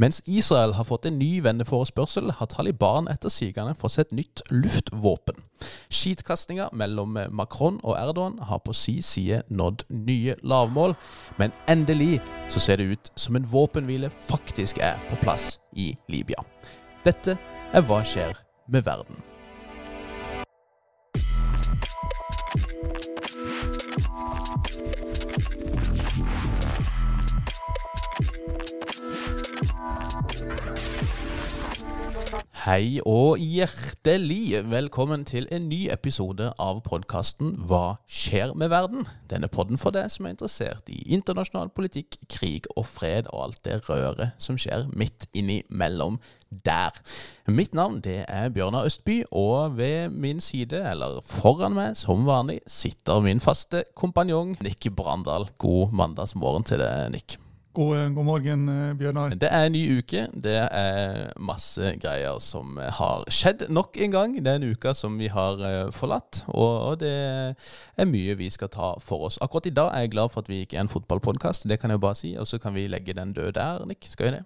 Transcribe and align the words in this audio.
Mens 0.00 0.22
Israel 0.24 0.72
har 0.72 0.84
fått 0.88 1.04
en 1.06 1.18
ny 1.20 1.42
venneforespørsel, 1.44 2.30
har 2.38 2.48
Taliban 2.48 3.08
etter 3.12 3.28
sigende 3.32 3.74
fått 3.76 3.98
seg 3.98 4.06
et 4.06 4.14
nytt 4.16 4.42
luftvåpen. 4.48 5.42
Skitkastinga 5.92 6.70
mellom 6.72 7.18
Macron 7.36 7.76
og 7.84 7.98
Erdogan 7.98 8.38
har 8.48 8.62
på 8.64 8.72
si 8.72 9.00
side 9.04 9.42
nådd 9.52 9.84
nye 9.92 10.38
lavmål, 10.40 10.96
men 11.36 11.52
endelig 11.68 12.22
så 12.48 12.64
ser 12.64 12.80
det 12.80 12.94
ut 12.94 13.12
som 13.12 13.36
en 13.36 13.48
våpenhvile 13.52 14.08
faktisk 14.30 14.80
er 14.80 14.96
på 15.10 15.20
plass 15.20 15.58
i 15.76 15.92
Libya. 16.08 16.40
Dette 17.04 17.36
er 17.74 17.84
Hva 17.84 18.00
skjer 18.00 18.40
med 18.72 18.88
verden? 18.88 19.20
Hei 32.60 32.98
og 33.08 33.38
hjertelig 33.40 34.58
velkommen 34.68 35.22
til 35.24 35.46
en 35.48 35.70
ny 35.70 35.86
episode 35.88 36.50
av 36.60 36.82
podkasten 36.84 37.54
Hva 37.70 37.94
skjer 38.04 38.52
med 38.52 38.68
verden? 38.68 39.06
Denne 39.32 39.48
podden 39.48 39.80
for 39.80 39.96
deg 39.96 40.10
som 40.12 40.28
er 40.28 40.34
interessert 40.34 40.92
i 40.92 40.98
internasjonal 41.16 41.72
politikk, 41.72 42.18
krig 42.28 42.68
og 42.74 42.84
fred 42.84 43.32
og 43.32 43.46
alt 43.46 43.62
det 43.64 43.78
røret 43.88 44.36
som 44.36 44.60
skjer 44.60 44.90
midt 44.92 45.24
innimellom 45.32 46.20
der. 46.50 47.00
Mitt 47.48 47.72
navn 47.72 48.02
det 48.04 48.26
er 48.28 48.52
Bjørnar 48.52 48.92
Østby, 48.92 49.22
og 49.32 49.78
ved 49.80 50.12
min 50.12 50.44
side, 50.44 50.84
eller 50.84 51.24
foran 51.24 51.78
meg 51.80 51.96
som 51.96 52.28
vanlig, 52.28 52.60
sitter 52.68 53.24
min 53.24 53.40
faste 53.40 53.86
kompanjong 53.96 54.58
Nick 54.60 54.92
Brandal. 54.92 55.48
God 55.56 55.96
mandagsmorgen 55.96 56.68
til 56.68 56.84
deg, 56.84 57.08
Nick. 57.16 57.40
God, 57.72 57.96
eh, 57.96 58.08
god, 58.08 58.24
morgen, 58.24 58.68
eh, 58.68 58.94
Bjørnar. 58.98 59.34
Det 59.38 59.46
er 59.46 59.66
en 59.66 59.72
ny 59.72 59.98
uke. 60.00 60.24
Det 60.34 60.56
er 60.58 61.30
masse 61.38 61.92
greier 62.02 62.40
som 62.42 62.80
har 62.82 63.22
skjedd 63.30 63.68
nok 63.70 63.94
en 63.94 64.10
gang. 64.10 64.34
Det 64.34 64.50
er 64.50 64.58
en 64.58 64.72
uke 64.72 64.90
som 64.98 65.18
vi 65.20 65.28
har 65.30 65.62
eh, 65.62 65.90
forlatt, 65.94 66.42
og 66.48 66.98
det 66.98 67.14
er 67.14 68.10
mye 68.10 68.34
vi 68.40 68.50
skal 68.50 68.72
ta 68.74 68.90
for 68.98 69.28
oss. 69.28 69.38
Akkurat 69.38 69.70
i 69.70 69.74
dag 69.76 69.92
er 69.94 70.02
jeg 70.02 70.14
glad 70.16 70.32
for 70.34 70.42
at 70.42 70.50
vi 70.50 70.64
ikke 70.64 70.80
er 70.80 70.88
en 70.88 70.90
fotballpodkast, 70.90 71.68
det 71.70 71.78
kan 71.78 71.94
jeg 71.94 72.02
bare 72.02 72.18
si. 72.18 72.32
Og 72.34 72.50
så 72.50 72.58
kan 72.58 72.74
vi 72.74 72.88
legge 72.90 73.14
den 73.14 73.36
død 73.38 73.52
der, 73.54 73.86
Nick. 73.86 74.10
Skal 74.10 74.26
vi 74.26 74.34
det? 74.40 74.42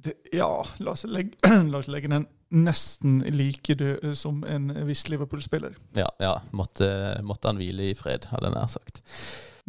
det 0.00 0.16
ja, 0.32 0.48
la 0.78 0.96
oss, 0.96 1.04
legge, 1.04 1.36
la 1.72 1.84
oss 1.84 1.92
legge 1.92 2.08
den 2.08 2.24
nesten 2.50 3.20
like 3.28 3.76
død 3.76 4.16
som 4.16 4.40
en 4.48 4.72
viss 4.88 5.04
Liverpool-spiller. 5.12 5.76
Ja, 5.94 6.08
ja. 6.18 6.38
Måtte, 6.56 7.20
måtte 7.20 7.52
han 7.52 7.60
hvile 7.60 7.92
i 7.92 7.94
fred, 7.94 8.32
hadde 8.32 8.48
jeg 8.48 8.56
nær 8.56 8.72
sagt. 8.72 9.04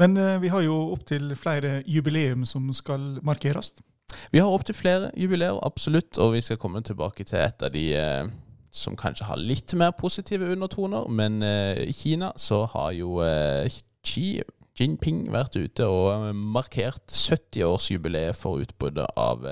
Men 0.01 0.17
eh, 0.17 0.39
vi 0.41 0.49
har 0.49 0.65
jo 0.65 0.77
opptil 0.95 1.35
flere 1.37 1.81
jubileum 1.85 2.45
som 2.49 2.71
skal 2.73 3.19
markeres. 3.25 3.75
Vi 4.31 4.39
har 4.41 4.51
opptil 4.51 4.75
flere 4.75 5.11
jubileer, 5.17 5.59
absolutt, 5.63 6.17
og 6.17 6.33
vi 6.35 6.41
skal 6.41 6.59
komme 6.59 6.81
tilbake 6.83 7.23
til 7.27 7.39
et 7.39 7.61
av 7.63 7.73
de 7.73 7.85
eh, 7.95 8.31
som 8.71 8.97
kanskje 8.99 9.27
har 9.27 9.39
litt 9.39 9.75
mer 9.77 9.93
positive 9.97 10.49
undertoner. 10.51 11.07
Men 11.07 11.41
eh, 11.43 11.83
i 11.87 11.93
Kina 11.95 12.31
så 12.39 12.65
har 12.73 12.91
jo 12.97 13.19
eh, 13.25 13.69
Xi 14.03 14.41
Jinping 14.79 15.25
vært 15.29 15.57
ute 15.59 15.85
og 15.85 16.31
markert 16.33 17.11
70-årsjubileet 17.11 18.37
for 18.39 18.63
utbruddet 18.63 19.11
av 19.19 19.43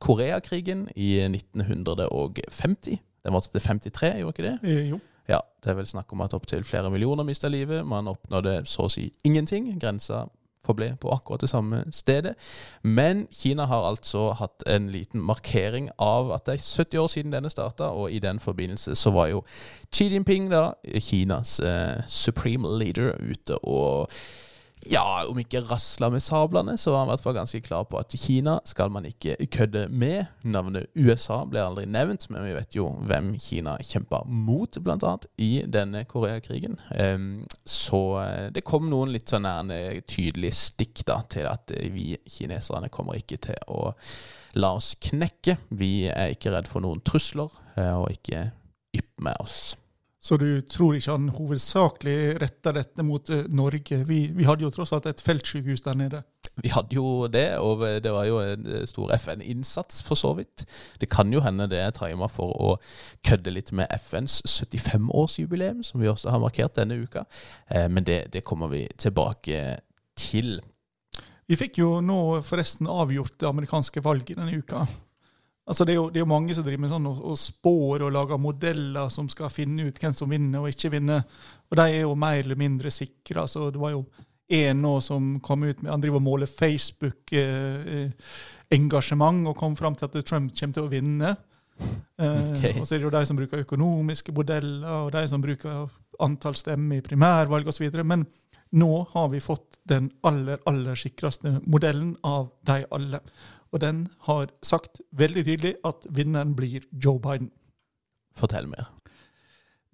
Koreakrigen 0.00 0.86
i 0.94 1.16
1950. 1.26 3.02
Den 3.26 3.34
var 3.34 3.44
til 3.44 3.60
53, 3.60 4.12
gjorde 4.22 4.36
ikke 4.36 4.46
det? 4.46 4.76
Jo. 4.88 5.00
Ja, 5.28 5.40
det 5.64 5.70
er 5.70 5.76
vel 5.76 5.86
snakk 5.86 6.12
om 6.12 6.24
at 6.24 6.34
opptil 6.34 6.64
flere 6.64 6.90
millioner 6.90 7.24
mista 7.24 7.48
livet. 7.48 7.86
Man 7.86 8.08
oppnådde 8.08 8.62
så 8.66 8.86
å 8.86 8.92
si 8.92 9.10
ingenting. 9.28 9.74
Grensa 9.80 10.24
forble 10.68 10.96
på 11.00 11.10
akkurat 11.12 11.40
det 11.40 11.50
samme 11.50 11.84
stedet. 11.92 12.34
Men 12.82 13.26
Kina 13.32 13.66
har 13.66 13.88
altså 13.88 14.32
hatt 14.32 14.64
en 14.66 14.90
liten 14.92 15.20
markering 15.20 15.90
av 15.98 16.32
at 16.32 16.46
det 16.46 16.58
er 16.58 16.64
70 16.64 16.98
år 16.98 17.06
siden 17.12 17.32
denne 17.32 17.50
starta, 17.50 17.92
og 17.92 18.12
i 18.12 18.18
den 18.18 18.40
forbindelse 18.40 18.94
så 18.94 19.10
var 19.10 19.30
jo 19.32 19.44
Xi 19.92 20.08
Jinping, 20.12 20.50
da, 20.52 20.72
Kinas 21.00 21.60
eh, 21.60 22.02
supreme 22.06 22.68
leader, 22.78 23.16
ute 23.20 23.58
og 23.64 24.10
ja, 24.86 25.24
om 25.28 25.38
ikke 25.40 25.64
rasla 25.66 26.10
med 26.12 26.22
sablene, 26.22 26.76
så 26.78 26.92
var 26.92 27.02
han 27.02 27.08
i 27.08 27.12
hvert 27.12 27.24
fall 27.24 27.36
ganske 27.36 27.60
klar 27.64 27.86
på 27.90 27.98
at 27.98 28.14
Kina 28.18 28.58
skal 28.68 28.92
man 28.94 29.08
ikke 29.08 29.34
kødde 29.50 29.86
med. 29.90 30.28
Navnet 30.46 30.86
USA 30.94 31.40
ble 31.48 31.64
aldri 31.64 31.86
nevnt, 31.90 32.28
men 32.30 32.46
vi 32.46 32.54
vet 32.56 32.78
jo 32.78 32.90
hvem 33.08 33.32
Kina 33.42 33.76
kjempa 33.84 34.22
mot, 34.26 34.78
bl.a. 34.84 35.14
i 35.42 35.50
denne 35.66 36.04
Koreakrigen. 36.08 36.78
Så 37.68 38.02
eh, 38.22 38.48
det 38.54 38.64
kom 38.66 38.88
noen 38.90 39.12
litt 39.14 39.34
sånn 39.34 39.48
tydelige 40.08 40.56
stikk 40.56 41.04
da, 41.08 41.20
til 41.30 41.48
at 41.50 41.74
vi 41.92 42.12
kineserne 42.28 42.90
kommer 42.92 43.18
ikke 43.18 43.40
til 43.48 43.58
å 43.68 43.92
la 44.58 44.74
oss 44.78 44.94
knekke. 45.00 45.58
Vi 45.68 46.08
er 46.10 46.32
ikke 46.34 46.54
redd 46.54 46.70
for 46.70 46.84
noen 46.84 47.02
trusler, 47.06 47.50
eh, 47.76 47.94
og 47.94 48.10
ikke 48.14 48.48
ypp 48.96 49.12
med 49.24 49.36
oss. 49.42 49.76
Så 50.20 50.36
du 50.36 50.60
tror 50.66 50.96
ikke 50.98 51.14
han 51.14 51.28
hovedsakelig 51.30 52.40
retter 52.42 52.74
dette 52.74 53.04
mot 53.06 53.30
uh, 53.30 53.44
Norge? 53.54 54.00
Vi, 54.08 54.24
vi, 54.34 54.46
hadde 54.48 54.66
jo 54.66 54.72
tross 54.74 54.92
alt 54.96 55.06
et 55.06 55.22
feltsykehus 55.22 55.84
der 55.86 55.98
nede. 55.98 56.22
Vi 56.58 56.72
hadde 56.74 56.96
jo 56.96 57.28
det, 57.30 57.46
og 57.62 57.84
det 58.02 58.10
var 58.10 58.24
jo 58.26 58.40
en 58.42 58.64
eh, 58.66 58.86
stor 58.90 59.12
FN-innsats, 59.14 60.00
for 60.02 60.18
så 60.18 60.32
vidt. 60.34 60.64
Det 60.98 61.06
kan 61.10 61.30
jo 61.30 61.38
hende 61.44 61.68
det 61.70 61.78
er 61.78 61.92
tima 61.94 62.26
for 62.26 62.50
å 62.50 62.72
kødde 63.26 63.52
litt 63.54 63.70
med 63.70 63.86
FNs 63.94 64.40
75-årsjubileum, 64.42 65.84
som 65.86 66.02
vi 66.02 66.10
også 66.10 66.32
har 66.34 66.42
markert 66.42 66.74
denne 66.80 66.98
uka. 66.98 67.28
Eh, 67.70 67.86
men 67.86 68.02
det, 68.02 68.24
det 68.34 68.42
kommer 68.42 68.72
vi 68.74 68.88
tilbake 68.98 69.78
til. 70.18 70.58
Vi 71.48 71.56
fikk 71.56 71.78
jo 71.78 72.00
nå 72.02 72.40
forresten 72.44 72.90
avgjort 72.90 73.38
det 73.38 73.48
amerikanske 73.48 74.02
valget 74.02 74.40
denne 74.40 74.58
uka. 74.58 74.82
Altså 75.68 75.84
det, 75.84 75.92
er 75.92 75.98
jo, 75.98 76.06
det 76.08 76.16
er 76.16 76.24
jo 76.24 76.30
mange 76.30 76.54
som 76.56 76.64
driver 76.64 76.80
med 76.80 76.88
sånn 76.94 77.08
og, 77.10 77.18
og 77.28 77.36
spår 77.36 78.00
og 78.06 78.14
lager 78.14 78.38
modeller 78.40 79.10
som 79.12 79.26
skal 79.28 79.52
finne 79.52 79.84
ut 79.88 79.98
hvem 80.00 80.14
som 80.16 80.30
vinner 80.32 80.58
og 80.62 80.68
ikke 80.72 80.94
vinner. 80.96 81.20
Og 81.68 81.74
de 81.76 81.84
er 81.92 82.02
jo 82.06 82.14
mer 82.16 82.40
eller 82.40 82.56
mindre 82.56 82.88
sikre. 82.94 83.40
Altså, 83.44 83.70
det 83.74 83.80
var 83.82 83.90
jo 83.92 84.02
en 84.48 84.80
nå 84.80 85.00
som 85.04 85.40
kom 85.44 85.60
ut 85.66 85.82
med 85.82 85.90
Han 85.92 86.00
driver 86.00 86.16
og 86.16 86.24
måler 86.24 86.48
Facebook-engasjement 86.48 89.38
eh, 89.44 89.48
og 89.50 89.58
kom 89.60 89.76
fram 89.76 89.94
til 89.94 90.04
at 90.08 90.24
Trump 90.24 90.56
kommer 90.56 90.74
til 90.74 90.86
å 90.86 90.92
vinne. 90.92 91.36
Eh, 92.16 92.56
okay. 92.56 92.80
Og 92.80 92.86
så 92.86 92.94
er 92.94 92.98
det 92.98 93.06
jo 93.10 93.16
de 93.18 93.26
som 93.28 93.38
bruker 93.38 93.64
økonomiske 93.66 94.32
modeller, 94.34 95.04
og 95.04 95.12
de 95.14 95.22
som 95.28 95.42
bruker 95.44 95.74
antall 96.24 96.56
stemmer 96.58 96.96
i 96.98 97.04
primærvalg 97.04 97.66
osv. 97.68 97.86
Men 98.02 98.20
nå 98.70 99.06
har 99.12 99.28
vi 99.32 99.40
fått 99.40 99.78
den 99.88 100.10
aller, 100.26 100.60
aller 100.68 100.98
sikreste 100.98 101.58
modellen 101.66 102.16
av 102.26 102.50
de 102.68 102.82
alle. 102.94 103.20
Og 103.72 103.82
den 103.82 104.06
har 104.28 104.52
sagt 104.64 105.02
veldig 105.12 105.44
tydelig 105.44 105.74
at 105.84 106.06
vinneren 106.08 106.54
blir 106.56 106.86
Joe 106.92 107.20
Biden. 107.20 107.50
Fortell 108.38 108.68
mer. 108.70 108.88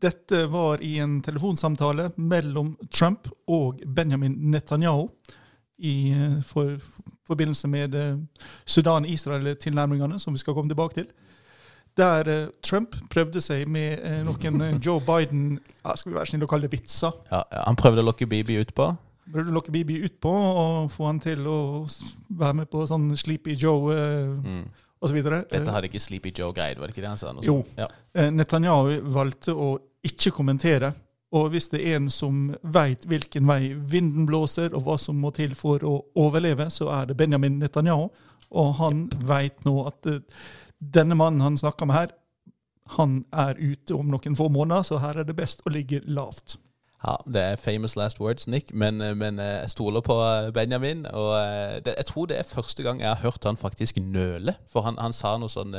Dette 0.04 0.44
var 0.52 0.82
i 0.84 0.98
en 1.00 1.20
telefonsamtale 1.24 2.10
mellom 2.16 2.74
Trump 2.92 3.30
og 3.48 3.80
Benjamin 3.86 4.36
Netanyahu 4.52 5.08
i 5.78 6.10
eh, 6.12 6.40
for, 6.44 6.76
forbindelse 7.26 7.68
med 7.68 7.94
eh, 7.94 8.16
Sudan-Israel-tilnærmingene, 8.64 10.18
som 10.18 10.34
vi 10.34 10.42
skal 10.42 10.54
komme 10.54 10.70
tilbake 10.70 10.94
til. 10.94 11.08
Der 11.96 12.26
uh, 12.26 12.48
Trump 12.62 12.96
prøvde 13.10 13.38
seg 13.38 13.68
med 13.70 14.00
uh, 14.02 14.24
noen 14.26 14.80
Joe 14.82 14.98
Biden 14.98 15.60
ja, 15.84 15.92
skal 15.94 16.10
vi 16.10 16.16
være 16.16 16.26
snill 16.26 16.42
å 16.42 16.48
kalle 16.50 16.66
det 16.66 16.72
vitser. 16.72 17.14
Ja, 17.30 17.44
ja, 17.52 17.60
Han 17.68 17.78
prøvde 17.78 18.02
å 18.02 18.08
lokke 18.08 18.26
Bibi 18.26 18.56
ut 18.58 18.72
på? 18.74 18.88
Burde 19.24 19.48
du 19.48 19.54
lokke 19.56 19.72
Bibi 19.72 20.00
utpå 20.04 20.30
og 20.30 20.90
få 20.92 21.08
han 21.08 21.20
til 21.22 21.46
å 21.48 21.58
være 22.28 22.58
med 22.60 22.70
på 22.72 22.84
sånn 22.88 23.08
Sleepy 23.16 23.56
Joe 23.56 23.94
eh, 23.94 24.34
mm. 24.44 24.64
osv. 25.04 25.20
Dette 25.24 25.64
hadde 25.64 25.88
ikke 25.88 26.02
Sleepy 26.02 26.34
Joe 26.36 26.52
greid, 26.56 26.80
var 26.80 26.90
det 26.90 26.96
ikke 26.96 27.06
det 27.06 27.12
han 27.14 27.20
sa? 27.20 27.32
Jo. 27.44 27.62
Ja. 27.78 27.88
Eh, 28.16 28.30
Netanyahu 28.34 28.98
valgte 29.14 29.56
å 29.56 29.74
ikke 30.04 30.34
kommentere. 30.36 30.92
Og 31.34 31.48
hvis 31.50 31.66
det 31.72 31.80
er 31.82 31.96
en 31.98 32.10
som 32.12 32.52
veit 32.62 33.08
hvilken 33.10 33.48
vei 33.48 33.72
vinden 33.74 34.26
blåser, 34.28 34.70
og 34.76 34.84
hva 34.86 34.98
som 35.00 35.18
må 35.18 35.32
til 35.34 35.56
for 35.58 35.82
å 35.82 35.96
overleve, 36.20 36.68
så 36.70 36.92
er 36.94 37.08
det 37.10 37.16
Benjamin 37.18 37.56
Netanyahu. 37.62 38.06
Og 38.54 38.76
han 38.78 39.08
yep. 39.08 39.24
veit 39.26 39.64
nå 39.66 39.72
at 39.88 40.06
uh, 40.06 40.20
denne 40.78 41.16
mannen 41.18 41.42
han 41.42 41.59
snakker 41.59 41.88
med 41.91 41.98
her, 41.98 42.12
han 42.94 43.22
er 43.32 43.59
ute 43.59 43.97
om 43.97 44.12
noen 44.12 44.36
få 44.36 44.50
måneder, 44.53 44.84
så 44.86 45.00
her 45.03 45.22
er 45.22 45.27
det 45.27 45.36
best 45.38 45.65
å 45.65 45.72
ligge 45.72 46.03
lavt. 46.04 46.59
Ja, 47.06 47.15
det 47.33 47.42
er 47.42 47.56
famous 47.56 47.97
last 47.97 48.21
words, 48.21 48.48
Nick, 48.48 48.74
men, 48.74 49.01
eh, 49.01 49.16
men 49.16 49.39
eh, 49.39 49.45
jeg 49.45 49.71
stoler 49.71 50.01
på 50.01 50.15
eh, 50.22 50.53
Benjamin. 50.53 51.06
Og 51.06 51.36
det, 51.84 51.95
jeg 51.97 52.06
tror 52.06 52.27
det 52.27 52.39
er 52.39 52.42
første 52.42 52.83
gang 52.83 53.01
jeg 53.01 53.09
har 53.09 53.21
hørt 53.22 53.45
han 53.45 53.56
faktisk 53.56 53.97
nøle. 53.97 54.54
For 54.72 54.80
han, 54.80 54.97
han 54.98 55.12
sa 55.12 55.36
noe 55.36 55.53
sånn 55.53 55.77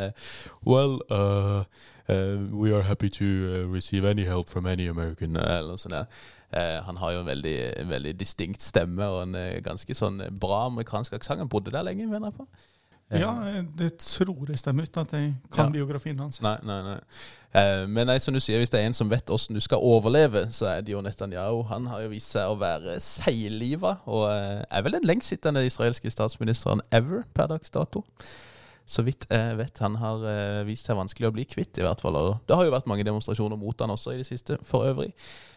Well, 0.66 1.00
uh, 1.10 1.64
uh, 2.10 2.38
we 2.54 2.76
are 2.76 2.84
happy 2.84 3.10
to 3.10 3.26
receive 3.74 4.06
any 4.06 4.26
help 4.26 4.50
from 4.50 4.66
any 4.66 4.88
American. 4.88 5.36
Eller 5.36 5.74
noe 5.74 5.82
sånt. 5.82 6.14
Uh, 6.54 6.80
han 6.86 6.98
har 6.98 7.12
jo 7.12 7.20
en 7.20 7.32
veldig, 7.32 7.58
veldig 7.90 8.20
distinkt 8.20 8.62
stemme 8.62 9.08
og 9.10 9.24
en 9.24 9.64
ganske 9.64 9.98
sånn 9.98 10.22
bra 10.30 10.68
amerikansk 10.70 11.18
aksent. 11.18 11.42
Han 11.42 11.50
bodde 11.50 11.74
der 11.74 11.84
lenge, 11.90 12.06
mener 12.06 12.30
jeg 12.30 12.38
på. 12.38 12.48
Ja, 13.14 13.62
det 13.78 13.98
tror 14.02 14.50
jeg 14.50 14.60
stemmer, 14.60 14.84
uten 14.84 15.02
at 15.02 15.12
jeg 15.14 15.34
kan 15.54 15.68
ja. 15.70 15.72
biografien 15.72 16.20
hans. 16.20 16.42
Nei, 16.42 16.56
nei, 16.66 16.80
nei. 16.84 16.96
Eh, 17.56 17.84
men 17.88 18.10
nei, 18.10 18.18
som 18.20 18.34
du 18.34 18.42
sier, 18.42 18.58
hvis 18.60 18.74
det 18.74 18.82
er 18.82 18.90
en 18.90 18.98
som 18.98 19.12
vet 19.12 19.30
hvordan 19.30 19.60
du 19.60 19.62
skal 19.64 19.84
overleve, 19.84 20.48
så 20.52 20.72
er 20.74 20.82
det 20.82 20.96
jo 20.96 21.04
Netanyahu. 21.06 21.62
Han 21.70 21.86
har 21.92 22.02
jo 22.02 22.10
vist 22.16 22.34
seg 22.34 22.50
å 22.50 22.58
være 22.60 22.98
seigliva, 23.04 24.00
og 24.10 24.26
eh, 24.32 24.66
er 24.66 24.88
vel 24.88 24.98
den 24.98 25.06
lengstsittende 25.08 25.64
israelske 25.68 26.12
statsministeren 26.12 26.82
ever 26.92 27.24
per 27.38 27.54
dags 27.54 27.72
dato. 27.72 28.04
Så 28.86 29.02
vidt 29.06 29.26
jeg 29.32 29.58
vet. 29.58 29.80
Han 29.82 29.98
har 29.98 30.24
eh, 30.30 30.62
vist 30.68 30.86
seg 30.86 30.98
vanskelig 31.00 31.30
å 31.30 31.34
bli 31.34 31.46
kvitt, 31.50 31.80
i 31.80 31.86
hvert 31.86 32.04
fall. 32.04 32.18
Det 32.46 32.58
har 32.58 32.68
jo 32.68 32.74
vært 32.74 32.90
mange 32.90 33.06
demonstrasjoner 33.08 33.58
mot 33.58 33.82
han 33.82 33.94
også 33.94 34.14
i 34.14 34.20
det 34.20 34.28
siste, 34.28 34.60
for 34.68 34.86
øvrig. 34.86 35.10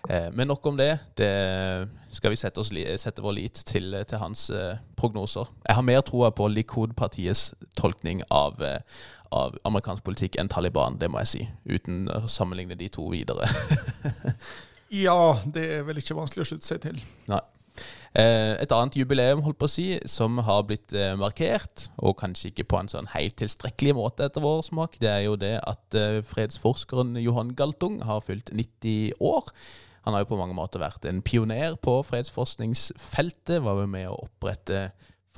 Eh, 0.09 0.31
men 0.33 0.49
nok 0.49 0.65
om 0.71 0.79
det. 0.81 0.91
Det 1.19 1.29
skal 2.17 2.33
vi 2.33 2.41
sette, 2.41 2.65
oss, 2.65 2.73
sette 3.03 3.25
vår 3.25 3.37
lit 3.37 3.61
til, 3.69 3.99
til 4.09 4.23
hans 4.23 4.49
eh, 4.51 4.81
prognoser. 4.97 5.51
Jeg 5.69 5.77
har 5.77 5.87
mer 5.87 6.01
troa 6.09 6.33
på 6.33 6.49
Likud-partiets 6.49 7.51
tolkning 7.77 8.25
av, 8.33 8.65
av 9.35 9.61
amerikansk 9.69 10.07
politikk 10.09 10.41
enn 10.41 10.49
Taliban, 10.49 10.97
det 10.99 11.13
må 11.13 11.21
jeg 11.27 11.33
si. 11.35 11.45
Uten 11.69 12.09
å 12.09 12.25
sammenligne 12.33 12.81
de 12.81 12.89
to 12.97 13.11
videre. 13.13 13.51
Ja, 14.89 15.37
det 15.45 15.67
er 15.69 15.83
vel 15.85 16.01
ikke 16.01 16.17
vanskelig 16.17 16.47
å 16.47 16.49
slutte 16.49 16.65
seg 16.65 16.81
til. 16.81 17.01
Nei. 17.29 17.43
Eh, 18.17 18.55
et 18.63 18.73
annet 18.73 18.97
jubileum 18.97 19.43
holdt 19.45 19.59
på 19.61 19.69
å 19.69 19.73
si, 19.73 19.87
som 20.09 20.41
har 20.47 20.63
blitt 20.69 20.95
eh, 20.97 21.13
markert, 21.21 21.89
og 22.01 22.17
kanskje 22.23 22.51
ikke 22.51 22.67
på 22.71 22.81
en 22.81 22.89
sånn 22.89 23.11
helt 23.13 23.37
tilstrekkelig 23.41 23.95
måte 23.99 24.25
etter 24.25 24.45
vår 24.45 24.63
smak, 24.71 24.97
det 25.03 25.11
er 25.13 25.27
jo 25.27 25.37
det 25.41 25.59
at 25.61 25.99
eh, 25.99 26.23
fredsforskeren 26.27 27.19
Johan 27.21 27.53
Galtung 27.59 28.01
har 28.09 28.25
fylt 28.25 28.53
90 28.55 29.21
år. 29.21 29.53
Han 30.07 30.17
har 30.17 30.25
jo 30.25 30.33
på 30.33 30.41
mange 30.41 30.57
måter 30.57 30.81
vært 30.81 31.05
en 31.09 31.21
pioner 31.21 31.77
på 31.85 32.01
fredsforskningsfeltet, 32.09 33.61
var 33.65 33.85
med 33.85 34.09
å 34.09 34.19
opprette 34.25 34.89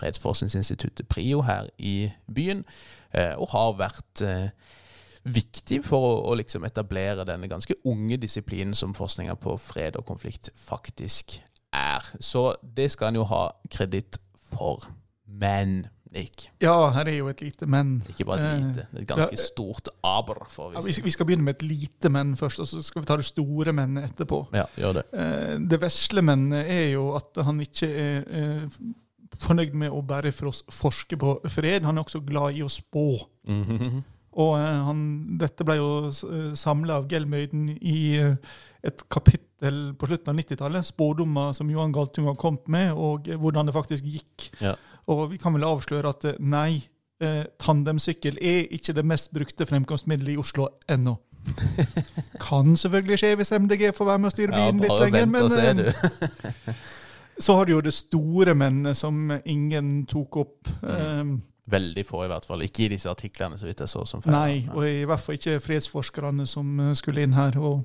Fredsforskningsinstituttet 0.01 1.11
PRIO 1.13 1.43
her 1.45 1.67
i 1.77 2.09
byen, 2.33 2.63
og 3.37 3.51
har 3.53 3.75
vært 3.77 4.23
viktig 5.29 5.83
for 5.85 6.07
å, 6.07 6.15
å 6.31 6.37
liksom 6.41 6.65
etablere 6.65 7.27
denne 7.29 7.51
ganske 7.51 7.77
unge 7.85 8.17
disiplinen 8.23 8.73
som 8.79 8.95
forskninga 8.97 9.35
på 9.43 9.59
fred 9.61 9.99
og 10.01 10.07
konflikt 10.09 10.49
faktisk 10.57 11.37
er. 11.73 12.05
Så 12.21 12.55
det 12.77 12.91
skal 12.93 13.11
han 13.13 13.15
jo 13.21 13.25
ha 13.25 13.51
kreditt 13.71 14.19
for. 14.51 14.85
Men, 15.27 15.87
Nick, 16.11 16.49
Ja, 16.61 16.91
her 16.91 17.07
er 17.07 17.15
jo 17.21 17.29
et 17.31 17.41
lite 17.41 17.67
men. 17.71 18.03
ikke 18.11 18.25
bare 18.27 18.41
et 18.41 18.47
Eh, 18.51 18.65
lite, 18.65 18.87
det 18.91 18.99
er 18.99 19.03
et 19.05 19.07
ganske 19.07 19.37
ja, 19.39 19.45
stort 19.45 19.89
aber, 20.03 20.41
Ja, 20.75 20.81
vi 20.83 21.11
skal 21.15 21.27
begynne 21.27 21.45
med 21.45 21.55
et 21.55 21.63
lite 21.63 22.11
men 22.11 22.33
først, 22.37 22.61
og 22.61 22.67
så 22.67 22.83
skal 22.83 23.03
vi 23.03 23.07
ta 23.07 23.17
det 23.17 23.25
store 23.29 23.73
men 23.73 23.97
etterpå. 23.97 24.49
Ja, 24.53 24.65
gjør 24.77 24.93
det. 24.99 25.05
Eh, 25.15 25.59
Det 25.71 25.81
vesle 25.81 26.23
mennet 26.23 26.67
er 26.67 26.91
jo 26.97 27.15
at 27.15 27.39
han 27.45 27.61
ikke 27.61 27.87
er 27.87 28.25
eh, 28.27 28.69
fornøyd 29.39 29.73
med 29.73 29.91
å 29.95 30.03
bare 30.03 30.33
forske 30.33 31.17
på 31.17 31.41
fred, 31.49 31.83
han 31.87 31.97
er 31.97 32.03
også 32.03 32.25
glad 32.27 32.55
i 32.59 32.63
å 32.63 32.69
spå. 32.69 33.07
Mhm. 33.47 34.03
Og 34.33 34.59
eh, 34.59 34.83
han, 34.87 35.39
dette 35.39 35.65
ble 35.65 35.77
jo 35.77 36.11
samla 36.55 36.97
av 37.01 37.07
Gelmøyden 37.11 37.79
i 37.83 38.19
et 38.87 39.03
kapittel 39.13 39.81
på 39.99 40.09
slutten 40.09 40.33
av 40.33 40.39
90-tallet. 40.41 40.89
Spådommer 40.89 41.53
som 41.57 41.71
Johan 41.71 41.93
Galtung 41.93 42.29
har 42.31 42.39
kommet 42.41 42.69
med, 42.73 42.93
og 42.95 43.29
eh, 43.29 43.39
hvordan 43.41 43.69
det 43.69 43.77
faktisk 43.77 44.07
gikk. 44.09 44.51
Ja. 44.61 44.77
Og 45.11 45.27
vi 45.33 45.41
kan 45.41 45.55
vel 45.57 45.67
avsløre 45.69 46.13
at 46.15 46.29
eh, 46.31 46.39
nei, 46.41 46.81
eh, 47.23 47.43
tandemsykkel 47.61 48.39
er 48.41 48.71
ikke 48.75 48.95
det 48.97 49.05
mest 49.07 49.33
brukte 49.35 49.69
fremkomstmiddelet 49.69 50.37
i 50.37 50.41
Oslo 50.41 50.69
ennå. 50.91 51.17
Kan 52.47 52.77
selvfølgelig 52.77 53.21
skje 53.21 53.35
hvis 53.41 53.53
MDG 53.57 53.87
får 53.97 54.09
være 54.11 54.21
med 54.21 54.29
å 54.29 54.35
styre 54.35 54.59
Ja, 54.61 54.73
litt 54.77 55.05
lenger, 55.05 55.31
men 55.31 55.53
eh, 55.57 56.75
så 57.45 57.57
har 57.57 57.69
du 57.69 57.77
jo 57.77 57.85
det 57.85 57.95
store 57.97 58.55
mennet 58.59 58.99
som 58.99 59.31
ingen 59.45 60.03
tok 60.11 60.43
opp. 60.45 60.75
Mm. 60.83 60.91
Eh, 60.97 61.39
Veldig 61.71 62.03
få, 62.03 62.25
i 62.25 62.29
hvert 62.33 62.49
fall. 62.49 62.65
Ikke 62.67 62.89
i 62.89 62.91
disse 62.91 63.07
artiklene, 63.07 63.55
så 63.61 63.69
vidt 63.69 63.81
jeg 63.85 63.93
så. 63.93 64.03
som 64.09 64.23
feil. 64.25 64.35
Nei, 64.35 64.55
og 64.75 64.85
i 64.89 65.05
hvert 65.07 65.23
fall 65.23 65.37
ikke 65.39 65.61
fredsforskerne 65.63 66.47
som 66.49 66.81
skulle 66.99 67.23
inn 67.23 67.37
her. 67.37 67.61
Og, 67.63 67.85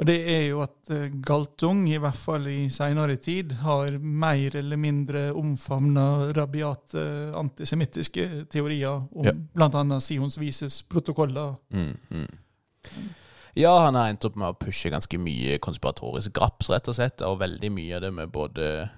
og 0.00 0.06
det 0.08 0.16
er 0.32 0.44
jo 0.48 0.62
at 0.64 0.90
eh, 0.96 1.10
Galtung, 1.20 1.82
i 1.92 1.98
hvert 2.00 2.16
fall 2.16 2.46
i 2.48 2.68
seinere 2.72 3.18
tid, 3.20 3.52
har 3.60 3.98
mer 4.00 4.54
eller 4.56 4.80
mindre 4.80 5.26
omfavna 5.36 6.06
rabiate 6.36 7.02
antisemittiske 7.36 8.46
teorier 8.48 9.02
om 9.12 9.28
Ja. 9.28 9.34
bl.a. 9.36 10.00
Sions 10.00 10.38
vises 10.40 10.80
protokoller. 10.88 11.58
Mm, 11.68 11.92
mm. 12.10 12.30
Ja, 13.60 13.74
han 13.84 13.94
har 13.98 14.08
endt 14.08 14.24
opp 14.24 14.36
med 14.40 14.48
å 14.54 14.56
pushe 14.56 14.88
ganske 14.88 15.18
mye 15.20 15.58
konspiratorisk 15.60 16.32
graps, 16.32 16.70
rett 16.70 16.88
og 16.88 16.96
slett, 16.96 17.20
og 17.26 17.40
veldig 17.42 17.70
mye 17.74 17.96
av 17.98 18.04
det 18.06 18.12
med 18.14 18.32
både 18.32 18.88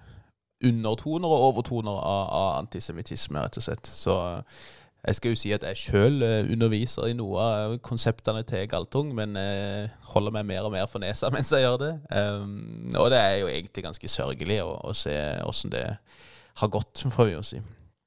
undertoner 0.62 1.26
og 1.32 1.49
overtoner 1.49 1.96
av, 1.99 2.28
av 2.31 2.49
antisemittisme, 2.60 3.43
rett 3.43 3.58
og 3.58 3.64
slett. 3.66 3.90
Så 3.90 4.14
jeg 5.02 5.19
skal 5.19 5.32
jo 5.32 5.38
si 5.40 5.50
at 5.54 5.64
jeg 5.66 5.81
sjøl 5.81 6.22
underviser 6.52 7.08
i 7.10 7.16
noe 7.19 7.43
av 7.43 7.76
konseptene 7.82 8.44
til 8.46 8.69
Galtung, 8.70 9.10
men 9.19 9.34
jeg 9.34 9.88
holder 10.14 10.37
meg 10.37 10.46
mer 10.52 10.69
og 10.69 10.75
mer 10.76 10.87
for 10.90 11.02
nesa 11.02 11.31
mens 11.34 11.50
jeg 11.50 11.64
gjør 11.64 11.78
det. 11.82 11.93
Um, 12.14 12.93
og 12.94 13.10
det 13.10 13.19
er 13.19 13.37
jo 13.40 13.50
egentlig 13.50 13.87
ganske 13.88 14.10
sørgelig 14.10 14.60
å, 14.62 14.76
å 14.87 14.94
se 14.94 15.16
åssen 15.43 15.75
det 15.75 15.87
har 16.60 16.70
gått, 16.70 17.06
får 17.10 17.31
vi 17.31 17.34
jo 17.34 17.46
si. 17.46 17.62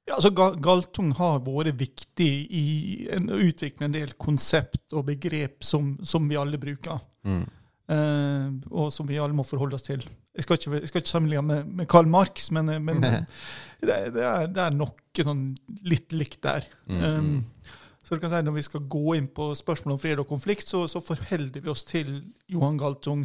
Ja, 0.06 0.20
altså 0.20 0.30
Galtung 0.30 1.10
har 1.18 1.40
vært 1.42 1.80
viktig 1.80 2.30
i 2.54 2.66
å 3.10 3.40
utvikle 3.42 3.88
en 3.88 3.96
del 3.96 4.12
konsept 4.14 4.94
og 4.94 5.08
begrep 5.08 5.66
som, 5.66 5.96
som 6.06 6.28
vi 6.30 6.38
alle 6.38 6.60
bruker. 6.62 7.00
Mm. 7.26 7.42
Eh, 7.90 8.46
og 8.70 8.92
som 8.94 9.06
vi 9.08 9.18
alle 9.18 9.34
må 9.34 9.42
forholde 9.46 9.78
oss 9.78 9.86
til. 9.88 10.06
Jeg 10.36 10.44
skal 10.44 10.58
ikke, 10.58 10.78
jeg 10.82 10.90
skal 10.90 11.02
ikke 11.02 11.10
sammenligne 11.10 11.44
med, 11.48 11.74
med 11.78 11.88
Karl 11.90 12.08
Marx, 12.10 12.50
men, 12.52 12.68
eh, 12.68 12.82
men 12.82 13.00
det, 13.04 13.96
det, 14.14 14.22
er, 14.22 14.48
det 14.52 14.62
er 14.66 14.76
noe 14.76 15.24
sånn 15.24 15.48
litt 15.88 16.12
likt 16.12 16.42
der. 16.44 16.66
Mm, 16.90 17.04
Um, 17.06 17.76
så 18.06 18.14
du 18.14 18.20
kan 18.22 18.30
si 18.30 18.38
Når 18.46 18.54
vi 18.54 18.62
skal 18.62 18.84
gå 18.86 19.16
inn 19.18 19.26
på 19.34 19.48
spørsmål 19.58 19.96
om 19.96 19.98
fred 19.98 20.20
og 20.22 20.28
konflikt, 20.30 20.68
så, 20.70 20.84
så 20.86 21.00
forholder 21.02 21.64
vi 21.64 21.72
oss 21.72 21.82
til 21.88 22.20
Johan 22.46 22.78
Galtung. 22.78 23.24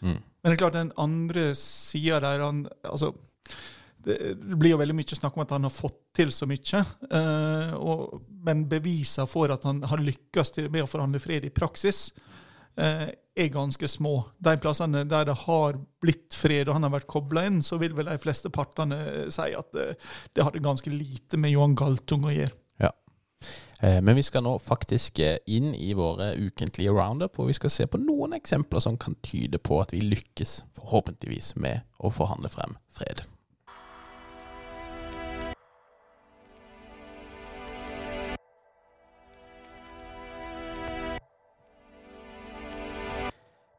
mm. 0.00 0.18
Men 0.40 0.48
det 0.48 0.54
er 0.54 0.60
klart 0.62 0.78
den 0.78 0.92
andre 0.96 1.50
sida 1.58 2.20
der 2.22 2.40
han, 2.40 2.62
altså, 2.84 3.10
det 4.04 4.14
det 4.38 4.56
blir 4.56 4.72
jo 4.72 4.78
veldig 4.80 4.94
mye 4.96 5.18
snakk 5.18 5.34
om 5.36 5.42
at 5.44 5.50
han 5.52 5.66
har 5.66 5.74
fått 5.74 5.98
til 6.16 6.30
så 6.32 6.46
mye. 6.48 6.84
Uh, 7.10 7.74
og, 7.76 8.20
men 8.46 8.62
bevisene 8.70 9.28
for 9.28 9.52
at 9.52 9.66
han 9.68 9.82
har 9.90 10.00
lykkes 10.00 10.54
med 10.70 10.84
å 10.84 10.88
forhandle 10.88 11.20
fred 11.20 11.44
i 11.44 11.52
praksis, 11.52 12.08
er 12.76 13.48
ganske 13.52 13.88
små. 13.88 14.14
De 14.38 14.56
plassene 14.60 15.04
der 15.08 15.28
det 15.28 15.36
har 15.46 15.78
blitt 16.02 16.34
fred 16.36 16.68
og 16.68 16.76
han 16.76 16.86
har 16.86 16.94
vært 16.94 17.10
kobla 17.10 17.44
inn, 17.48 17.60
så 17.62 17.78
vil 17.80 17.94
vel 17.96 18.10
de 18.10 18.18
fleste 18.20 18.52
partene 18.52 19.28
si 19.32 19.50
at 19.56 19.78
eh, 19.78 19.96
det 20.36 20.46
hadde 20.46 20.64
ganske 20.64 20.92
lite 20.92 21.40
med 21.40 21.54
Johan 21.54 21.76
Galtung 21.78 22.26
å 22.28 22.34
gjøre. 22.34 22.54
Ja. 22.80 22.92
Men 24.04 24.18
vi 24.18 24.24
skal 24.26 24.44
nå 24.44 24.58
faktisk 24.60 25.22
eh, 25.24 25.38
inn 25.48 25.72
i 25.74 25.92
våre 25.96 26.34
ukentlige 26.36 26.92
roundup, 26.92 27.38
og 27.40 27.50
vi 27.50 27.56
skal 27.56 27.72
se 27.72 27.88
på 27.88 28.00
noen 28.02 28.36
eksempler 28.36 28.84
som 28.84 29.00
kan 29.00 29.16
tyde 29.24 29.60
på 29.62 29.80
at 29.80 29.94
vi 29.96 30.04
lykkes, 30.04 30.60
forhåpentligvis, 30.76 31.54
med 31.56 31.86
å 31.98 32.12
forhandle 32.14 32.52
frem 32.52 32.76
fred. 32.96 33.24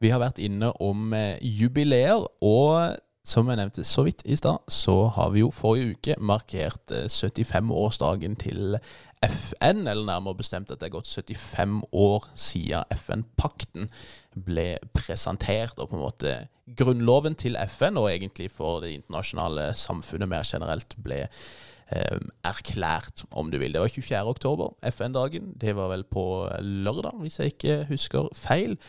Vi 0.02 0.10
har 0.10 0.22
vært 0.24 0.42
inne 0.42 0.72
om 0.82 1.14
eh, 1.14 1.38
jubileer, 1.46 2.24
og 2.42 2.98
som 3.22 3.50
jeg 3.52 3.60
nevnte 3.60 3.84
så 3.86 4.02
vidt 4.08 4.24
i 4.26 4.36
stad, 4.40 4.64
så 4.74 5.12
har 5.14 5.30
vi 5.30 5.44
jo 5.44 5.52
forrige 5.54 5.94
uke 5.94 6.16
markert 6.18 6.94
eh, 6.96 7.06
75-årsdagen 7.06 8.38
til 8.42 8.80
FN, 9.22 9.84
eller 9.86 10.08
nærmere 10.08 10.40
bestemt 10.40 10.72
at 10.74 10.82
det 10.82 10.88
er 10.90 10.96
gått 10.96 11.10
75 11.12 11.84
år 11.94 12.26
siden 12.34 12.96
FN-pakten 12.98 13.92
ble 14.34 14.80
presentert, 14.98 15.78
og 15.78 15.92
på 15.92 16.00
en 16.00 16.02
måte 16.08 16.32
grunnloven 16.80 17.38
til 17.38 17.60
FN, 17.70 18.00
og 18.02 18.10
egentlig 18.10 18.50
for 18.50 18.82
det 18.82 18.96
internasjonale 18.96 19.68
samfunnet 19.78 20.32
mer 20.32 20.48
generelt, 20.50 20.96
ble 20.98 21.20
eh, 21.28 22.18
erklært, 22.50 23.28
om 23.30 23.54
du 23.54 23.60
vil. 23.62 23.78
Det 23.78 23.84
var 23.84 23.94
24. 23.94 24.24
oktober, 24.34 24.74
FN-dagen. 24.96 25.54
Det 25.62 25.76
var 25.78 25.94
vel 25.94 26.08
på 26.10 26.26
lørdag, 26.58 27.22
hvis 27.22 27.38
jeg 27.38 27.54
ikke 27.54 27.78
husker 27.94 28.34
feil. 28.34 28.80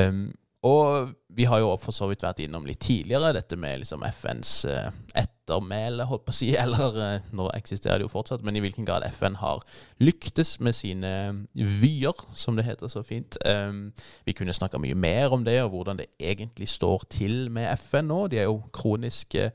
Um, 0.00 0.32
og 0.64 1.12
vi 1.36 1.44
har 1.44 1.60
jo 1.60 1.74
for 1.80 1.92
så 1.92 2.06
vidt 2.08 2.22
vært 2.24 2.40
innom 2.40 2.64
litt 2.64 2.80
tidligere 2.84 3.34
dette 3.36 3.56
med 3.60 3.82
liksom 3.82 4.04
FNs 4.06 4.52
eh, 4.70 4.86
ettermæle, 5.20 6.06
holdt 6.08 6.24
på 6.24 6.32
å 6.32 6.36
si. 6.38 6.48
Eller 6.62 6.96
eh, 7.04 7.26
nå 7.36 7.50
eksisterer 7.52 8.00
det 8.00 8.06
jo 8.06 8.12
fortsatt, 8.14 8.44
men 8.46 8.56
i 8.56 8.62
hvilken 8.64 8.86
grad 8.88 9.04
FN 9.12 9.36
har 9.42 9.60
lyktes 10.00 10.56
med 10.64 10.76
sine 10.78 11.10
vyer, 11.52 12.24
som 12.38 12.56
det 12.56 12.64
heter 12.68 12.92
så 12.92 13.04
fint. 13.04 13.36
Um, 13.44 13.90
vi 14.24 14.36
kunne 14.38 14.56
snakka 14.56 14.80
mye 14.80 14.96
mer 14.96 15.36
om 15.36 15.44
det, 15.44 15.58
og 15.66 15.74
hvordan 15.74 16.00
det 16.00 16.08
egentlig 16.16 16.70
står 16.72 17.04
til 17.12 17.50
med 17.52 17.68
FN 17.82 18.08
nå. 18.08 18.22
De 18.32 18.40
er 18.40 18.48
jo 18.48 18.62
kronisk 18.72 19.36
eh, 19.40 19.52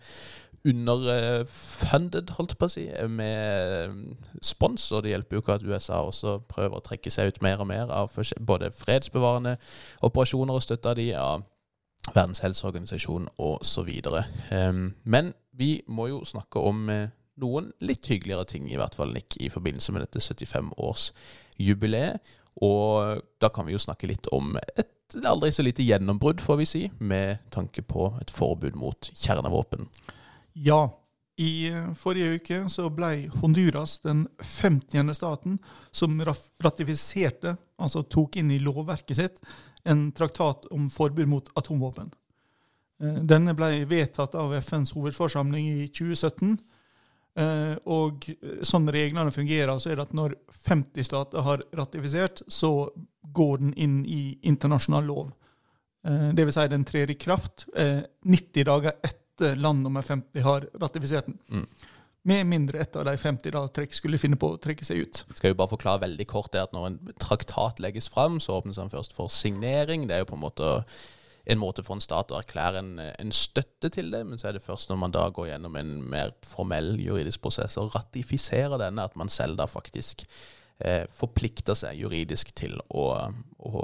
underfunded, 0.68 2.34
holdt 2.36 2.54
jeg 2.54 2.60
på 2.60 2.68
å 2.68 2.74
si, 2.74 2.86
med 3.12 3.78
eh, 3.78 3.94
spons. 4.44 4.90
Og 4.96 5.06
det 5.06 5.14
hjelper 5.14 5.38
jo 5.38 5.44
ikke 5.44 5.60
at 5.60 5.68
USA 5.68 6.02
også 6.04 6.40
prøver 6.52 6.80
å 6.80 6.86
trekke 6.86 7.14
seg 7.14 7.32
ut 7.32 7.40
mer 7.46 7.64
og 7.64 7.70
mer 7.72 7.94
av 7.94 8.18
både 8.40 8.72
fredsbevarende 8.76 9.56
operasjoner 10.06 10.58
og 10.58 10.66
støtte 10.66 10.92
av 10.92 11.00
de 11.00 11.14
av 11.20 11.48
Verdens 12.16 12.40
helseorganisasjon 12.40 13.26
osv. 13.44 13.90
Um, 14.50 14.86
men 15.04 15.34
vi 15.52 15.84
må 15.92 16.08
jo 16.10 16.22
snakke 16.26 16.62
om 16.64 16.88
eh, 16.90 17.10
noen 17.40 17.72
litt 17.84 18.08
hyggeligere 18.08 18.48
ting, 18.48 18.70
i 18.72 18.78
hvert 18.80 18.96
fall, 18.96 19.12
Nick, 19.14 19.36
i 19.40 19.50
forbindelse 19.52 19.92
med 19.96 20.06
dette 20.06 20.24
75-årsjubileet. 20.24 22.32
Og 22.66 23.22
da 23.40 23.52
kan 23.54 23.68
vi 23.68 23.76
jo 23.76 23.84
snakke 23.84 24.10
litt 24.10 24.28
om 24.36 24.58
et 24.60 24.90
aldri 25.26 25.52
så 25.54 25.64
lite 25.64 25.86
gjennombrudd, 25.86 26.42
får 26.44 26.60
vi 26.60 26.70
si, 26.70 26.84
med 27.00 27.46
tanke 27.54 27.82
på 27.82 28.12
et 28.22 28.32
forbud 28.34 28.78
mot 28.80 29.12
kjernevåpen. 29.16 29.88
Ja, 30.62 31.06
I 31.40 31.68
eh, 31.70 31.92
forrige 31.96 32.36
uke 32.36 32.60
så 32.70 32.90
ble 32.92 33.30
Honduras 33.40 34.00
den 34.04 34.26
50. 34.44 35.14
staten 35.16 35.58
som 35.92 36.20
ratifiserte, 36.60 37.56
altså 37.80 38.04
tok 38.04 38.36
inn 38.42 38.52
i 38.52 38.60
lovverket 38.60 39.22
sitt, 39.22 39.38
en 39.88 40.10
traktat 40.12 40.68
om 40.76 40.90
forbud 40.92 41.30
mot 41.32 41.48
atomvåpen. 41.56 42.10
Eh, 43.00 43.22
Denne 43.24 43.56
ble 43.56 43.86
vedtatt 43.88 44.36
av 44.36 44.52
FNs 44.60 44.92
hovedforsamling 44.98 45.70
i 45.78 45.88
2017. 45.88 46.58
Eh, 47.40 47.78
Og 47.88 48.28
sånn 48.68 48.92
reglene 48.92 49.32
fungerer, 49.32 49.80
så 49.80 49.94
er 49.94 49.96
det 49.96 50.10
at 50.10 50.18
når 50.18 50.36
50 50.52 51.08
stater 51.08 51.46
har 51.48 51.64
ratifisert, 51.72 52.44
så 52.52 52.90
går 53.32 53.58
den 53.64 53.74
inn 53.80 54.02
i 54.06 54.40
internasjonal 54.44 55.08
lov. 55.08 55.32
Dvs. 56.04 56.56
Si 56.56 56.68
den 56.72 56.86
trer 56.88 57.12
i 57.12 57.16
kraft 57.20 57.66
eh, 57.76 58.04
90 58.24 58.64
dager 58.68 58.96
etter 59.04 59.29
land 59.60 59.86
nummer 59.86 60.06
50 60.06 60.46
har 60.46 60.68
ratifisert 60.82 61.30
den. 61.30 61.40
Mm. 61.50 61.68
Med 62.30 62.50
mindre 62.50 62.82
et 62.84 62.96
av 63.00 63.06
de 63.08 63.16
50 63.18 63.54
da 63.56 63.62
trekk 63.74 63.96
skulle 63.96 64.20
finne 64.20 64.38
på 64.40 64.52
å 64.54 64.60
trekke 64.62 64.86
seg 64.86 65.06
ut. 65.06 65.22
Skal 65.38 65.54
jo 65.54 65.60
bare 65.62 65.72
forklare 65.72 66.04
veldig 66.04 66.28
kort 66.30 66.52
det 66.54 66.66
at 66.66 66.76
når 66.76 66.90
en 66.90 67.00
traktat 67.22 67.80
legges 67.80 68.10
fram, 68.12 68.42
så 68.44 68.58
åpnes 68.60 68.78
den 68.82 68.92
først 68.92 69.16
for 69.16 69.32
signering. 69.34 70.08
Det 70.10 70.18
er 70.18 70.26
jo 70.26 70.34
på 70.34 70.38
en 70.40 70.46
måte 70.48 70.74
en 71.50 71.60
måte 71.60 71.84
for 71.86 71.98
en 71.98 72.04
stat 72.04 72.30
å 72.30 72.38
erklære 72.38 72.82
en, 72.84 72.92
en 73.02 73.32
støtte 73.34 73.90
til 73.94 74.12
det, 74.14 74.22
men 74.28 74.38
så 74.38 74.50
er 74.50 74.58
det 74.58 74.66
først 74.66 74.92
når 74.92 75.00
man 75.02 75.14
da 75.16 75.26
går 75.34 75.50
gjennom 75.50 75.78
en 75.80 75.94
mer 76.12 76.34
formell 76.46 76.94
juridisk 77.02 77.42
prosess 77.42 77.78
og 77.82 77.96
ratifiserer 77.96 78.78
denne, 78.82 79.08
at 79.08 79.18
man 79.18 79.32
selv 79.34 79.58
da 79.58 79.66
faktisk 79.70 80.26
eh, 80.78 81.06
forplikter 81.16 81.78
seg 81.80 81.98
juridisk 82.04 82.54
til 82.60 82.78
å, 82.90 83.06
å 83.66 83.82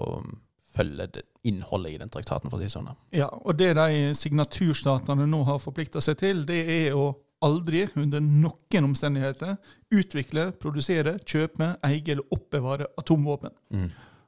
følge 0.75 1.07
det 1.17 1.23
innholdet 1.47 1.95
i 1.95 1.99
den 2.01 2.11
traktaten, 2.11 2.51
for 2.51 2.59
å 2.59 2.63
si 2.63 2.71
sånn. 2.73 2.89
Ja, 3.15 3.29
og 3.31 3.57
det 3.59 3.73
de 3.77 4.09
signaturstatene 4.17 5.27
nå 5.29 5.43
har 5.47 5.61
forplikta 5.63 6.01
seg 6.03 6.19
til, 6.21 6.43
det 6.47 6.61
er 6.65 6.97
å 6.97 7.13
aldri, 7.45 7.83
under 7.99 8.23
noen 8.23 8.89
omstendigheter, 8.89 9.55
utvikle, 9.93 10.49
produsere, 10.59 11.17
kjøpe, 11.27 11.75
eie 11.85 12.03
eller 12.15 12.25
oppbevare 12.33 12.89
atomvåpen. 12.97 13.53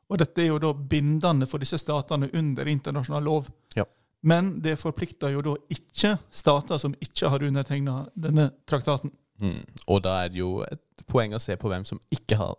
Og 0.08 0.20
dette 0.22 0.44
er 0.44 0.52
jo 0.52 0.60
da 0.62 0.72
bindende 0.72 1.48
for 1.50 1.64
disse 1.64 1.80
statene 1.82 2.30
under 2.38 2.70
internasjonal 2.72 3.26
lov. 3.28 3.50
Ja. 3.76 3.84
Men 4.28 4.58
det 4.64 4.78
forplikter 4.80 5.34
jo 5.34 5.44
da 5.46 5.56
ikke 5.74 6.16
stater 6.32 6.80
som 6.82 6.96
ikke 7.04 7.32
har 7.34 7.44
undertegna 7.44 8.00
denne 8.16 8.50
traktaten. 8.70 9.12
Mm. 9.42 9.62
Og 9.88 10.02
da 10.06 10.22
er 10.24 10.32
det 10.34 10.40
jo 10.42 10.62
et 10.66 11.06
poeng 11.10 11.36
å 11.36 11.42
se 11.42 11.58
på 11.60 11.70
hvem 11.70 11.86
som 11.86 12.00
ikke 12.14 12.40
har 12.40 12.56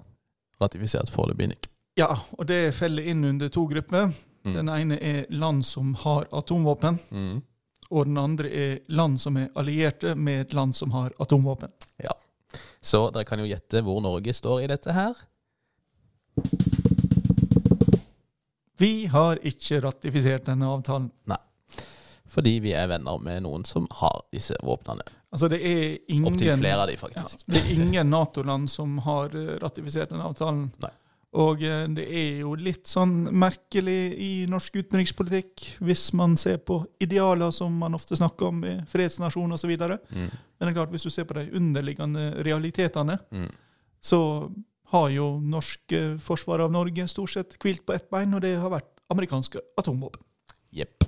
ratifisert 0.62 1.11
foreløpig, 1.11 1.50
Nick. 1.54 1.71
Ja, 1.99 2.12
og 2.38 2.47
det 2.47 2.75
feller 2.76 3.02
inn 3.11 3.25
under 3.26 3.49
to 3.50 3.64
grupper. 3.71 4.12
Mm. 4.47 4.55
Den 4.55 4.69
ene 4.71 4.99
er 5.02 5.25
land 5.35 5.64
som 5.67 5.95
har 6.05 6.28
atomvåpen, 6.33 6.99
Mm. 7.11 7.40
og 7.90 8.05
den 8.07 8.19
andre 8.19 8.49
er 8.55 8.78
land 8.88 9.19
som 9.21 9.37
er 9.37 9.49
allierte 9.57 10.14
med 10.14 10.40
et 10.47 10.52
land 10.55 10.76
som 10.76 10.90
har 10.95 11.11
atomvåpen. 11.19 11.73
Ja. 12.02 12.14
Så 12.81 13.11
dere 13.12 13.25
kan 13.25 13.38
jo 13.43 13.49
gjette 13.50 13.83
hvor 13.83 14.00
Norge 14.00 14.33
står 14.35 14.62
i 14.62 14.71
dette 14.71 14.93
her. 14.95 15.14
Vi 18.78 19.07
har 19.11 19.40
ikke 19.43 19.81
ratifisert 19.83 20.47
denne 20.47 20.69
avtalen. 20.71 21.11
Nei. 21.26 21.40
Fordi 22.28 22.59
vi 22.62 22.75
er 22.76 22.87
venner 22.93 23.19
med 23.19 23.43
noen 23.43 23.64
som 23.67 23.88
har 23.99 24.21
disse 24.33 24.55
våpnene. 24.62 25.02
Altså, 25.33 25.49
det 25.50 25.59
er 25.67 25.99
ingen 26.12 26.31
Opptil 26.31 26.55
flere 26.61 26.78
av 26.85 26.88
de, 26.88 26.97
Ja, 27.17 27.25
det 27.49 27.59
er 27.64 27.71
ingen 27.75 28.11
Nato-land 28.12 28.71
som 28.71 28.99
har 29.05 29.35
eh, 29.37 29.57
ratifisert 29.61 30.12
denne 30.12 30.25
avtalen. 30.28 30.69
Nei. 30.81 30.93
Og 31.37 31.61
eh, 31.62 31.85
det 31.92 32.06
er 32.08 32.38
jo 32.40 32.54
litt 32.56 32.88
sånn 32.88 33.26
merkelig 33.37 33.99
i 34.16 34.30
norsk 34.49 34.78
utenrikspolitikk, 34.80 35.66
hvis 35.85 36.06
man 36.16 36.37
ser 36.40 36.56
på 36.64 36.80
idealer 37.04 37.50
som 37.52 37.75
man 37.78 37.94
ofte 37.99 38.16
snakker 38.16 38.47
om, 38.49 38.62
i 38.64 38.78
fredsnasjon 38.88 39.52
osv. 39.52 39.75
Men 39.78 39.99
Mm. 40.11 40.30
det 40.58 40.68
er 40.68 40.73
klart, 40.73 40.90
hvis 40.90 41.02
du 41.04 41.11
ser 41.11 41.25
på 41.25 41.35
de 41.35 41.50
underliggende 41.52 42.42
realitetene, 42.44 43.18
Mm. 43.30 43.50
så 44.00 44.50
har 44.90 45.11
jo 45.11 45.38
norsk 45.40 45.92
eh, 45.92 46.16
forsvar 46.16 46.61
av 46.64 46.73
Norge 46.73 47.06
stort 47.08 47.30
sett 47.30 47.58
hvilt 47.58 47.85
på 47.85 47.92
ett 47.94 48.08
bein, 48.11 48.32
og 48.35 48.40
det 48.40 48.56
har 48.58 48.70
vært 48.70 48.88
amerikanske 49.11 49.61
atomvåpen. 49.76 50.23
Jepp. 50.73 51.04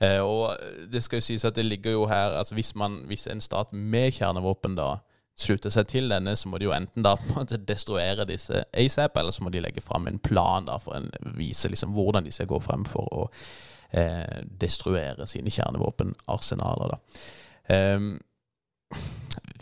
Eh, 0.00 0.20
og 0.20 0.56
det 0.90 1.02
skal 1.02 1.16
jo 1.20 1.20
sies 1.22 1.44
at 1.44 1.54
det 1.54 1.64
ligger 1.64 1.92
jo 1.92 2.06
her 2.06 2.32
altså 2.38 2.54
hvis, 2.54 2.74
man, 2.74 3.04
hvis 3.06 3.26
en 3.26 3.40
stat 3.40 3.72
med 3.72 4.12
kjernevåpen 4.12 4.74
da 4.76 5.00
slutter 5.38 5.72
seg 5.72 5.88
til 5.90 6.12
denne, 6.12 6.34
så 6.36 6.50
må 6.50 6.60
de 6.60 6.68
jo 6.68 6.74
enten 6.76 7.04
da 7.04 7.14
på 7.18 7.30
en 7.30 7.38
måte 7.40 7.60
destruere 7.68 8.26
disse 8.28 8.64
ASAP, 8.72 9.16
eller 9.16 9.34
så 9.34 9.44
må 9.44 9.52
de 9.52 9.62
legge 9.64 9.84
fram 9.84 10.06
en 10.08 10.20
plan 10.22 10.66
da 10.68 10.78
for 10.82 10.98
å 10.98 11.34
vise 11.38 11.70
liksom 11.72 11.94
hvordan 11.96 12.26
de 12.26 12.34
skal 12.34 12.50
gå 12.50 12.60
frem 12.62 12.84
for 12.88 13.08
å 13.16 13.24
eh, 13.96 14.42
destruere 14.60 15.26
sine 15.30 15.52
kjernevåpenarsenaler. 15.52 16.92
da. 16.92 17.00
Um, 17.72 18.12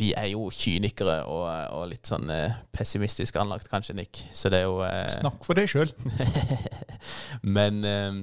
vi 0.00 0.12
er 0.17 0.31
jo 0.33 0.49
kynikere 0.55 1.21
og, 1.29 1.47
og 1.77 1.89
litt 1.93 2.09
sånn 2.09 2.31
eh, 2.33 2.57
pessimistisk 2.75 3.37
anlagt, 3.41 3.69
kanskje, 3.71 3.97
Nick. 3.99 4.23
Så 4.35 4.50
det 4.53 4.62
er 4.62 4.69
jo 4.69 4.81
eh, 4.87 5.07
Snakk 5.12 5.45
for 5.47 5.59
deg 5.59 5.69
sjøl. 5.71 5.93
Men 7.57 7.85
eh, 7.87 8.21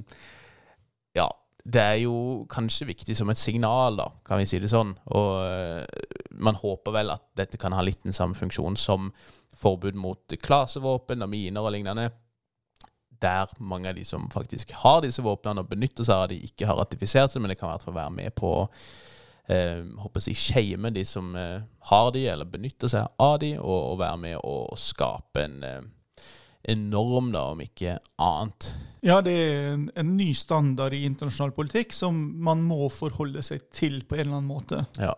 ja, 1.17 1.27
det 1.67 1.81
er 1.83 1.97
jo 1.99 2.45
kanskje 2.47 2.87
viktig 2.87 3.15
som 3.17 3.29
et 3.29 3.39
signal, 3.39 3.97
da, 3.99 4.07
kan 4.25 4.39
vi 4.39 4.47
si 4.47 4.59
det 4.63 4.69
sånn. 4.71 4.93
Og 5.11 5.31
eh, 5.43 6.05
man 6.39 6.55
håper 6.55 6.95
vel 6.95 7.11
at 7.11 7.25
dette 7.35 7.59
kan 7.59 7.75
ha 7.75 7.83
litt 7.83 8.05
den 8.05 8.15
samme 8.15 8.37
funksjonen 8.39 8.79
som 8.79 9.09
forbud 9.57 9.97
mot 9.99 10.37
klasevåpen 10.43 11.25
og 11.25 11.31
miner 11.33 11.67
og 11.67 11.75
lignende. 11.75 12.07
Der 13.19 13.51
mange 13.59 13.91
av 13.91 13.97
de 13.97 14.05
som 14.07 14.29
faktisk 14.31 14.71
har 14.83 15.01
disse 15.03 15.25
våpnene 15.25 15.65
og 15.65 15.71
benytter 15.73 16.07
seg 16.07 16.23
av 16.23 16.31
de, 16.31 16.39
ikke 16.47 16.69
har 16.69 16.79
ratifisert 16.79 17.33
seg, 17.33 17.43
men 17.43 17.51
det 17.51 17.59
kan 17.59 17.71
i 17.71 17.75
hvert 17.75 17.87
fall 17.89 17.97
være 17.97 18.15
med 18.15 18.37
på 18.37 18.53
eh, 19.51 19.83
håper 20.05 20.23
jeg, 20.23 20.39
shame 20.39 20.93
de 20.95 21.03
som 21.09 21.35
eh, 21.35 21.59
har 21.91 22.11
de, 22.15 22.23
eller 22.31 22.47
benytter 22.47 22.93
seg 22.95 23.11
av 23.19 23.39
de, 23.43 23.55
og, 23.59 23.79
og 23.91 24.01
være 24.05 24.23
med 24.23 24.39
å 24.39 24.57
skape 24.79 25.43
en, 25.43 25.59
eh, 25.67 25.81
en 26.67 26.89
norm, 26.91 27.31
da, 27.31 27.45
om 27.53 27.61
ikke 27.63 27.95
annet. 28.19 28.71
Ja, 29.05 29.21
det 29.23 29.33
er 29.39 29.69
en, 29.71 29.85
en 29.95 30.09
ny 30.17 30.33
standard 30.35 30.95
i 30.97 31.05
internasjonal 31.07 31.53
politikk 31.55 31.93
som 31.95 32.17
man 32.43 32.63
må 32.67 32.89
forholde 32.91 33.43
seg 33.45 33.69
til 33.71 34.01
på 34.03 34.17
en 34.17 34.25
eller 34.25 34.39
annen 34.41 34.49
måte. 34.51 34.81
Ja. 34.99 35.13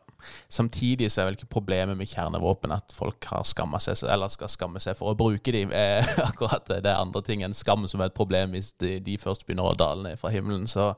Samtidig 0.51 1.09
så 1.09 1.23
er 1.23 1.29
vel 1.29 1.39
ikke 1.39 1.49
problemet 1.55 1.97
med 1.97 2.11
kjernevåpen 2.11 2.75
at 2.75 2.93
folk 2.93 3.25
har 3.31 3.47
skamma 3.49 3.79
seg, 3.81 3.97
eller 4.05 4.29
skal 4.29 4.51
skamme 4.51 4.81
seg 4.83 4.99
for 4.99 5.09
å 5.09 5.17
bruke 5.17 5.55
dem. 5.55 5.73
Eh, 5.73 6.05
akkurat 6.29 6.69
det. 6.69 6.83
er 6.83 6.99
andre 6.99 7.23
ting 7.25 7.41
enn 7.45 7.57
skam 7.57 7.87
som 7.89 8.03
er 8.03 8.11
et 8.11 8.19
problem 8.19 8.53
hvis 8.53 8.75
de, 8.83 8.99
de 9.01 9.17
først 9.21 9.47
begynner 9.47 9.71
å 9.71 9.79
dale 9.79 10.05
ned 10.05 10.21
fra 10.21 10.29
himmelen. 10.35 10.69
Så, 10.69 10.91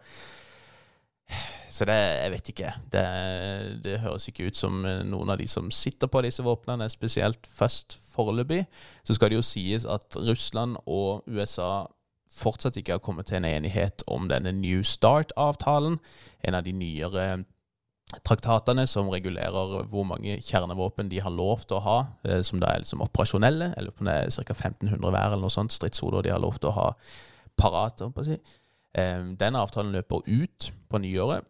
så 1.72 1.88
det 1.88 1.96
Jeg 1.96 2.36
vet 2.36 2.54
ikke. 2.56 2.76
Det, 2.92 3.08
det 3.88 4.02
høres 4.04 4.28
ikke 4.28 4.52
ut 4.52 4.60
som 4.60 4.84
noen 4.84 5.32
av 5.32 5.40
de 5.40 5.48
som 5.48 5.72
sitter 5.72 6.12
på 6.12 6.26
disse 6.28 6.44
våpnene, 6.44 6.90
er 6.90 7.00
spesielt 7.00 7.48
først 7.56 8.02
foreløpig. 8.22 8.66
Så 9.04 9.18
skal 9.18 9.32
det 9.32 9.40
jo 9.40 9.46
sies 9.46 9.86
at 9.86 10.16
Russland 10.16 10.78
og 10.86 11.24
USA 11.28 11.88
fortsatt 12.32 12.78
ikke 12.80 12.96
har 12.96 13.04
kommet 13.04 13.28
til 13.28 13.42
en 13.42 13.48
enighet 13.50 14.04
om 14.08 14.30
denne 14.32 14.54
New 14.56 14.84
Start-avtalen. 14.88 16.00
En 16.48 16.56
av 16.56 16.64
de 16.64 16.72
nyere 16.72 17.44
traktatene 18.28 18.86
som 18.90 19.10
regulerer 19.12 19.86
hvor 19.92 20.04
mange 20.08 20.38
kjernevåpen 20.44 21.12
de 21.12 21.22
har 21.24 21.32
lov 21.32 21.64
til 21.68 21.78
å 21.80 21.84
ha, 21.86 22.00
eh, 22.28 22.42
som 22.44 22.60
da 22.60 22.72
er 22.72 22.84
liksom 22.84 23.04
operasjonelle. 23.04 23.74
Eller 23.78 23.94
om 23.98 24.08
det 24.08 24.16
er 24.16 24.44
ca. 24.44 24.54
1500 24.54 25.12
hver 25.12 25.32
eller 25.32 25.46
noe 25.46 25.54
sånt 25.54 25.76
stridshoder 25.76 26.26
de 26.26 26.34
har 26.34 26.44
lov 26.44 26.60
til 26.60 26.72
å 26.72 26.78
ha 26.80 26.90
parat. 27.58 28.04
si. 28.26 28.40
Eh, 28.96 29.24
Den 29.38 29.56
avtalen 29.56 29.92
løper 29.92 30.22
ut 30.28 30.72
på 30.90 30.98
nyåret. 30.98 31.46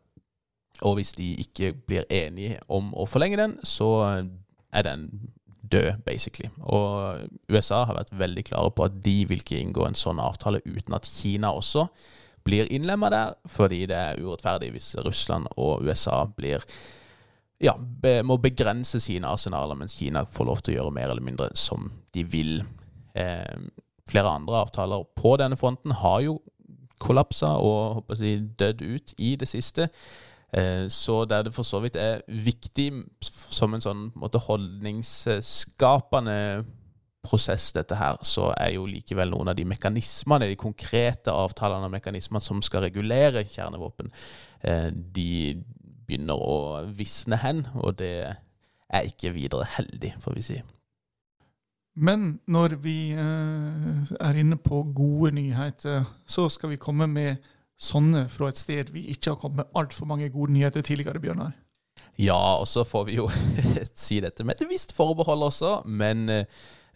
Og 0.82 0.96
hvis 0.96 1.14
de 1.14 1.36
ikke 1.36 1.74
blir 1.74 2.06
enige 2.10 2.60
om 2.70 2.94
å 2.94 3.06
forlenge 3.06 3.38
den, 3.38 3.60
så 3.64 4.26
er 4.74 4.82
den 4.82 5.32
død, 5.72 6.04
basically. 6.06 6.50
Og 6.62 7.28
USA 7.52 7.84
har 7.88 7.98
vært 7.98 8.16
veldig 8.18 8.44
klare 8.52 8.72
på 8.76 8.88
at 8.88 8.98
de 9.04 9.18
vil 9.30 9.44
ikke 9.44 9.60
inngå 9.60 9.86
en 9.88 9.98
sånn 9.98 10.22
avtale 10.22 10.64
uten 10.66 10.98
at 10.98 11.08
Kina 11.10 11.54
også 11.56 11.88
blir 12.44 12.70
innlemma 12.74 13.12
der, 13.14 13.36
fordi 13.50 13.86
det 13.90 13.98
er 13.98 14.22
urettferdig 14.22 14.72
hvis 14.74 14.96
Russland 15.06 15.50
og 15.62 15.86
USA 15.86 16.24
blir 16.26 16.66
ja, 17.62 17.76
be, 17.78 18.22
må 18.26 18.40
begrense 18.42 19.00
sine 19.04 19.30
arsenaler, 19.30 19.78
mens 19.78 19.94
Kina 20.00 20.26
får 20.26 20.48
lov 20.50 20.64
til 20.64 20.74
å 20.74 20.78
gjøre 20.80 20.96
mer 20.96 21.12
eller 21.14 21.26
mindre 21.26 21.52
som 21.60 21.92
de 22.16 22.24
vil. 22.26 22.64
Eh, 23.14 23.60
flere 24.10 24.32
andre 24.34 24.64
avtaler 24.66 25.06
på 25.16 25.36
denne 25.40 25.60
fronten 25.60 25.94
har 26.02 26.24
jo 26.26 26.40
kollapsa 27.02 27.54
og 27.62 28.02
håper 28.02 28.24
jeg, 28.26 28.44
dødd 28.60 28.82
ut 28.82 29.14
i 29.22 29.36
det 29.40 29.50
siste. 29.50 29.90
Eh, 30.54 30.90
Så 30.90 31.26
der 31.26 31.44
det 31.44 31.54
for 31.54 31.64
så 31.64 31.80
vidt 31.80 31.96
er 31.96 32.22
viktig 32.28 33.04
som 33.22 33.74
en 33.74 33.82
sånn 33.82 34.12
måte, 34.16 34.40
holdningsskapende 34.40 36.66
prosess, 37.24 37.72
dette 37.72 37.96
her, 37.96 38.18
så 38.26 38.54
er 38.58 38.72
jo 38.76 38.86
likevel 38.90 39.30
noen 39.30 39.48
av 39.52 39.56
de 39.56 39.66
mekanismene, 39.70 40.48
de 40.50 40.56
konkrete 40.60 41.32
avtalene 41.32 41.86
og 41.86 41.92
mekanismene 41.94 42.42
som 42.44 42.62
skal 42.66 42.82
regulere 42.88 43.44
kjernevåpen, 43.46 44.12
eh, 44.64 44.90
de 44.92 45.64
begynner 46.08 46.36
å 46.36 46.86
visne 46.98 47.38
hen, 47.38 47.68
og 47.76 47.98
det 48.02 48.36
er 48.92 49.02
ikke 49.08 49.34
videre 49.36 49.66
heldig, 49.78 50.14
får 50.20 50.34
vi 50.36 50.42
si. 50.42 50.62
Men 51.96 52.40
når 52.48 52.76
vi 52.82 53.12
eh, 53.12 54.12
er 54.20 54.34
inne 54.40 54.58
på 54.58 54.84
gode 54.96 55.32
nyheter, 55.36 56.04
så 56.26 56.50
skal 56.50 56.70
vi 56.70 56.76
komme 56.82 57.08
med 57.08 57.36
sånne 57.82 58.28
fra 58.30 58.52
et 58.52 58.62
sted 58.62 58.92
vi 58.94 59.08
ikke 59.14 59.34
har 59.34 59.40
kommet 59.42 59.64
med 59.64 59.80
altfor 59.82 60.10
mange 60.10 60.30
gode 60.34 60.54
nyheter 60.54 60.86
tidligere, 60.86 61.22
Bjørnar. 61.22 61.56
Ja, 62.20 62.60
og 62.60 62.68
så 62.68 62.84
får 62.86 63.08
vi 63.08 63.18
jo 63.18 63.30
si 63.98 64.20
dette 64.22 64.46
med 64.46 64.60
et 64.60 64.70
visst 64.70 64.94
forbehold 64.98 65.48
også, 65.48 65.82
men 65.86 66.30
eh, 66.30 66.46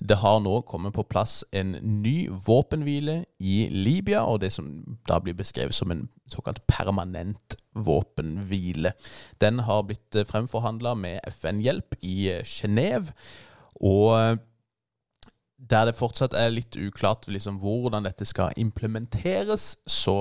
det 0.04 0.18
har 0.20 0.42
nå 0.44 0.60
kommet 0.68 0.94
på 0.94 1.06
plass 1.08 1.40
en 1.56 1.78
ny 2.04 2.28
våpenhvile 2.30 3.22
i 3.40 3.68
Libya, 3.72 4.26
og 4.28 4.42
det 4.44 4.52
som 4.54 4.68
da 5.08 5.22
blir 5.24 5.38
beskrevet 5.38 5.76
som 5.76 5.92
en 5.94 6.08
såkalt 6.32 6.60
permanent 6.68 7.56
våpenhvile. 7.74 8.92
Den 9.42 9.64
har 9.66 9.86
blitt 9.88 10.16
eh, 10.16 10.28
fremforhandla 10.28 10.96
med 11.00 11.24
FN-hjelp 11.32 11.98
i 12.04 12.18
eh, 12.34 12.44
Genéve, 12.44 13.16
og 13.76 14.44
der 15.58 15.88
det 15.88 15.96
fortsatt 15.96 16.34
er 16.36 16.52
litt 16.52 16.76
uklart 16.76 17.30
liksom, 17.32 17.62
hvordan 17.64 18.06
dette 18.06 18.26
skal 18.28 18.54
implementeres, 18.60 19.78
så, 19.88 20.16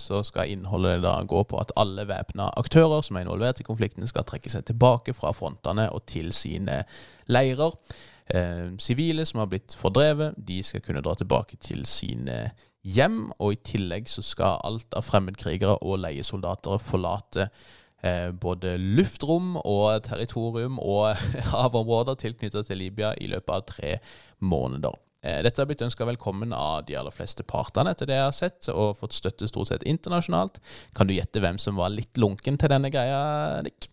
så, 0.00 0.22
skal 0.24 0.48
innholdet 0.48 1.02
da 1.04 1.18
gå 1.28 1.42
på 1.44 1.58
at 1.60 1.74
alle 1.76 2.06
væpna 2.08 2.48
aktører 2.56 3.04
som 3.04 3.18
er 3.18 3.26
involvert 3.26 3.60
i 3.60 3.66
konflikten, 3.68 4.08
skal 4.08 4.26
trekke 4.28 4.50
seg 4.52 4.64
tilbake 4.70 5.14
fra 5.16 5.34
frontene 5.36 5.90
og 5.92 6.06
til 6.08 6.32
sine 6.32 6.82
leirer. 7.28 7.76
Eh, 8.32 8.72
sivile 8.80 9.26
som 9.28 9.42
har 9.44 9.50
blitt 9.52 9.76
fordrevet, 9.76 10.36
de 10.36 10.62
skal 10.64 10.82
kunne 10.84 11.04
dra 11.04 11.14
tilbake 11.20 11.60
til 11.60 11.84
sine 11.88 12.48
hjem. 12.82 13.26
Og 13.38 13.58
i 13.58 13.62
tillegg 13.74 14.08
så 14.08 14.24
skal 14.24 14.62
alt 14.64 14.96
av 14.96 15.04
fremmedkrigere 15.04 15.82
og 15.84 16.00
leiesoldater 16.06 16.80
forlate 16.80 17.50
Eh, 17.50 17.77
både 18.38 18.76
luftrom 18.78 19.56
og 19.58 20.04
territorium 20.06 20.76
og 20.78 21.18
havområder 21.52 22.14
tilknyttet 22.20 22.68
til 22.70 22.78
Libya 22.78 23.10
i 23.18 23.26
løpet 23.32 23.54
av 23.56 23.64
tre 23.72 23.92
måneder. 24.38 24.94
Eh, 25.22 25.40
dette 25.42 25.60
har 25.60 25.66
blitt 25.66 25.82
ønska 25.82 26.06
velkommen 26.06 26.52
av 26.54 26.84
de 26.86 26.94
aller 26.98 27.14
fleste 27.14 27.42
partene, 27.42 27.90
etter 27.90 28.06
det 28.06 28.18
jeg 28.18 28.28
har 28.28 28.36
sett, 28.36 28.68
og 28.70 28.98
fått 29.00 29.16
støtte 29.16 29.48
stort 29.50 29.72
sett 29.72 29.86
internasjonalt. 29.88 30.60
Kan 30.94 31.10
du 31.10 31.16
gjette 31.16 31.42
hvem 31.42 31.58
som 31.58 31.78
var 31.80 31.90
litt 31.90 32.20
lunken 32.20 32.58
til 32.60 32.70
denne 32.70 32.90
greia, 32.94 33.18
Nick? 33.66 33.90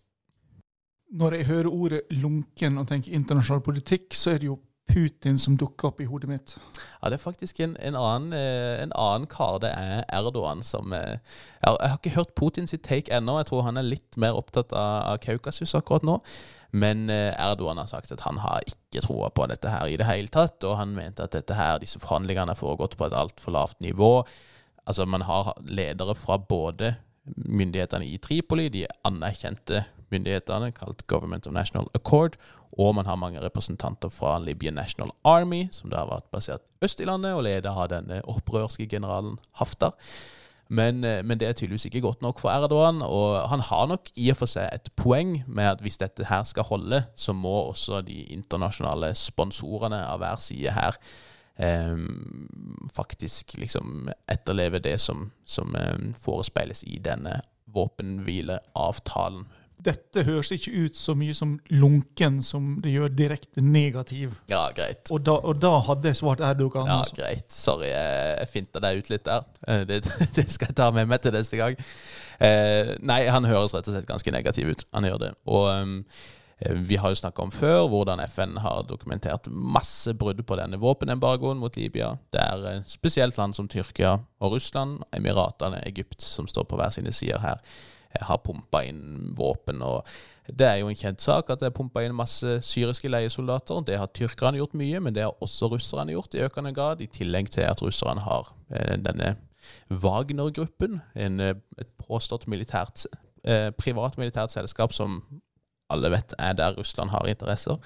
Når 1.16 1.38
jeg 1.38 1.50
hører 1.50 1.72
ordet 1.72 2.04
lunken 2.14 2.78
og 2.82 2.90
tenker 2.90 3.16
internasjonal 3.18 3.64
politikk, 3.66 4.14
så 4.18 4.36
er 4.36 4.42
det 4.42 4.50
jo 4.52 4.60
Putin 4.86 5.40
som 5.42 5.58
dukker 5.58 5.90
opp 5.90 6.02
i 6.02 6.08
hodet 6.10 6.30
mitt. 6.30 6.56
Ja, 7.02 7.10
det 7.10 7.18
er 7.18 7.24
faktisk 7.24 7.60
en, 7.60 7.76
en, 7.82 7.98
annen, 7.98 8.34
eh, 8.38 8.82
en 8.84 8.94
annen, 8.96 9.28
kar. 9.28 9.58
Det 9.64 9.72
er 9.74 10.04
Erdogan 10.14 10.64
som 10.64 10.94
eh, 10.94 11.18
Jeg 11.66 11.78
jeg 11.82 11.90
har 11.90 11.98
ikke 11.98 12.16
hørt 12.16 12.36
Putin 12.36 12.68
sitt 12.68 12.84
take 12.86 13.12
ennå. 13.14 13.40
Jeg 13.40 13.50
tror 13.50 13.66
han 13.66 13.78
er 13.78 13.88
litt 13.88 14.18
mer 14.18 14.38
opptatt 14.38 14.74
av, 14.74 15.02
av 15.14 15.18
Kaukasus 15.24 15.76
akkurat 15.76 16.06
nå. 16.06 16.20
Men 16.76 17.10
eh, 17.10 17.34
Erdogan 17.34 17.80
har 17.82 17.90
sagt 17.90 18.12
at 18.12 18.26
han 18.28 18.38
har 18.44 18.62
ikke 18.68 19.04
troa 19.08 19.32
på 19.34 19.48
dette 19.50 19.72
her 19.72 19.90
i 19.90 19.98
det 19.98 20.08
hele 20.10 20.32
tatt. 20.32 20.64
Og 20.64 20.78
han 20.78 20.94
mente 20.98 21.26
at 21.26 21.34
dette 21.34 21.58
her, 21.58 21.80
disse 21.82 22.02
forhandlingene 22.04 22.54
har 22.54 22.60
foregått 22.60 22.98
på 23.00 23.08
et 23.08 23.18
altfor 23.18 23.56
lavt 23.56 23.82
nivå. 23.82 24.14
Altså, 24.86 25.06
man 25.10 25.26
har 25.26 25.56
ledere 25.66 26.16
fra 26.16 26.38
både 26.38 26.96
myndighetene 27.26 28.06
i 28.06 28.20
Tripoli, 28.22 28.70
de 28.70 28.86
anerkjente 29.08 29.82
myndighetene, 30.16 30.72
kalt 30.76 31.06
Government 31.12 31.48
of 31.48 31.54
National 31.56 31.90
Accord, 31.98 32.40
og 32.76 32.96
man 32.98 33.08
har 33.08 33.20
mange 33.20 33.44
representanter 33.44 34.12
fra 34.12 34.38
Libyan 34.44 34.76
National 34.76 35.12
Army, 35.24 35.68
som 35.72 35.92
da 35.92 36.04
har 36.04 36.12
vært 36.12 36.32
basert 36.34 36.66
øst 36.84 37.00
i 37.00 37.08
landet, 37.08 37.36
og 37.36 37.46
leder 37.48 37.72
av 37.72 37.92
denne 37.94 38.24
opprørske 38.32 38.88
generalen 38.92 39.38
Haftar. 39.60 39.96
Men, 40.68 41.04
eh, 41.04 41.24
men, 41.24 41.40
det 41.40 41.48
er 41.48 41.54
tydeligvis 41.54 41.86
ikke 41.86 42.02
godt 42.02 42.22
nok 42.22 42.40
for 42.40 42.50
Erdogan. 42.50 43.02
Og 43.02 43.50
han 43.50 43.60
har 43.60 43.86
nok 43.88 44.10
i 44.16 44.30
og 44.34 44.38
for 44.38 44.50
seg 44.50 44.70
et 44.74 44.90
poeng 44.98 45.44
med 45.48 45.66
at 45.76 45.82
hvis 45.86 45.98
dette 46.02 46.26
her 46.26 46.44
skal 46.44 46.64
holde, 46.64 47.04
så 47.16 47.34
må 47.34 47.70
også 47.70 48.02
de 48.02 48.24
internasjonale 48.34 49.14
sponsorene 49.16 50.02
av 50.08 50.20
hver 50.24 50.42
side 50.42 50.74
her 50.74 50.98
eh, 51.62 51.98
faktisk 52.94 53.58
liksom 53.58 54.10
etterleve 54.28 54.80
det 54.80 54.98
som, 55.02 55.30
som 55.46 55.76
eh, 55.76 56.12
forespeiles 56.18 56.84
i 56.88 56.98
denne 56.98 57.42
våpenhvileavtalen 57.76 59.46
dette 59.86 60.24
høres 60.26 60.52
ikke 60.56 60.72
ut 60.86 60.98
så 60.98 61.16
mye 61.18 61.34
som 61.38 61.56
lunken 61.74 62.42
som 62.46 62.76
det 62.84 62.96
gjør 62.96 63.14
direkte 63.14 63.64
negativ. 63.64 64.40
Ja, 64.50 64.68
greit. 64.76 65.10
Og 65.14 65.22
da, 65.26 65.38
og 65.38 65.60
da 65.62 65.76
hadde 65.86 66.12
jeg 66.12 66.20
svart 66.20 66.44
Erdogan. 66.46 66.90
Ja, 66.90 67.00
altså. 67.04 67.18
greit. 67.20 67.48
Sorry, 67.54 67.92
jeg 67.92 68.50
finta 68.52 68.82
deg 68.84 69.02
ut 69.02 69.12
litt 69.14 69.26
der. 69.28 69.46
Eh, 69.68 69.84
det, 69.90 70.02
det, 70.38 70.48
skal 70.54 70.72
jeg 70.72 70.80
ta 70.82 70.90
med 70.96 71.10
meg 71.12 71.22
til 71.24 71.36
neste 71.36 71.60
gang. 71.62 71.78
Eh, 72.40 72.96
nei, 73.06 73.22
han 73.32 73.48
høres 73.50 73.76
rett 73.76 73.86
og 73.88 73.96
slett 73.96 74.10
ganske 74.10 74.34
negativ 74.34 74.74
ut. 74.74 74.88
Han 74.96 75.08
gjør 75.10 75.22
det. 75.28 75.32
Og 75.52 75.70
um, 75.70 75.98
vi 76.90 76.98
har 77.02 77.12
jo 77.12 77.20
snakka 77.20 77.46
om 77.46 77.52
før 77.54 77.86
hvordan 77.92 78.24
FN 78.32 78.60
har 78.64 78.86
dokumentert 78.90 79.50
masse 79.52 80.14
brudd 80.18 80.40
på 80.48 80.58
denne 80.58 80.80
våpenembargoen 80.82 81.60
mot 81.62 81.78
Libya. 81.78 82.16
Det 82.34 82.42
er 82.42 82.86
spesielt 82.90 83.38
land 83.38 83.58
som 83.58 83.68
Tyrkia 83.70 84.18
og 84.40 84.56
Russland, 84.56 85.04
Emiratene, 85.14 85.84
Egypt 85.86 86.24
som 86.24 86.48
står 86.48 86.70
på 86.70 86.80
hver 86.80 86.96
sine 86.96 87.14
sider 87.14 87.44
her 87.44 87.60
har 88.22 88.42
pumpa 88.44 88.84
inn 88.86 89.34
våpen. 89.38 89.82
og 89.82 90.06
Det 90.48 90.68
er 90.68 90.76
jo 90.82 90.90
en 90.90 90.98
kjent 90.98 91.22
sak 91.22 91.50
at 91.50 91.60
det 91.60 91.70
er 91.70 91.76
pumpa 91.76 92.04
inn 92.06 92.16
masse 92.16 92.60
syriske 92.66 93.10
leiesoldater. 93.10 93.82
Det 93.88 93.98
har 93.98 94.12
tyrkerne 94.14 94.60
gjort 94.62 94.78
mye, 94.78 95.00
men 95.00 95.16
det 95.16 95.24
har 95.24 95.36
også 95.42 95.70
russerne 95.74 96.14
gjort 96.14 96.36
i 96.36 96.44
økende 96.46 96.74
grad. 96.74 97.02
I 97.02 97.10
tillegg 97.12 97.50
til 97.52 97.66
at 97.66 97.82
russerne 97.82 98.22
har 98.22 98.54
eh, 98.72 98.98
denne 98.98 99.36
Wagner-gruppen, 99.90 101.02
eh, 101.16 101.56
et 101.82 101.90
påstått 101.98 102.48
militært, 102.48 103.08
eh, 103.44 103.72
privat 103.72 104.18
militært 104.18 104.54
selskap 104.54 104.94
som 104.94 105.24
alle 105.90 106.12
vet 106.12 106.34
er 106.40 106.54
der 106.54 106.78
Russland 106.78 107.10
har 107.10 107.26
interesser. 107.28 107.78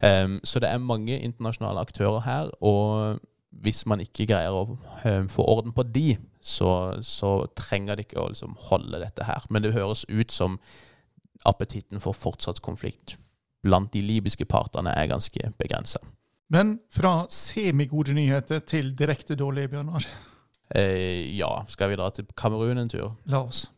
Um, 0.00 0.40
så 0.44 0.58
det 0.58 0.68
er 0.70 0.78
mange 0.78 1.18
internasjonale 1.20 1.80
aktører 1.80 2.20
her, 2.20 2.50
og 2.64 3.20
hvis 3.50 3.86
man 3.86 4.00
ikke 4.00 4.26
greier 4.26 4.54
å 4.54 4.78
få 5.28 5.44
orden 5.44 5.74
på 5.76 5.82
de, 5.82 6.16
så, 6.50 6.70
så 7.06 7.32
trenger 7.58 7.96
de 7.96 8.06
ikke 8.06 8.20
å 8.20 8.30
liksom 8.32 8.56
holde 8.70 9.00
dette 9.02 9.26
her. 9.28 9.46
Men 9.48 9.64
det 9.64 9.74
høres 9.76 10.04
ut 10.10 10.34
som 10.34 10.58
appetitten 11.48 12.02
for 12.02 12.16
fortsatt 12.16 12.60
konflikt 12.64 13.16
blant 13.64 13.92
de 13.92 14.02
libyske 14.04 14.46
partene 14.48 14.92
er 14.96 15.10
ganske 15.10 15.52
begrensa. 15.60 16.00
Men 16.50 16.78
fra 16.90 17.28
semigode 17.30 18.14
nyheter 18.16 18.64
til 18.66 18.94
direkte 18.98 19.36
dårlige, 19.38 19.70
Bjørnar? 19.76 20.06
Eh, 20.74 21.36
ja. 21.36 21.50
Skal 21.68 21.92
vi 21.92 21.98
dra 22.00 22.08
til 22.14 22.26
Kamerun 22.36 22.80
en 22.82 22.90
tur? 22.90 23.12
La 23.30 23.44
oss. 23.44 23.68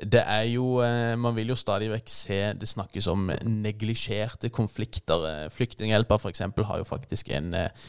Det 0.00 0.20
er 0.22 0.46
jo 0.48 0.78
eh, 0.84 1.16
Man 1.18 1.34
vil 1.36 1.50
jo 1.52 1.58
stadig 1.58 1.90
vekk 1.90 2.12
se 2.12 2.38
det 2.56 2.68
snakkes 2.70 3.08
om 3.10 3.30
neglisjerte 3.44 4.52
konflikter. 4.54 5.26
Eh, 5.28 5.48
Flyktninghjelpa 5.52 6.18
f.eks. 6.20 6.44
har 6.56 6.80
jo 6.80 6.88
faktisk 6.88 7.32
en 7.36 7.52
eh, 7.56 7.88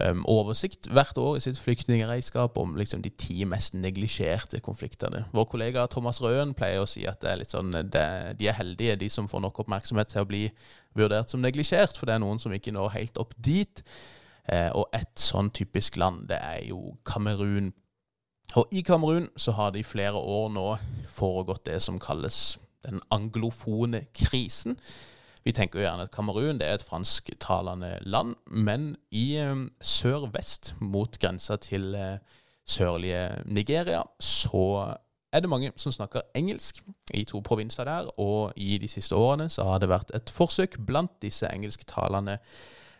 um, 0.00 0.22
oversikt 0.30 0.88
hvert 0.92 1.18
år 1.20 1.36
i 1.36 1.42
sitt 1.44 1.58
flyktningregnskap 1.60 2.56
om 2.58 2.76
liksom, 2.78 3.02
de 3.04 3.10
ti 3.10 3.44
mest 3.48 3.74
neglisjerte 3.74 4.62
konfliktene. 4.64 5.24
Vår 5.32 5.48
kollega 5.50 5.86
Thomas 5.90 6.22
Røen 6.22 6.54
pleier 6.58 6.84
å 6.84 6.88
si 6.88 7.04
at 7.08 7.20
det 7.22 7.32
er 7.32 7.42
litt 7.42 7.52
sånn, 7.52 7.74
det, 7.92 8.06
de 8.38 8.48
er 8.48 8.58
heldige, 8.58 8.98
de 9.02 9.10
som 9.12 9.28
får 9.30 9.44
nok 9.44 9.62
oppmerksomhet 9.64 10.12
til 10.12 10.24
å 10.24 10.30
bli 10.30 10.42
vurdert 10.98 11.32
som 11.32 11.42
neglisjert, 11.44 11.96
for 11.98 12.08
det 12.08 12.16
er 12.16 12.24
noen 12.24 12.40
som 12.42 12.52
ikke 12.54 12.74
når 12.74 12.96
helt 12.96 13.20
opp 13.20 13.36
dit. 13.36 13.84
Eh, 14.50 14.70
og 14.74 14.88
et 14.96 15.12
sånn 15.20 15.52
typisk 15.54 15.96
land, 16.00 16.26
det 16.32 16.40
er 16.40 16.64
jo 16.66 16.96
Kamerun. 17.08 17.70
Og 18.58 18.74
i 18.74 18.82
Kamerun 18.84 19.30
så 19.40 19.54
har 19.56 19.72
det 19.72 19.80
i 19.80 19.86
flere 19.86 20.18
år 20.18 20.50
nå 20.52 20.66
foregått 21.12 21.64
det 21.68 21.78
som 21.84 22.00
kalles 22.02 22.58
den 22.84 23.00
anglofone 23.14 24.06
krisen. 24.16 24.76
Vi 25.44 25.52
tenker 25.52 25.80
jo 25.80 25.86
gjerne 25.86 26.06
at 26.06 26.12
Kamerun 26.14 26.60
det 26.60 26.68
er 26.68 26.78
et 26.78 26.86
fransktalende 26.86 27.96
land, 28.06 28.36
men 28.46 28.96
i 29.10 29.40
um, 29.42 29.70
sør-vest, 29.82 30.74
mot 30.80 31.18
grensa 31.18 31.56
til 31.56 31.96
uh, 31.98 32.18
sørlige 32.66 33.42
Nigeria, 33.44 34.02
så 34.20 34.94
er 35.32 35.40
det 35.40 35.50
mange 35.50 35.72
som 35.76 35.92
snakker 35.92 36.28
engelsk 36.34 36.82
i 37.14 37.24
to 37.24 37.40
provinser 37.40 37.84
der, 37.84 38.12
og 38.20 38.52
i 38.56 38.78
de 38.78 38.88
siste 38.88 39.16
årene 39.16 39.48
så 39.50 39.64
har 39.64 39.82
det 39.82 39.90
vært 39.90 40.12
et 40.14 40.30
forsøk 40.30 40.78
blant 40.86 41.14
disse 41.22 41.48
engelsktalende 41.48 42.38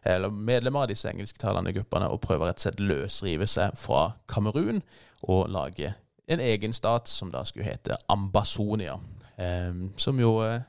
eller 0.03 0.35
medlemmer 0.35 0.83
av 0.83 0.91
disse 0.91 1.07
engelsktalende 1.07 1.71
gruppene 1.77 2.09
å 2.11 2.19
prøve 2.19 2.49
rett 2.49 2.59
og 2.59 2.65
slett 2.65 2.81
løsrive 2.83 3.47
seg 3.47 3.77
fra 3.79 4.17
Kamerun 4.27 4.83
og 5.31 5.47
lage 5.53 5.93
en 6.27 6.41
egen 6.41 6.73
stat 6.75 7.09
som 7.09 7.31
da 7.31 7.45
skulle 7.47 7.69
hete 7.69 7.99
Ambasonia. 8.11 8.99
Um, 9.37 9.93
som 9.97 10.19
jo 10.21 10.37
uh, 10.43 10.61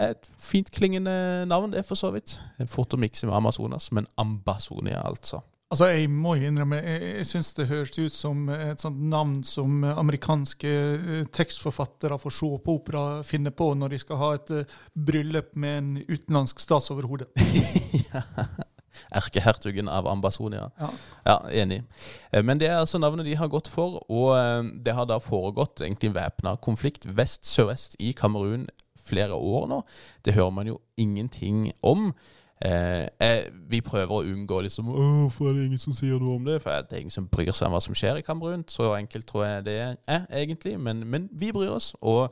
et 0.00 0.28
fint 0.40 0.70
klingende 0.72 1.12
navn, 1.48 1.74
det, 1.74 1.84
for 1.88 1.98
så 1.98 2.12
vidt. 2.14 2.38
Å 2.60 3.00
mikse 3.00 3.28
med 3.28 3.36
Amazonas, 3.36 3.90
men 3.92 4.08
Ambazonia, 4.20 5.02
altså. 5.04 5.42
Altså, 5.70 5.86
Jeg 5.86 6.08
må 6.10 6.32
innrømme, 6.34 6.80
jeg, 6.82 7.10
jeg 7.20 7.26
syns 7.28 7.52
det 7.54 7.68
høres 7.70 7.92
ut 7.94 8.14
som 8.14 8.48
et 8.50 8.82
sånt 8.82 8.98
navn 9.12 9.36
som 9.46 9.84
amerikanske 9.86 10.72
eh, 10.72 11.28
tekstforfattere 11.30 12.18
får 12.18 12.34
se 12.34 12.48
på 12.64 12.74
opera 12.80 13.04
finne 13.26 13.52
på 13.54 13.68
når 13.78 13.94
de 13.94 14.00
skal 14.02 14.18
ha 14.18 14.32
et 14.34 14.50
uh, 14.50 14.74
bryllup 14.98 15.54
med 15.54 15.78
en 15.78 15.92
utenlandsk 16.08 16.58
statsoverhode. 16.64 17.28
ja. 18.10 18.24
Erkehertugen 19.14 19.86
av 19.88 20.10
Ambazonia. 20.10 20.72
Ja. 20.80 20.90
ja. 21.28 21.38
Enig. 21.62 21.84
Eh, 22.32 22.42
men 22.42 22.58
det 22.58 22.66
er 22.66 22.80
altså 22.80 22.98
navnet 22.98 23.30
de 23.30 23.38
har 23.38 23.54
gått 23.54 23.70
for, 23.70 24.02
og 24.10 24.74
det 24.74 24.98
har 24.98 25.06
da 25.06 25.22
foregått 25.22 25.84
egentlig 25.86 26.16
væpna 26.18 26.58
konflikt 26.66 27.06
vest-sørvest 27.06 27.94
i 28.02 28.10
Kamerun 28.18 28.66
flere 29.10 29.34
år 29.36 29.68
nå. 29.70 29.80
Det 30.24 30.36
hører 30.36 30.54
man 30.54 30.70
jo 30.70 30.78
ingenting 30.96 31.70
om. 31.82 32.10
Eh, 32.64 33.06
eh, 33.20 33.44
vi 33.70 33.80
prøver 33.80 34.12
å 34.12 34.24
unngå 34.28 34.58
liksom 34.66 34.90
Hvorfor 34.92 35.48
er 35.48 35.54
det 35.56 35.62
ingen 35.70 35.80
som 35.80 35.94
sier 35.96 36.20
noe 36.20 36.36
om 36.36 36.44
det? 36.44 36.58
For 36.60 36.82
det 36.84 36.96
er 36.96 37.06
ingen 37.06 37.14
som 37.14 37.28
bryr 37.28 37.54
seg 37.54 37.70
om 37.70 37.76
hva 37.76 37.80
som 37.84 37.96
skjer 37.96 38.20
i 38.20 38.26
Kamerun. 38.26 38.66
Så 38.68 38.92
enkelt 38.94 39.26
tror 39.30 39.46
jeg 39.46 39.64
det 39.70 39.78
er, 39.80 40.26
egentlig. 40.28 40.76
Men, 40.80 41.06
men 41.08 41.30
vi 41.32 41.52
bryr 41.56 41.72
oss. 41.78 41.94
Og 42.00 42.28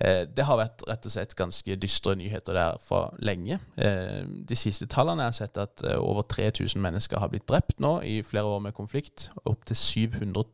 Eh, 0.00 0.26
det 0.36 0.44
har 0.46 0.60
vært 0.60 0.84
rett 0.86 1.06
og 1.08 1.12
slett 1.12 1.34
ganske 1.38 1.76
dystre 1.82 2.14
nyheter 2.18 2.54
der 2.54 2.78
for 2.84 3.16
lenge. 3.18 3.58
Eh, 3.76 4.22
de 4.48 4.58
siste 4.58 4.86
tallene 4.86 5.26
har 5.26 5.34
sett 5.34 5.58
at 5.58 5.82
eh, 5.82 5.98
over 5.98 6.22
3000 6.22 6.82
mennesker 6.82 7.18
har 7.18 7.32
blitt 7.32 7.48
drept 7.50 7.80
nå 7.82 7.98
i 8.06 8.20
flere 8.22 8.46
år 8.46 8.62
med 8.62 8.76
konflikt. 8.78 9.30
Opptil 9.44 9.76
700 9.76 10.44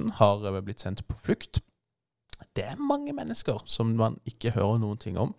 000 0.00 0.16
har 0.20 0.60
blitt 0.60 0.80
sendt 0.80 1.04
på 1.08 1.18
flukt. 1.20 1.60
Det 2.54 2.64
er 2.66 2.80
mange 2.80 3.14
mennesker 3.16 3.62
som 3.70 3.94
man 3.98 4.18
ikke 4.28 4.54
hører 4.54 4.78
noen 4.82 5.00
ting 5.00 5.18
om. 5.18 5.34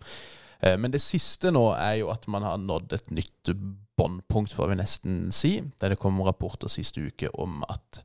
Men 0.62 0.92
det 0.92 1.02
siste 1.04 1.50
nå 1.52 1.62
er 1.76 1.98
jo 2.00 2.08
at 2.12 2.24
man 2.32 2.44
har 2.44 2.56
nådd 2.60 2.94
et 2.96 3.10
nytt 3.12 3.50
båndpunkt, 3.96 4.52
får 4.52 4.68
vi 4.68 4.78
nesten 4.80 5.18
si. 5.32 5.52
Der 5.80 5.92
det 5.92 6.00
kom 6.00 6.20
rapporter 6.24 6.68
siste 6.72 7.04
uke 7.04 7.30
om 7.36 7.62
at 7.68 8.00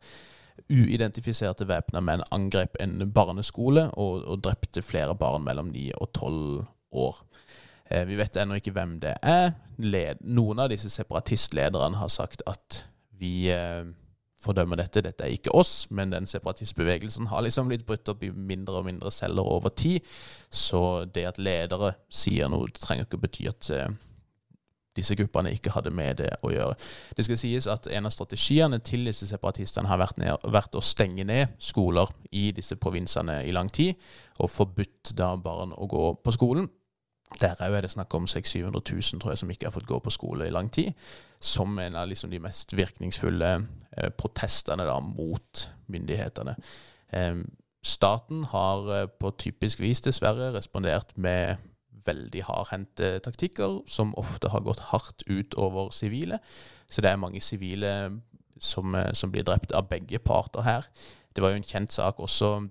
uidentifiserte 0.71 1.65
væpna 1.67 2.01
menn 2.03 2.23
angrep 2.31 2.77
en 2.79 2.99
barneskole 3.13 3.87
og, 3.99 4.23
og, 4.25 4.41
drepte 4.43 4.83
flere 4.85 5.15
barn 5.17 5.43
mellom 5.43 5.71
9 5.73 5.87
og 5.97 6.11
12 6.13 6.65
år. 7.01 7.23
Eh, 7.89 8.05
vi 8.07 8.19
vet 8.19 8.37
ennå 8.37 8.59
ikke 8.59 8.75
hvem 8.75 8.99
det 9.03 9.15
er. 9.21 9.53
Noen 10.21 10.61
av 10.61 10.71
disse 10.71 10.91
separatistlederne 10.93 11.99
har 11.99 12.11
sagt 12.13 12.43
at 12.47 12.83
vi 13.19 13.49
eh, 13.51 13.83
fordømmer 14.41 14.79
dette, 14.81 15.03
dette 15.05 15.25
er 15.25 15.35
ikke 15.35 15.53
oss, 15.57 15.85
men 15.93 16.13
den 16.13 16.27
separatistbevegelsen 16.29 17.29
har 17.31 17.43
liksom 17.45 17.69
blitt 17.69 17.85
brutt 17.87 18.09
opp 18.09 18.23
i 18.25 18.31
mindre 18.33 18.81
og 18.81 18.87
mindre 18.87 19.11
celler 19.13 19.45
over 19.47 19.69
tid. 19.69 20.01
Så 20.49 21.05
det 21.05 21.27
at 21.29 21.41
ledere 21.41 21.95
sier 22.09 22.49
noe, 22.51 22.71
det 22.71 22.81
trenger 22.81 23.05
ikke 23.05 23.21
bety 23.21 23.47
at 23.51 23.69
eh, 23.75 23.91
disse 24.97 25.15
gruppene 25.15 25.53
ikke 25.55 25.71
hadde 25.75 25.93
med 25.95 26.19
det 26.19 26.31
å 26.43 26.51
gjøre. 26.51 26.75
Det 27.15 27.25
skal 27.25 27.39
sies 27.39 27.67
at 27.71 27.87
En 27.91 28.07
av 28.07 28.13
strategiene 28.13 28.81
til 28.83 29.05
disse 29.07 29.27
separatistene 29.29 29.87
har 29.87 30.01
vært, 30.01 30.17
ned, 30.19 30.43
vært 30.51 30.75
å 30.75 30.83
stenge 30.83 31.23
ned 31.27 31.55
skoler 31.59 32.11
i 32.31 32.49
disse 32.55 32.75
provinsene 32.75 33.41
i 33.47 33.55
lang 33.55 33.71
tid, 33.71 33.95
og 34.39 34.51
forbudt 34.51 35.13
da 35.17 35.35
barn 35.37 35.75
å 35.77 35.87
gå 35.87 36.05
på 36.23 36.35
skolen. 36.35 36.69
Der 37.39 37.55
er 37.59 37.81
det 37.81 37.91
snakk 37.91 38.13
om 38.13 38.27
600 38.27 38.81
000 38.91 39.21
tror 39.21 39.31
jeg, 39.31 39.37
som 39.37 39.49
ikke 39.49 39.65
har 39.65 39.71
fått 39.71 39.87
gå 39.87 39.99
på 39.99 40.09
skole 40.09 40.47
i 40.47 40.53
lang 40.53 40.71
tid. 40.71 40.91
Som 41.39 41.79
en 41.79 41.95
av 41.95 42.07
liksom 42.07 42.31
de 42.31 42.39
mest 42.39 42.75
virkningsfulle 42.77 43.51
eh, 43.97 44.09
protestene 44.09 44.85
da, 44.85 44.99
mot 44.99 45.69
myndighetene. 45.87 46.55
Eh, 47.13 47.43
staten 47.83 48.43
har 48.51 48.91
eh, 48.93 49.07
på 49.07 49.31
typisk 49.37 49.79
vis 49.79 50.01
dessverre 50.01 50.51
respondert 50.53 51.15
med 51.15 51.55
veldig 52.05 52.43
hardhendte 52.47 53.19
taktikker, 53.19 53.81
som 53.87 54.15
ofte 54.17 54.49
har 54.49 54.65
gått 54.65 54.89
hardt 54.91 55.23
ut 55.29 55.55
over 55.57 55.89
sivile. 55.89 56.39
Så 56.89 57.01
det 57.01 57.11
er 57.11 57.21
mange 57.21 57.41
sivile 57.41 58.21
som, 58.59 58.95
eh, 58.95 59.13
som, 59.13 59.31
blir 59.31 59.43
drept 59.43 59.71
av 59.71 59.89
begge 59.89 60.19
parter 60.19 60.61
her. 60.61 60.87
Det 61.35 61.41
var 61.43 61.49
jo 61.53 61.61
en 61.61 61.67
kjent 61.67 61.93
sak 61.93 62.19
også 62.19 62.67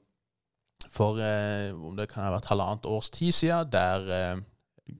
for 0.91 1.21
eh, 1.23 1.71
om 1.75 1.97
det 1.97 2.09
kan 2.11 2.25
ha 2.25 2.35
vært 2.35 2.51
halvannet 2.51 2.87
års 2.89 3.11
tid 3.11 3.33
siden, 3.33 3.71
der 3.73 4.11
eh, 4.15 4.43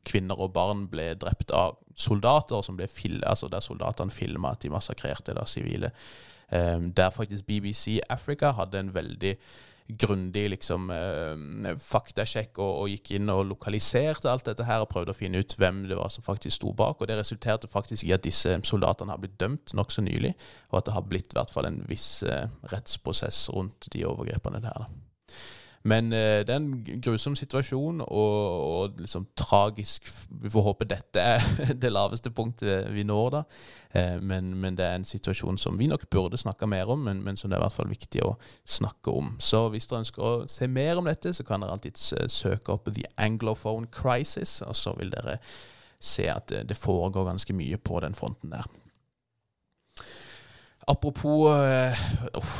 kvinner 0.07 0.41
og 0.41 0.53
barn 0.57 0.87
ble 0.91 1.13
drept 1.21 1.53
av 1.55 1.79
soldater, 1.97 2.63
fil 2.89 3.21
altså 3.27 3.49
der 3.49 3.65
soldatene 3.65 4.11
filma 4.15 4.55
at 4.55 4.63
de 4.63 4.73
massakrerte 4.73 5.35
da 5.37 5.47
sivile. 5.47 5.93
Um, 6.51 6.91
der 6.93 7.11
faktisk 7.11 7.47
BBC 7.47 8.01
Africa 8.11 8.51
hadde 8.51 8.81
en 8.81 8.95
veldig 8.95 9.37
grundig 9.99 10.49
liksom, 10.51 10.91
uh, 10.91 11.77
faktasjekk 11.79 12.59
og, 12.59 12.73
og, 12.81 12.89
gikk 12.91 13.13
inn 13.19 13.31
og 13.31 13.45
lokaliserte 13.53 14.31
alt 14.31 14.47
dette 14.47 14.67
her 14.67 14.83
og 14.83 14.91
prøvde 14.91 15.15
å 15.15 15.19
finne 15.19 15.43
ut 15.43 15.55
hvem 15.59 15.85
det 15.91 15.99
var 15.99 16.11
som 16.11 16.27
faktisk 16.27 16.57
sto 16.59 16.73
bak. 16.75 17.01
Og 17.01 17.11
det 17.11 17.19
resulterte 17.21 17.71
faktisk 17.71 18.07
i 18.07 18.15
at 18.17 18.27
disse 18.27 18.57
soldatene 18.67 19.15
har 19.15 19.23
blitt 19.23 19.39
dømt 19.41 19.75
nokså 19.79 20.03
nylig, 20.07 20.35
og 20.71 20.81
at 20.81 20.91
det 20.91 20.97
har 20.97 21.07
blitt 21.11 21.35
i 21.35 21.39
hvert 21.39 21.55
fall 21.55 21.71
en 21.71 21.83
viss 21.91 22.09
uh, 22.27 22.49
rettsprosess 22.73 23.49
rundt 23.55 23.91
de 23.95 24.07
overgrepene 24.09 24.63
der. 24.65 24.85
Da. 24.87 25.10
Men 25.83 26.13
eh, 26.13 26.43
det 26.45 26.53
er 26.53 26.59
en 26.61 27.01
grusom 27.01 27.37
situasjon 27.39 28.03
og, 28.05 28.35
og 28.71 28.99
liksom 29.01 29.27
tragisk. 29.37 30.11
Vi 30.43 30.51
får 30.53 30.67
håpe 30.67 30.89
dette 30.89 31.23
er 31.23 31.47
det 31.83 31.93
laveste 31.93 32.33
punktet 32.37 32.91
vi 32.93 33.05
når, 33.09 33.31
da. 33.33 33.43
Eh, 33.97 34.19
men, 34.21 34.53
men, 34.61 34.77
det 34.77 34.85
er 34.85 34.99
en 34.99 35.09
situasjon 35.09 35.59
som 35.59 35.79
vi 35.81 35.89
nok 35.89 36.05
burde 36.13 36.41
snakke 36.41 36.69
mer 36.69 36.93
om, 36.93 37.01
men, 37.09 37.23
men, 37.25 37.41
som 37.41 37.51
det 37.51 37.57
er 37.57 37.63
i 37.63 37.65
hvert 37.65 37.79
fall 37.79 37.93
viktig 37.93 38.25
å 38.27 38.35
snakke 38.69 39.15
om. 39.23 39.33
Så 39.41 39.67
hvis 39.73 39.89
dere 39.89 40.05
ønsker 40.05 40.27
å 40.27 40.35
se 40.53 40.69
mer 40.69 41.01
om 41.01 41.09
dette, 41.09 41.33
så 41.33 41.47
kan 41.49 41.65
dere 41.65 41.79
alltid 41.79 41.97
søke 42.29 42.77
opp 42.77 42.93
The 42.93 43.09
Anglophone 43.17 43.89
Crisis, 43.95 44.61
og 44.67 44.77
så 44.77 44.93
vil 45.01 45.15
dere 45.17 45.39
se 46.01 46.29
at 46.33 46.49
det, 46.53 46.67
det 46.69 46.77
foregår 46.81 47.29
ganske 47.33 47.57
mye 47.57 47.81
på 47.81 48.05
den 48.05 48.17
fronten 48.17 48.53
der. 48.53 48.69
Apropos 50.87 51.47
uh, 51.49 51.93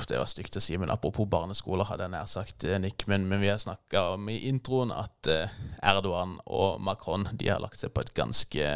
Det 0.09 0.19
var 0.19 0.29
stygt 0.29 0.57
å 0.57 0.63
si, 0.63 0.77
men 0.79 0.93
apropos 0.93 1.29
barneskoler, 1.31 1.89
hadde 1.89 2.07
jeg 2.07 2.15
nær 2.15 2.31
sagt, 2.31 2.65
eh, 2.69 2.79
Nick. 2.83 3.07
Men, 3.11 3.27
men 3.31 3.41
vi 3.43 3.51
har 3.51 3.61
snakka 3.61 4.11
om 4.15 4.29
i 4.29 4.41
introen 4.51 4.93
at 4.95 5.31
uh, 5.31 5.61
Erdogan 5.83 6.39
og 6.47 6.81
Macron 6.85 7.29
de 7.33 7.49
har 7.49 7.63
lagt 7.63 7.81
seg 7.81 7.95
på 7.95 8.05
et 8.05 8.15
ganske 8.17 8.73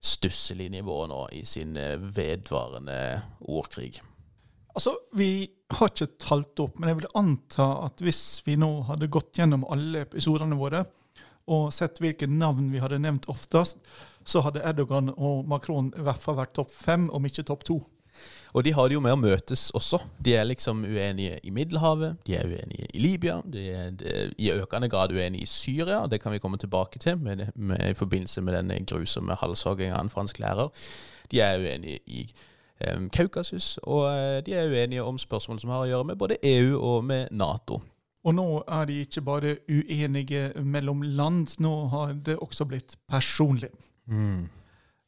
stusslig 0.00 0.70
nivå 0.72 1.02
nå 1.10 1.26
i 1.36 1.42
sin 1.44 1.76
vedvarende 1.76 2.96
ordkrig. 3.52 3.98
Altså, 4.72 4.94
Vi 5.12 5.50
har 5.76 5.90
ikke 5.92 6.16
talt 6.22 6.62
opp, 6.64 6.78
men 6.78 6.88
jeg 6.88 7.02
vil 7.02 7.12
anta 7.20 7.66
at 7.84 8.00
hvis 8.00 8.40
vi 8.46 8.56
nå 8.56 8.70
hadde 8.88 9.10
gått 9.12 9.38
gjennom 9.38 9.66
alle 9.68 10.06
episodene 10.06 10.56
våre 10.58 10.86
og 11.50 11.70
sett 11.74 12.00
hvilke 12.00 12.28
navn 12.30 12.70
vi 12.72 12.80
hadde 12.82 13.00
nevnt 13.02 13.28
oftest, 13.30 13.80
så 14.24 14.42
hadde 14.44 14.62
Erdogan 14.66 15.10
og 15.16 15.48
Macron 15.50 15.90
i 15.96 16.04
hvert 16.06 16.20
fall 16.22 16.38
vært 16.38 16.54
topp 16.56 16.70
fem, 16.72 17.08
om 17.10 17.26
ikke 17.26 17.46
topp 17.48 17.66
to. 17.66 17.80
Og 18.52 18.64
de 18.64 18.72
har 18.72 18.88
det 18.88 18.96
jo 18.96 19.02
med 19.04 19.14
å 19.14 19.20
møtes 19.20 19.68
også. 19.76 20.00
De 20.18 20.34
er 20.34 20.48
liksom 20.48 20.82
uenige 20.84 21.38
i 21.46 21.52
Middelhavet, 21.54 22.18
de 22.26 22.36
er 22.38 22.48
uenige 22.50 22.88
i 22.94 23.02
Libya, 23.02 23.40
de 23.46 23.66
er, 23.70 23.90
de 23.94 24.10
er 24.10 24.32
i 24.38 24.50
økende 24.52 24.88
grad 24.90 25.14
uenige 25.14 25.46
i 25.46 25.50
Syria. 25.50 26.02
Det 26.10 26.20
kan 26.22 26.32
vi 26.32 26.42
komme 26.42 26.58
tilbake 26.58 26.98
til 26.98 27.18
med, 27.18 27.46
med, 27.54 27.90
i 27.90 27.94
forbindelse 27.94 28.42
med 28.42 28.58
den 28.58 28.86
grusomme 28.86 29.38
halshogginga 29.38 29.94
av 29.98 30.08
en 30.08 30.12
fransk 30.12 30.42
lærer. 30.42 30.72
De 31.30 31.40
er 31.40 31.62
uenige 31.62 32.00
i 32.06 32.26
um, 32.90 33.10
Kaukasus, 33.10 33.78
og 33.82 34.04
uh, 34.10 34.40
de 34.46 34.54
er 34.54 34.70
uenige 34.70 35.04
om 35.04 35.18
spørsmål 35.18 35.60
som 35.62 35.70
har 35.70 35.86
å 35.86 35.90
gjøre 35.90 36.10
med 36.10 36.18
både 36.18 36.40
EU 36.42 36.78
og 36.78 37.04
med 37.04 37.30
Nato. 37.30 37.80
Og 38.24 38.34
nå 38.36 38.46
er 38.68 38.88
de 38.88 38.98
ikke 39.00 39.22
bare 39.24 39.56
uenige 39.70 40.50
mellom 40.60 41.02
land, 41.02 41.54
nå 41.62 41.74
har 41.88 42.12
det 42.12 42.36
også 42.36 42.66
blitt 42.68 42.98
personlig. 43.08 43.70
Mm. 44.10 44.48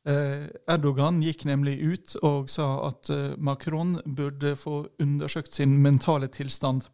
Eh, 0.03 0.49
Erdogan 0.67 1.21
gikk 1.23 1.45
nemlig 1.47 1.77
ut 1.79 2.15
og 2.27 2.49
sa 2.51 2.89
at 2.89 3.11
eh, 3.15 3.35
Macron 3.39 4.01
burde 4.03 4.57
få 4.59 4.81
undersøkt 5.03 5.55
sin 5.55 5.77
mentale 5.85 6.27
tilstand. 6.33 6.89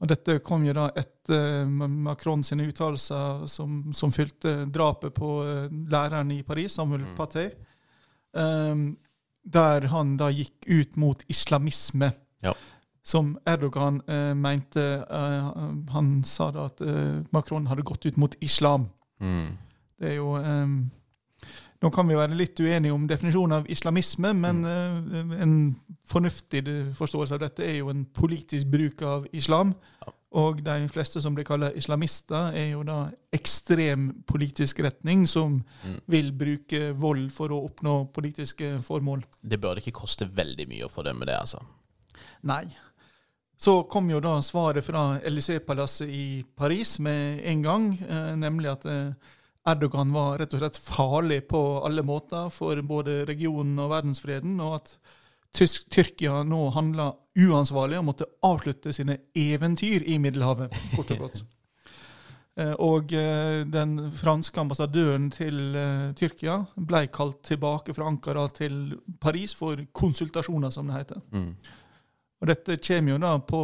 Og 0.00 0.08
Dette 0.08 0.38
kom 0.44 0.64
jo 0.64 0.74
da 0.76 0.90
etter 0.96 1.64
Macron 1.68 2.44
sine 2.44 2.66
uttalelser 2.68 3.46
som, 3.48 3.80
som 3.96 4.12
fylte 4.12 4.66
drapet 4.68 5.16
på 5.16 5.32
eh, 5.46 5.72
læreren 5.92 6.34
i 6.36 6.42
Paris, 6.44 6.76
Samuel 6.76 7.06
mm. 7.08 7.16
Paté, 7.16 7.48
der 9.50 9.86
han 9.90 10.12
da 10.20 10.28
gikk 10.30 10.68
ut 10.68 11.00
mot 11.00 11.24
islamisme. 11.32 12.12
Ja. 12.44 12.52
Som 13.02 13.32
Erdogan 13.48 13.98
mente 14.38 14.84
Han 15.90 16.10
sa 16.24 16.50
da 16.54 16.68
at 16.68 16.82
Macron 17.34 17.66
hadde 17.66 17.82
gått 17.88 18.06
ut 18.06 18.20
mot 18.20 18.36
islam. 18.44 18.84
Mm. 19.18 19.56
Det 19.98 20.12
er 20.12 20.14
jo 20.20 20.36
nå 21.80 21.90
kan 21.94 22.08
vi 22.08 22.18
være 22.18 22.36
litt 22.36 22.60
uenige 22.60 22.92
om 22.92 23.06
definisjonen 23.08 23.60
av 23.60 23.68
islamisme, 23.72 24.34
men 24.36 24.62
mm. 24.66 25.36
en 25.40 25.54
fornuftig 26.10 26.64
forståelse 26.98 27.38
av 27.38 27.44
dette 27.46 27.64
er 27.64 27.78
jo 27.78 27.92
en 27.92 28.04
politisk 28.04 28.68
bruk 28.72 29.04
av 29.06 29.28
islam. 29.32 29.72
Ja. 30.02 30.12
Og 30.40 30.60
de 30.62 30.86
fleste 30.92 31.18
som 31.18 31.34
blir 31.34 31.46
kalt 31.48 31.74
islamister, 31.74 32.52
er 32.54 32.68
jo 32.76 32.84
da 32.86 33.00
ekstrem 33.34 34.10
politisk 34.30 34.78
retning 34.86 35.24
som 35.26 35.56
mm. 35.58 35.96
vil 36.12 36.30
bruke 36.38 36.92
vold 36.94 37.32
for 37.34 37.50
å 37.50 37.64
oppnå 37.66 37.96
politiske 38.14 38.76
formål. 38.84 39.24
Det 39.42 39.58
bør 39.58 39.80
ikke 39.80 39.96
koste 40.02 40.28
veldig 40.30 40.68
mye 40.70 40.86
å 40.86 40.92
fordømme 40.92 41.26
det, 41.26 41.34
altså? 41.34 41.64
Nei. 42.46 42.62
Så 43.60 43.82
kom 43.90 44.06
jo 44.08 44.22
da 44.24 44.38
svaret 44.44 44.86
fra 44.86 45.18
Élysée-palasset 45.26 46.08
i 46.08 46.24
Paris 46.56 46.94
med 47.02 47.42
en 47.50 47.66
gang, 47.66 47.90
eh, 47.98 48.30
nemlig 48.38 48.70
at 48.70 48.86
eh, 48.88 49.34
Erdogan 49.70 50.12
var 50.14 50.38
rett 50.40 50.54
og 50.56 50.62
slett 50.62 50.78
farlig 50.80 51.42
på 51.50 51.60
alle 51.86 52.04
måter 52.06 52.50
for 52.54 52.80
både 52.86 53.24
regionen 53.28 53.78
og 53.82 53.92
verdensfreden, 53.94 54.58
og 54.64 54.80
at 54.80 54.94
Tysk 55.56 55.88
Tyrkia 55.90 56.44
nå 56.46 56.68
handla 56.76 57.10
uansvarlig 57.40 57.98
og 57.98 58.06
måtte 58.06 58.28
avslutte 58.46 58.92
sine 58.94 59.16
eventyr 59.34 60.06
i 60.06 60.18
Middelhavet, 60.22 60.74
kort 60.96 61.16
og 61.16 61.26
godt. 61.26 61.42
Eh, 62.58 62.72
og 62.82 63.12
eh, 63.14 63.62
den 63.70 64.10
franske 64.10 64.58
ambassadøren 64.60 65.28
til 65.32 65.76
eh, 65.78 66.08
Tyrkia 66.18 66.56
ble 66.74 67.04
kalt 67.14 67.44
tilbake 67.46 67.94
fra 67.94 68.08
Ankara 68.10 68.48
til 68.50 68.96
Paris 69.22 69.54
for 69.54 69.78
konsultasjoner, 69.94 70.74
som 70.74 70.90
det 70.90 70.98
heter. 70.98 71.22
Mm. 71.30 71.52
Og 72.40 72.48
dette 72.48 72.78
kommer 72.80 73.14
jo 73.14 73.20
da 73.20 73.34
på 73.44 73.60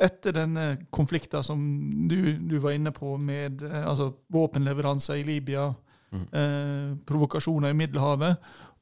etter 0.00 0.32
denne 0.32 0.66
konflikten 0.94 1.44
som 1.44 1.60
du, 2.08 2.32
du, 2.40 2.56
var 2.62 2.72
inne 2.76 2.92
på, 2.96 3.16
med 3.20 3.62
eh, 3.66 3.82
altså, 3.84 4.10
våpenleveranser 4.32 5.20
i 5.20 5.26
Libya, 5.28 5.66
mm. 6.10 6.24
eh, 6.32 6.86
provokasjoner 7.06 7.74
i 7.74 7.76
Middelhavet, 7.76 8.40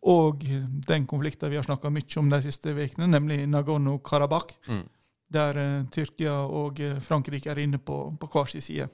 og 0.09 0.45
den 0.87 1.09
konflikten 1.11 1.51
vi 1.51 1.59
har 1.59 1.67
snakka 1.67 1.91
mye 1.91 2.21
om 2.21 2.31
de 2.31 2.39
siste 2.45 2.71
ukene, 2.71 3.09
nemlig 3.11 3.41
Nagorno-Karabakh, 3.51 4.55
mm. 4.69 4.85
der 5.35 5.61
eh, 5.65 5.89
Tyrkia 5.95 6.39
og 6.47 6.79
eh, 6.81 7.01
Frankrike 7.03 7.51
er 7.51 7.65
inne 7.65 7.83
på, 7.83 8.05
på 8.21 8.31
hver 8.33 8.55
sin 8.55 8.63
side. 8.63 8.89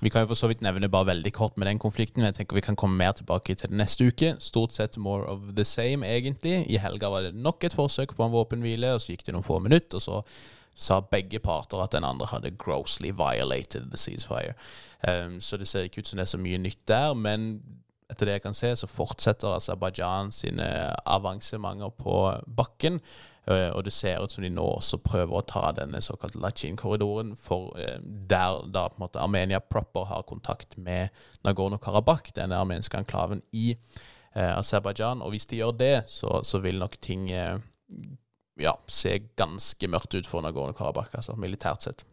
Vi 0.00 0.10
kan 0.12 0.24
jo 0.24 0.30
for 0.30 0.38
så 0.38 0.50
vidt 0.50 0.62
nevne 0.64 0.90
bare 0.92 1.06
veldig 1.06 1.32
kort 1.32 1.56
med 1.56 1.66
den 1.66 1.78
konflikten. 1.78 2.24
Jeg 2.24 2.34
tenker 2.34 2.56
Vi 2.56 2.64
kan 2.64 2.76
komme 2.76 2.96
mer 2.96 3.12
tilbake 3.12 3.54
til 3.54 3.68
det 3.68 3.76
neste 3.76 4.06
uke. 4.06 4.34
Stort 4.38 4.72
sett 4.72 4.96
more 4.96 5.24
of 5.26 5.40
the 5.56 5.64
same, 5.64 6.06
egentlig. 6.06 6.66
I 6.70 6.76
helga 6.76 7.08
var 7.08 7.20
det 7.20 7.34
nok 7.34 7.64
et 7.64 7.74
forsøk 7.74 8.16
på 8.16 8.24
en 8.24 8.32
våpenhvile, 8.32 8.92
og 8.94 9.00
så 9.00 9.12
gikk 9.12 9.26
det 9.26 9.34
noen 9.34 9.46
få 9.46 9.58
minutter, 9.58 9.96
og 9.96 10.02
så 10.02 10.22
sa 10.76 11.00
begge 11.00 11.38
parter 11.40 11.80
at 11.80 11.92
den 11.92 12.04
andre 12.04 12.28
hadde 12.28 12.52
grossly 12.60 13.10
violated 13.16 13.90
the 13.90 13.96
ceasefire. 13.96 14.52
Um, 15.08 15.40
så 15.40 15.56
det 15.56 15.68
ser 15.68 15.88
ikke 15.88 16.04
ut 16.04 16.08
som 16.08 16.20
det 16.20 16.26
er 16.26 16.34
så 16.34 16.40
mye 16.40 16.58
nytt 16.60 16.82
der, 16.88 17.14
men 17.14 17.62
etter 18.10 18.28
det 18.28 18.36
jeg 18.36 18.44
kan 18.44 18.54
se, 18.54 18.74
så 18.76 18.86
fortsetter 18.86 19.56
Aserbajdsjan 19.56 20.32
sine 20.32 20.68
avansementer 21.06 21.90
på 21.96 22.18
bakken. 22.56 23.00
Uh, 23.46 23.70
og 23.76 23.84
det 23.86 23.92
ser 23.94 24.18
ut 24.18 24.32
som 24.32 24.42
de 24.42 24.50
nå 24.50 24.64
også 24.64 24.98
prøver 25.04 25.38
å 25.38 25.44
ta 25.46 25.68
denne 25.76 26.00
såkalte 26.02 26.40
Lachin-korridoren, 26.42 27.36
for 27.38 27.76
uh, 27.78 28.00
der 28.02 28.64
da 28.74 28.88
på 28.90 28.98
en 28.98 29.04
måte 29.04 29.22
Armenia 29.22 29.60
proper 29.62 30.08
har 30.10 30.26
kontakt 30.26 30.74
med 30.76 31.14
Nagorno-Karabakh, 31.46 32.32
denne 32.34 32.58
armenske 32.58 32.98
enklaven 32.98 33.44
i 33.54 33.68
uh, 33.76 34.56
Aserbajdsjan. 34.56 35.22
Og 35.22 35.30
hvis 35.34 35.46
de 35.46 35.60
gjør 35.60 35.78
det, 35.78 35.94
så, 36.10 36.40
så 36.42 36.58
vil 36.64 36.82
nok 36.82 36.98
ting 36.98 37.28
ja, 37.30 38.74
se 38.90 39.14
ganske 39.38 39.90
mørkt 39.94 40.18
ut 40.18 40.26
for 40.26 40.42
Nagorno-Karabakh, 40.42 41.14
altså 41.14 41.38
militært 41.38 41.86
sett. 41.86 42.06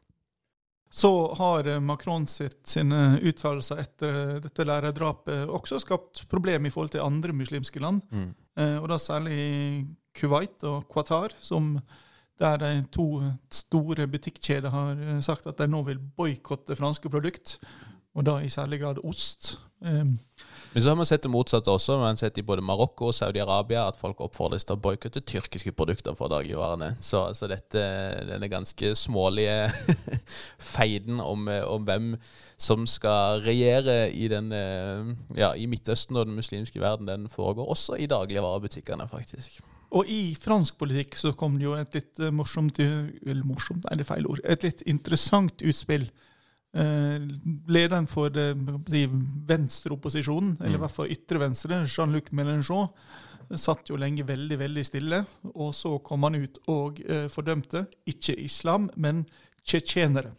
Så 0.93 1.33
har 1.39 1.65
Macron 1.81 2.27
sitt, 2.29 2.59
sine 2.69 3.15
uttalelser 3.25 3.79
etter 3.81 4.17
dette 4.43 4.65
lærerdrapet 4.69 5.49
også 5.49 5.79
skapt 5.81 6.27
problemer 6.29 6.69
i 6.69 6.73
forhold 6.75 6.93
til 6.93 7.01
andre 7.01 7.33
muslimske 7.33 7.81
land. 7.81 8.03
Mm. 8.13 8.27
Eh, 8.61 8.75
og 8.77 8.85
da 8.91 8.99
særlig 9.01 9.39
Kuwait 10.13 10.63
og 10.69 10.85
Qatar, 10.93 11.33
som 11.41 11.77
der 12.39 12.57
de 12.57 12.85
to 12.91 13.21
store 13.51 14.07
butikkjeder 14.07 14.69
har 14.73 14.91
eh, 14.91 15.21
sagt 15.21 15.47
at 15.47 15.59
de 15.61 15.67
nå 15.69 15.83
vil 15.87 16.01
boikotte 16.17 16.75
franske 16.75 17.09
produkt, 17.09 17.59
og 18.13 18.25
da 18.25 18.39
i 18.41 18.49
særlig 18.49 18.79
grad 18.81 18.99
ost. 19.03 19.55
Um, 19.81 20.19
men 20.73 20.83
så 20.83 20.89
har 20.89 20.95
man 20.95 21.05
sett 21.05 21.23
det 21.25 21.31
motsatte 21.31 21.71
også. 21.71 21.97
Man 21.97 22.13
har 22.13 22.19
sett 22.21 22.37
i 22.37 22.45
både 22.45 22.61
Marokko 22.61 23.09
og 23.09 23.15
Saudi-Arabia 23.17 23.87
at 23.87 23.97
folk 23.99 24.21
oppfordres 24.21 24.65
til 24.65 24.77
å 24.77 24.81
boikotte 24.81 25.21
tyrkiske 25.25 25.73
produkter 25.75 26.15
fra 26.17 26.29
dagligvarene. 26.31 26.93
Så, 27.03 27.25
så 27.35 27.49
dette, 27.49 27.81
denne 28.29 28.49
ganske 28.53 28.93
smålige 28.95 29.67
feiden 30.75 31.19
om, 31.19 31.49
om, 31.49 31.83
hvem 31.89 32.15
som 32.57 32.87
skal 32.87 33.41
regjere 33.45 34.07
i, 34.13 34.29
den, 34.31 34.53
ja, 35.35 35.51
i 35.57 35.67
Midtøsten 35.69 36.17
og 36.17 36.29
den 36.29 36.37
muslimske 36.37 36.81
verden, 36.81 37.09
den 37.09 37.29
foregår 37.29 37.69
også 37.75 37.97
i 37.99 38.09
dagligvarebutikkene, 38.09 39.09
faktisk. 39.11 39.61
Og 39.93 40.09
i 40.09 40.33
fransk 40.39 40.77
politikk 40.79 41.15
så 41.19 41.35
kom 41.37 41.59
det 41.59 41.67
jo 41.67 41.75
et 41.77 41.93
litt 41.93 42.21
morsomt, 42.33 42.79
eller 42.79 43.43
morsomt, 43.45 43.85
er 43.91 43.99
det 43.99 44.07
feil 44.09 44.25
ord, 44.25 44.41
et 44.43 44.65
litt 44.65 44.81
interessant 44.89 45.61
utspill 45.61 46.07
Eh, 46.73 47.21
lederen 47.67 48.07
for 48.09 48.33
det, 48.33 48.47
si, 48.89 49.03
venstreopposisjonen, 49.49 50.55
eller 50.59 50.73
i 50.73 50.79
mm. 50.79 50.81
hvert 50.81 50.95
fall 50.95 51.11
ytre 51.13 51.41
venstre, 51.43 51.83
Jean-Luc 51.85 52.31
Mélenchon, 52.33 52.87
satt 53.59 53.91
jo 53.91 53.99
lenge 54.01 54.25
veldig 54.25 54.57
veldig 54.57 54.85
stille. 54.87 55.19
Og 55.53 55.69
så 55.77 55.93
kom 56.05 56.25
han 56.25 56.39
ut 56.41 56.57
og 56.73 57.03
eh, 57.05 57.27
fordømte 57.29 57.85
ikke 58.09 58.39
islam, 58.41 58.89
men 58.95 59.21
tsjetsjenere. 59.61 60.33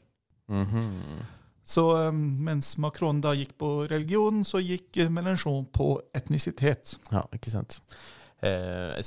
Mm 0.48 0.66
-hmm. 0.66 1.22
Så 1.64 2.08
um, 2.08 2.16
mens 2.44 2.78
Macron 2.78 3.20
da 3.20 3.32
gikk 3.34 3.56
på 3.58 3.86
religion, 3.86 4.44
så 4.44 4.58
gikk 4.58 4.96
Mélenchon 5.08 5.64
på 5.72 6.00
etnisitet. 6.14 6.98
Ja, 7.10 7.22
ikke 7.32 7.50
sant. 7.50 7.80
Eh, 8.42 9.00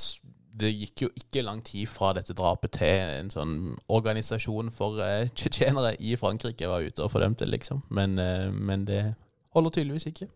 det 0.57 0.71
gikk 0.73 1.03
jo 1.05 1.09
ikke 1.17 1.43
lang 1.45 1.61
tid 1.65 1.89
fra 1.89 2.13
dette 2.17 2.35
drapet 2.37 2.77
til 2.79 3.11
en 3.19 3.29
sånn 3.33 3.53
organisasjon 3.93 4.71
for 4.73 4.99
uh, 5.03 5.27
tsjetsjenere 5.33 5.95
i 5.99 6.15
Frankrike 6.19 6.69
var 6.69 6.85
ute 6.85 7.05
og 7.05 7.13
fordømte, 7.13 7.47
liksom. 7.49 7.83
Men, 7.93 8.17
uh, 8.21 8.49
men, 8.51 8.87
det 8.89 9.03
holder 9.55 9.77
tydeligvis 9.77 10.09
ikke. 10.11 10.29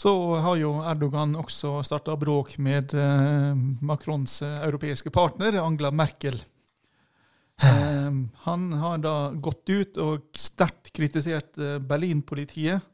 Så 0.00 0.12
har 0.40 0.56
jo 0.56 0.76
Erdogan 0.86 1.34
også 1.36 1.80
starta 1.84 2.14
bråk 2.16 2.56
med 2.62 2.94
uh, 2.96 3.52
Macrons 3.84 4.40
europeiske 4.46 5.12
partner, 5.14 5.60
Angela 5.62 5.90
Merkel. 5.90 6.40
han 8.46 8.62
har 8.80 9.00
da 9.04 9.14
gått 9.36 9.68
ut 9.68 9.98
og 10.00 10.30
sterkt 10.38 10.94
kritisert 10.96 11.58
Berlin-politiet 11.84 12.86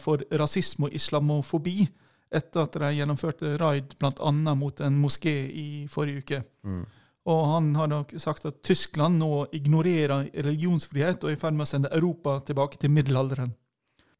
for 0.00 0.20
rasisme 0.36 0.90
og 0.90 0.96
islamofobi 0.96 1.86
etter 2.34 2.66
at 2.66 2.76
de 2.82 2.92
gjennomførte 2.98 3.54
raid 3.60 3.96
bl.a. 4.00 4.34
mot 4.54 4.84
en 4.84 5.00
moské 5.00 5.34
i 5.48 5.66
forrige 5.90 6.24
uke. 6.24 6.42
Mm. 6.66 6.84
Og 7.24 7.46
han 7.54 7.76
har 7.76 7.88
da 7.88 8.04
sagt 8.20 8.44
at 8.44 8.62
Tyskland 8.62 9.18
nå 9.18 9.46
ignorerer 9.56 10.28
religionsfrihet 10.44 11.24
og 11.24 11.30
er 11.30 11.38
i 11.38 11.40
ferd 11.40 11.56
med 11.56 11.64
å 11.64 11.70
sende 11.70 11.92
Europa 11.96 12.38
tilbake 12.44 12.80
til 12.80 12.92
middelalderen. 12.92 13.54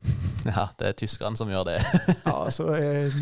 Ja, 0.45 0.69
det 0.77 0.89
er 0.91 0.97
tyskerne 0.99 1.39
som 1.41 1.49
gjør 1.49 1.63
det. 1.65 1.79
ja, 2.27 2.33
altså, 2.35 2.67
eh, 2.77 3.15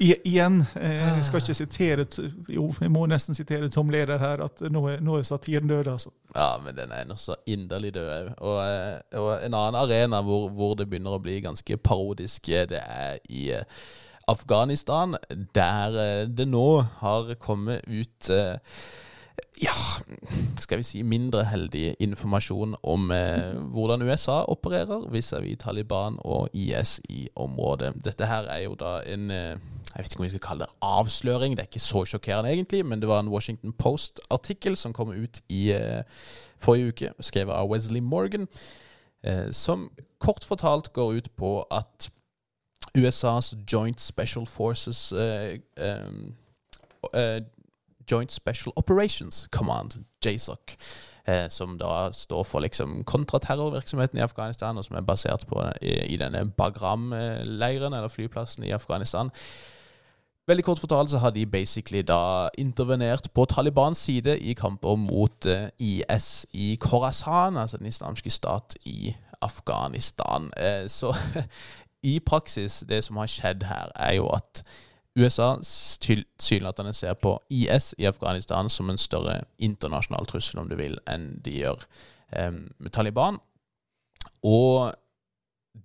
igjen, 0.00 0.62
eh, 0.80 1.02
jeg 1.18 1.24
skal 1.26 1.42
ikke 1.42 1.56
sitere 1.58 2.06
Jo, 2.48 2.70
jeg 2.80 2.90
må 2.90 3.02
nesten 3.06 3.36
sitere 3.36 3.68
Tom 3.68 3.92
Leder 3.92 4.16
her, 4.18 4.40
at 4.46 4.62
nå 4.72 4.86
er, 4.88 5.02
nå 5.04 5.18
er 5.18 5.26
satiren 5.28 5.68
død, 5.68 5.90
altså. 5.92 6.14
Ja, 6.32 6.54
men 6.64 6.76
den 6.78 6.92
er 6.96 7.04
nå 7.04 7.18
så 7.20 7.36
inderlig 7.46 7.92
død 7.94 8.08
òg. 8.08 8.30
Og, 8.38 8.56
eh, 8.64 9.20
og, 9.20 9.30
en 9.44 9.58
annen 9.60 9.80
arena 9.82 10.22
hvor, 10.24 10.48
hvor, 10.56 10.72
det 10.80 10.88
begynner 10.88 11.18
å 11.18 11.22
bli 11.22 11.36
ganske 11.44 11.76
parodisk, 11.76 12.48
det 12.72 12.80
er 12.80 13.20
i 13.28 13.50
Afghanistan, 14.28 15.16
der 15.54 15.98
eh, 16.00 16.28
det 16.28 16.48
nå 16.48 16.84
har 17.00 17.34
kommet 17.40 17.84
ut 17.88 18.30
eh, 18.30 18.58
ja, 19.62 19.74
skal 20.58 20.80
vi 20.80 20.86
si 20.86 21.02
mindre 21.06 21.44
heldig 21.46 21.94
informasjon 22.02 22.74
om 22.82 23.10
eh, 23.14 23.54
hvordan 23.54 24.02
USA 24.02 24.42
opererer 24.50 25.06
vis-à-vis 25.12 25.58
Taliban 25.62 26.18
og 26.24 26.48
IS 26.52 27.00
i 27.08 27.28
området. 27.36 27.94
Dette 28.04 28.26
her 28.26 28.50
er 28.50 28.64
jo 28.64 28.74
da 28.78 28.98
en 29.06 29.30
eh, 29.30 29.54
jeg 29.94 30.02
vet 30.02 30.12
ikke 30.12 30.20
om 30.20 30.24
vi 30.24 30.32
skal 30.32 30.42
kalle 30.42 30.66
det 30.66 30.74
avsløring, 30.82 31.54
det 31.54 31.62
er 31.62 31.68
ikke 31.70 31.80
så 31.80 32.04
sjokkerende 32.04 32.50
egentlig, 32.50 32.86
men 32.86 33.00
det 33.00 33.08
var 33.08 33.20
en 33.20 33.30
Washington 33.30 33.72
Post-artikkel 33.72 34.76
som 34.76 34.92
kom 34.92 35.12
ut 35.14 35.38
i 35.48 35.70
eh, 35.70 36.02
forrige 36.58 36.88
uke, 36.88 37.12
skrevet 37.20 37.54
av 37.54 37.70
Wesley 37.70 38.00
Morgan, 38.02 38.48
eh, 39.22 39.52
som 39.52 39.90
kort 40.18 40.44
fortalt 40.44 40.92
går 40.92 41.20
ut 41.20 41.30
på 41.36 41.60
at 41.70 42.10
USAs 42.94 43.54
Joint 43.72 44.00
Special 44.00 44.46
Forces 44.46 45.12
uh, 45.12 45.56
um, 45.76 46.34
uh, 47.14 47.40
Joint 48.10 48.32
Special 48.32 48.72
Operations 48.76 49.48
Command, 49.50 50.04
JSOC, 50.24 50.76
uh, 51.28 51.48
som 51.48 51.78
da 51.78 52.12
står 52.12 52.42
for 52.44 52.60
liksom 52.60 53.04
kontraterrorvirksomheten 53.04 54.18
i 54.18 54.22
Afghanistan, 54.22 54.78
og 54.78 54.84
som 54.84 54.96
er 54.96 55.06
basert 55.06 55.46
på 55.48 55.62
i, 55.82 55.94
i 56.14 56.16
denne 56.20 56.44
Bagram-leiren, 56.50 57.92
eller 57.92 58.08
flyplassen 58.08 58.64
i 58.64 58.70
Afghanistan. 58.70 59.30
Veldig 60.46 60.64
kort 60.64 60.78
fortalt 60.78 61.10
så 61.10 61.18
har 61.18 61.30
de 61.32 61.46
basically 61.46 62.02
da 62.02 62.48
intervenert 62.58 63.30
på 63.34 63.46
Talibans 63.48 63.98
side 63.98 64.38
i 64.38 64.52
kamper 64.52 64.96
mot 65.00 65.46
uh, 65.46 65.68
IS 65.78 66.46
i 66.52 66.76
Khorasan, 66.80 67.56
altså 67.56 67.76
den 67.76 67.86
islamske 67.86 68.30
stat 68.30 68.76
i 68.84 69.14
Afghanistan. 69.40 70.50
Så 70.88 71.14
i 72.04 72.18
praksis, 72.20 72.82
det 72.88 73.02
som 73.06 73.16
har 73.20 73.30
skjedd 73.30 73.64
her, 73.68 73.92
er 73.96 74.18
jo 74.18 74.28
at 74.34 74.64
USA 75.16 75.54
tilsynelatende 76.02 76.92
ser 76.94 77.14
på 77.14 77.36
IS 77.50 77.94
i 77.98 78.06
Afghanistan 78.10 78.70
som 78.70 78.90
en 78.90 78.98
større 78.98 79.44
internasjonal 79.58 80.26
trussel, 80.26 80.60
om 80.60 80.68
du 80.68 80.76
vil, 80.76 80.98
enn 81.10 81.36
de 81.44 81.54
gjør 81.60 81.86
um, 82.34 82.64
med 82.78 82.90
Taliban. 82.92 83.38
Og 84.42 84.92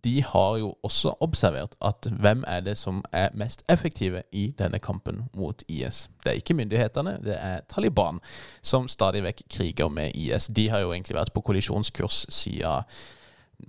de 0.03 0.23
har 0.23 0.57
jo 0.57 0.73
også 0.83 1.13
observert 1.19 1.75
at 1.81 2.09
hvem 2.21 2.43
er 2.47 2.59
det 2.65 2.77
som 2.77 3.03
er 3.11 3.29
mest 3.33 3.63
effektive 3.69 4.23
i 4.31 4.49
denne 4.57 4.79
kampen 4.79 5.23
mot 5.33 5.63
IS? 5.67 6.09
Det 6.23 6.31
er 6.31 6.41
ikke 6.41 6.57
myndighetene, 6.57 7.17
det 7.25 7.37
er 7.37 7.65
Taliban 7.69 8.19
som 8.61 8.87
stadig 8.87 9.23
vekk 9.25 9.45
kriger 9.49 9.89
med 9.89 10.11
IS. 10.15 10.47
De 10.47 10.69
har 10.69 10.79
jo 10.85 10.93
egentlig 10.93 11.17
vært 11.17 11.33
på 11.33 11.41
kollisjonskurs 11.41 12.25
siden 12.29 12.85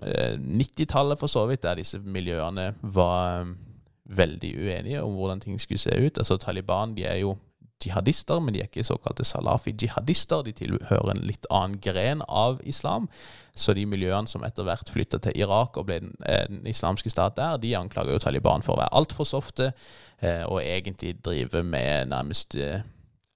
90-tallet, 0.00 1.18
for 1.18 1.26
så 1.26 1.46
vidt, 1.50 1.62
der 1.62 1.80
disse 1.80 1.98
miljøene 1.98 2.74
var 2.82 3.42
um, 3.42 3.56
veldig 4.04 4.54
uenige 4.58 5.02
om 5.02 5.14
hvordan 5.18 5.40
ting 5.40 5.60
skulle 5.60 5.78
se 5.82 5.94
ut. 5.94 6.18
Altså 6.18 6.36
Taliban 6.36 6.94
de 6.96 7.04
er 7.04 7.20
jo 7.22 7.36
jihadister, 7.80 8.40
men 8.40 8.54
de 8.54 8.60
er 8.60 8.68
ikke 8.68 8.84
såkalte 8.84 9.24
salafi-jihadister. 9.24 10.44
De 10.44 10.52
tilhører 10.56 11.14
en 11.14 11.22
litt 11.24 11.46
annen 11.50 11.78
gren 11.82 12.24
av 12.28 12.60
islam. 12.68 13.08
Så 13.56 13.74
de 13.76 13.86
miljøene 13.88 14.28
som 14.30 14.44
etter 14.46 14.66
hvert 14.66 14.90
flytta 14.92 15.20
til 15.24 15.40
Irak 15.40 15.78
og 15.80 15.88
ble 15.88 16.00
den, 16.04 16.14
eh, 16.26 16.46
den, 16.48 16.66
islamske 16.66 17.10
stat 17.10 17.36
der, 17.36 17.56
de 17.56 17.74
anklager 17.76 18.12
jo 18.14 18.22
Taliban 18.22 18.62
for 18.62 18.76
å 18.76 18.82
være 18.82 18.94
altfor 19.00 19.28
softe 19.28 19.72
eh, 20.20 20.44
og 20.44 20.62
egentlig 20.62 21.16
drive 21.24 21.62
med 21.62 22.12
nærmest 22.12 22.54
eh, 22.54 22.84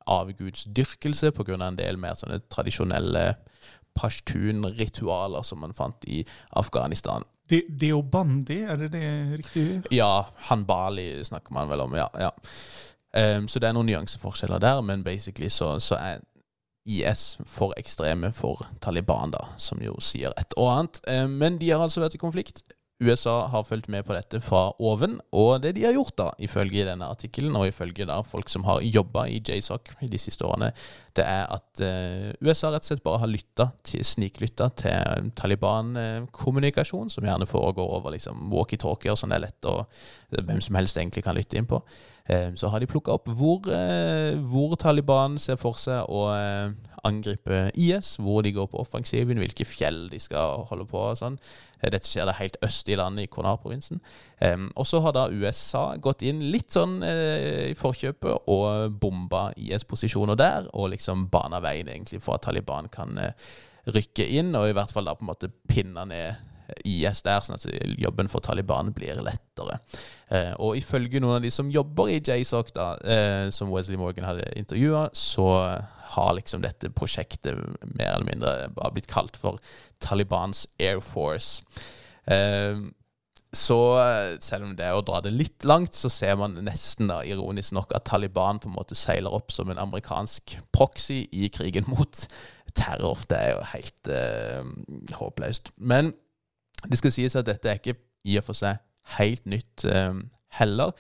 avgudsdyrkelse 0.07 1.33
pga. 1.33 1.57
en 1.57 1.77
del 1.77 1.97
mer 1.97 2.15
sånne 2.15 2.43
tradisjonelle 2.53 3.35
pashtun-ritualer 3.95 5.43
som 5.43 5.63
man 5.65 5.75
fant 5.75 6.05
i 6.05 6.25
Afghanistan. 6.51 7.25
Det, 7.51 7.63
Deobandi, 7.81 8.63
er 8.63 8.77
det 8.77 8.93
det 8.93 9.09
riktige? 9.39 9.83
Ja, 9.93 10.27
Hanbali 10.49 11.25
snakker 11.25 11.53
man 11.53 11.69
vel 11.69 11.81
om, 11.85 11.95
ja. 11.95 12.09
ja. 12.19 12.31
Um, 13.15 13.49
så 13.49 13.61
det 13.61 13.69
er 13.69 13.77
noen 13.77 13.87
nyanseforskjeller 13.87 14.63
der, 14.65 14.81
men 14.81 15.05
basically 15.05 15.51
så, 15.53 15.77
så 15.79 15.99
er 16.01 16.23
IS 16.85 17.39
for 17.47 17.73
ekstreme 17.77 18.33
for 18.33 18.67
Taliban, 18.81 19.33
da, 19.33 19.47
som 19.57 19.81
jo 19.83 19.97
sier 20.05 20.35
et 20.41 20.57
og 20.61 20.71
annet. 20.73 21.01
Eh, 21.09 21.29
men 21.29 21.57
de 21.61 21.71
har 21.71 21.81
altså 21.81 22.03
vært 22.05 22.19
i 22.19 22.21
konflikt. 22.21 22.63
USA 23.05 23.47
har 23.53 23.67
fulgt 23.69 23.91
med 23.93 24.07
på 24.07 24.15
dette 24.17 24.41
fra 24.43 24.67
oven, 24.83 25.19
og 25.37 25.63
det 25.65 25.75
de 25.77 25.85
har 25.87 25.95
gjort, 25.97 26.15
da, 26.19 26.29
ifølge 26.43 26.87
denne 26.89 27.09
artikkelen, 27.11 27.57
og 27.59 27.69
ifølge 27.69 28.07
da 28.09 28.21
folk 28.27 28.51
som 28.53 28.65
har 28.69 28.83
jobba 28.85 29.27
i 29.31 29.41
JSOC 29.45 29.93
de 30.11 30.21
siste 30.21 30.47
årene, 30.47 30.73
det 31.15 31.27
er 31.29 31.45
at 31.55 31.85
uh, 31.85 32.31
USA 32.43 32.73
rett 32.73 32.87
og 32.87 32.91
slett 32.91 33.05
bare 33.05 33.23
har 33.23 33.31
lytta 33.31 33.69
sniklytta 33.85 34.71
til 34.81 35.31
Taliban-kommunikasjon, 35.39 37.13
som 37.15 37.29
gjerne 37.29 37.49
foregår 37.49 37.95
over 37.99 38.17
liksom 38.17 38.49
walkietalkier, 38.55 39.19
sånn 39.19 39.35
det 39.35 39.41
er 39.41 39.47
lett 39.49 39.71
å 39.71 39.77
hvem 40.35 40.61
som 40.65 40.81
helst 40.81 40.99
egentlig 40.99 41.25
kan 41.27 41.39
lytte 41.39 41.61
inn 41.61 41.71
på. 41.71 41.83
Uh, 42.25 42.55
så 42.57 42.71
har 42.73 42.81
de 42.81 42.89
plukka 42.89 43.13
opp 43.13 43.29
hvor, 43.37 43.67
uh, 43.69 44.33
hvor, 44.49 44.79
Taliban 44.81 45.37
ser 45.37 45.59
for 45.61 45.77
seg 45.77 46.09
å 46.09 46.23
angripe 47.05 47.67
IS, 47.77 48.15
hvor 48.17 48.41
de 48.47 48.55
går 48.57 48.71
på 48.73 48.81
offensiven, 48.81 49.37
hvilke 49.37 49.67
fjell 49.69 50.07
de 50.09 50.17
skal 50.23 50.65
holde 50.71 50.87
på 50.89 51.03
og 51.03 51.19
sånn. 51.21 51.37
Eh, 51.83 51.91
dette 51.93 52.09
skjer 52.09 52.25
det 52.31 52.39
helt 52.39 52.57
øst 52.65 52.89
i 52.89 52.97
landet, 52.97 53.27
i 53.27 53.33
Konar-provinsen. 53.33 54.01
Og 54.73 54.89
så 54.89 55.03
har 55.05 55.13
da 55.13 55.27
USA 55.29 55.83
gått 56.01 56.25
inn 56.25 56.41
litt 56.49 56.73
sånn 56.73 56.99
i 57.05 57.77
forkjøpet 57.77 58.49
og 58.53 58.97
bomba 59.01 59.51
IS-posisjoner 59.61 60.41
der, 60.41 60.71
og 60.73 60.95
liksom 60.95 61.29
bana 61.33 61.61
veien 61.65 61.93
egentlig 61.93 62.23
for 62.25 62.39
at 62.39 62.47
Taliban 62.49 62.89
kan 62.93 63.21
rykke 63.85 64.25
inn, 64.41 64.57
og 64.57 64.71
i 64.71 64.77
hvert 64.77 64.97
fall 64.97 65.05
da 65.05 65.17
på 65.17 65.27
en 65.27 65.33
måte 65.35 65.53
pinne 65.69 66.09
ned 66.09 66.54
IS 66.85 67.23
der, 67.27 67.43
sånn 67.45 67.59
at 67.59 67.67
jobben 68.01 68.31
for 68.33 68.45
Taliban 68.45 68.93
blir 68.97 69.21
lettere. 69.25 69.79
Eh, 70.33 70.53
og 70.63 70.79
ifølge 70.79 71.21
noen 71.23 71.39
av 71.39 71.45
de 71.45 71.53
som 71.53 71.71
jobber 71.73 72.13
i 72.15 72.21
JSOC, 72.21 72.73
da, 72.77 72.89
eh, 73.05 73.51
som 73.55 73.73
Wesley 73.73 74.01
Morgan 74.01 74.29
hadde 74.29 74.49
intervjua, 74.59 75.09
så 75.13 75.49
har 76.15 76.35
liksom 76.39 76.65
dette 76.65 76.93
prosjektet 76.95 77.59
mer 77.95 78.15
eller 78.15 78.29
mindre 78.29 78.57
bare 78.75 78.95
blitt 78.95 79.11
kalt 79.11 79.39
for 79.41 79.61
Talibans 80.01 80.67
Air 80.81 81.01
Force. 81.05 81.65
Eh, 82.27 82.81
så 83.55 83.79
selv 84.43 84.67
om 84.67 84.73
det 84.75 84.83
er 84.83 84.97
å 84.99 85.05
dra 85.07 85.21
det 85.23 85.31
litt 85.31 85.63
langt, 85.63 85.95
så 85.95 86.11
ser 86.11 86.35
man 86.41 86.57
nesten 86.67 87.07
da, 87.07 87.21
ironisk 87.23 87.77
nok 87.77 87.95
at 87.95 88.09
Taliban 88.09 88.59
på 88.59 88.67
en 88.67 88.75
måte 88.75 88.99
seiler 88.99 89.31
opp 89.31 89.55
som 89.55 89.71
en 89.71 89.79
amerikansk 89.79 90.57
proxy 90.75 91.21
i 91.31 91.47
krigen 91.55 91.87
mot 91.87 92.25
terror. 92.75 93.23
Det 93.31 93.39
er 93.39 93.53
jo 93.55 93.63
helt 93.71 94.11
uh, 94.11 95.15
håpløst. 95.21 95.71
Men 95.79 96.13
det 96.91 96.99
skal 97.01 97.13
sies 97.15 97.37
at 97.37 97.47
dette 97.47 97.69
er 97.71 97.81
ikke 97.81 97.99
i 98.25 98.39
og 98.41 98.47
for 98.47 98.59
seg 98.59 98.81
helt 99.19 99.47
nytt 99.47 99.85
um, 99.85 100.27
heller. 100.59 100.93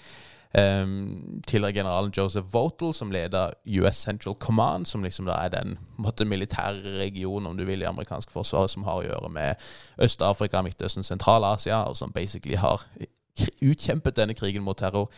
Um, 0.55 1.43
tidligere 1.47 1.73
generalen 1.73 2.13
Joseph 2.17 2.53
Votel, 2.53 2.95
som 2.95 3.11
leder 3.11 3.55
US 3.67 3.97
Central 3.97 4.35
Command, 4.35 4.87
som 4.87 5.03
liksom 5.03 5.27
da 5.27 5.33
er 5.33 5.49
den 5.49 5.79
måtte, 5.97 6.25
militære 6.25 6.99
regionen 7.01 7.47
om 7.47 7.57
du 7.59 7.65
vil, 7.65 7.83
i 7.83 7.89
amerikansk 7.89 8.31
forsvar, 8.31 8.69
som 8.71 8.85
har 8.87 9.01
å 9.01 9.07
gjøre 9.07 9.31
med 9.35 9.65
Øst-Afrika, 9.99 10.63
Midtøsten, 10.63 11.03
Sentral-Asia, 11.03 11.83
og 11.89 11.97
som 11.97 12.13
basically 12.13 12.55
har 12.55 12.85
utkjempet 13.71 14.17
denne 14.17 14.35
krigen 14.39 14.63
mot 14.63 14.79
terror. 14.79 15.11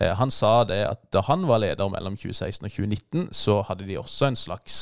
Uh, 0.00 0.10
han 0.18 0.30
sa 0.30 0.64
det 0.64 0.82
at 0.88 1.04
da 1.14 1.22
han 1.28 1.46
var 1.46 1.62
leder 1.62 1.92
mellom 1.92 2.16
2016 2.16 2.66
og 2.66 2.70
2019, 2.70 3.28
så 3.32 3.60
hadde 3.68 3.86
de 3.86 3.98
også 3.98 4.26
en 4.26 4.36
slags 4.36 4.80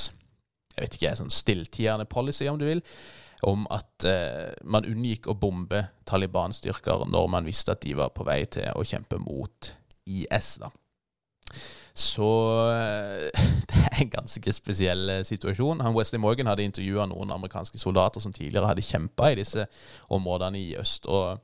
jeg 0.78 0.86
vet 0.86 0.96
ikke, 0.96 1.16
sånn 1.18 1.34
stilltiende 1.34 2.06
policy, 2.06 2.46
om 2.46 2.58
du 2.58 2.64
vil, 2.68 2.80
om 3.46 3.66
at 3.70 4.04
eh, 4.08 4.50
man 4.66 4.86
unngikk 4.88 5.28
å 5.30 5.36
bombe 5.38 5.84
Taliban-styrker 6.08 7.06
når 7.10 7.30
man 7.30 7.46
visste 7.46 7.74
at 7.74 7.82
de 7.84 7.94
var 7.98 8.10
på 8.14 8.26
vei 8.26 8.42
til 8.50 8.66
å 8.74 8.84
kjempe 8.86 9.20
mot 9.22 9.72
IS. 10.08 10.56
da. 10.62 10.70
Så 11.98 12.28
eh, 12.72 13.46
det 13.70 13.84
er 13.84 14.02
en 14.02 14.12
ganske 14.12 14.54
spesiell 14.54 15.14
eh, 15.18 15.24
situasjon. 15.26 15.82
Han 15.86 15.96
Wesley 15.96 16.22
Morgan 16.22 16.50
hadde 16.50 16.66
intervjua 16.66 17.08
noen 17.10 17.34
amerikanske 17.34 17.78
soldater 17.78 18.22
som 18.24 18.34
tidligere 18.34 18.70
hadde 18.70 18.86
kjempa 18.86 19.32
i 19.32 19.40
disse 19.40 19.66
områdene 20.14 20.60
i 20.62 20.76
øst. 20.78 21.06
og 21.06 21.38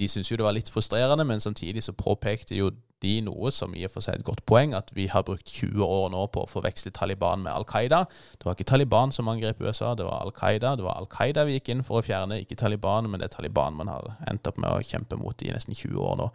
de 0.00 0.08
syntes 0.08 0.30
jo 0.30 0.38
det 0.38 0.46
var 0.46 0.54
litt 0.56 0.70
frustrerende, 0.72 1.26
men 1.28 1.42
samtidig 1.42 1.82
så 1.84 1.92
påpekte 1.92 2.56
jo 2.56 2.70
de 3.02 3.14
noe 3.24 3.50
som 3.54 3.74
i 3.76 3.84
og 3.86 3.92
for 3.94 4.04
seg 4.04 4.18
er 4.18 4.22
et 4.22 4.26
godt 4.26 4.42
poeng, 4.48 4.74
at 4.76 4.90
vi 4.96 5.06
har 5.12 5.24
brukt 5.26 5.48
20 5.48 5.84
år 5.84 6.10
nå 6.12 6.24
på 6.34 6.44
å 6.44 6.50
forveksle 6.50 6.92
Taliban 6.96 7.44
med 7.44 7.52
Al 7.52 7.64
Qaida. 7.68 8.02
Det 8.36 8.48
var 8.48 8.58
ikke 8.58 8.68
Taliban 8.68 9.14
som 9.16 9.30
angrep 9.32 9.62
USA, 9.64 9.94
det 9.96 10.04
var 10.08 10.24
Al 10.24 10.34
Qaida. 10.36 10.74
Det 10.76 10.84
var 10.86 11.00
Al 11.00 11.08
Qaida 11.12 11.46
vi 11.48 11.56
gikk 11.56 11.72
inn 11.72 11.86
for 11.86 12.00
å 12.00 12.04
fjerne, 12.04 12.42
ikke 12.44 12.58
Taliban, 12.60 13.08
men 13.10 13.22
det 13.22 13.30
er 13.30 13.36
Taliban 13.38 13.78
man 13.78 13.92
har 13.92 14.12
endt 14.30 14.50
opp 14.50 14.60
med 14.60 14.70
å 14.72 14.84
kjempe 14.84 15.18
mot 15.20 15.46
i 15.46 15.52
nesten 15.54 15.76
20 15.76 16.04
år 16.04 16.20
nå. 16.20 16.28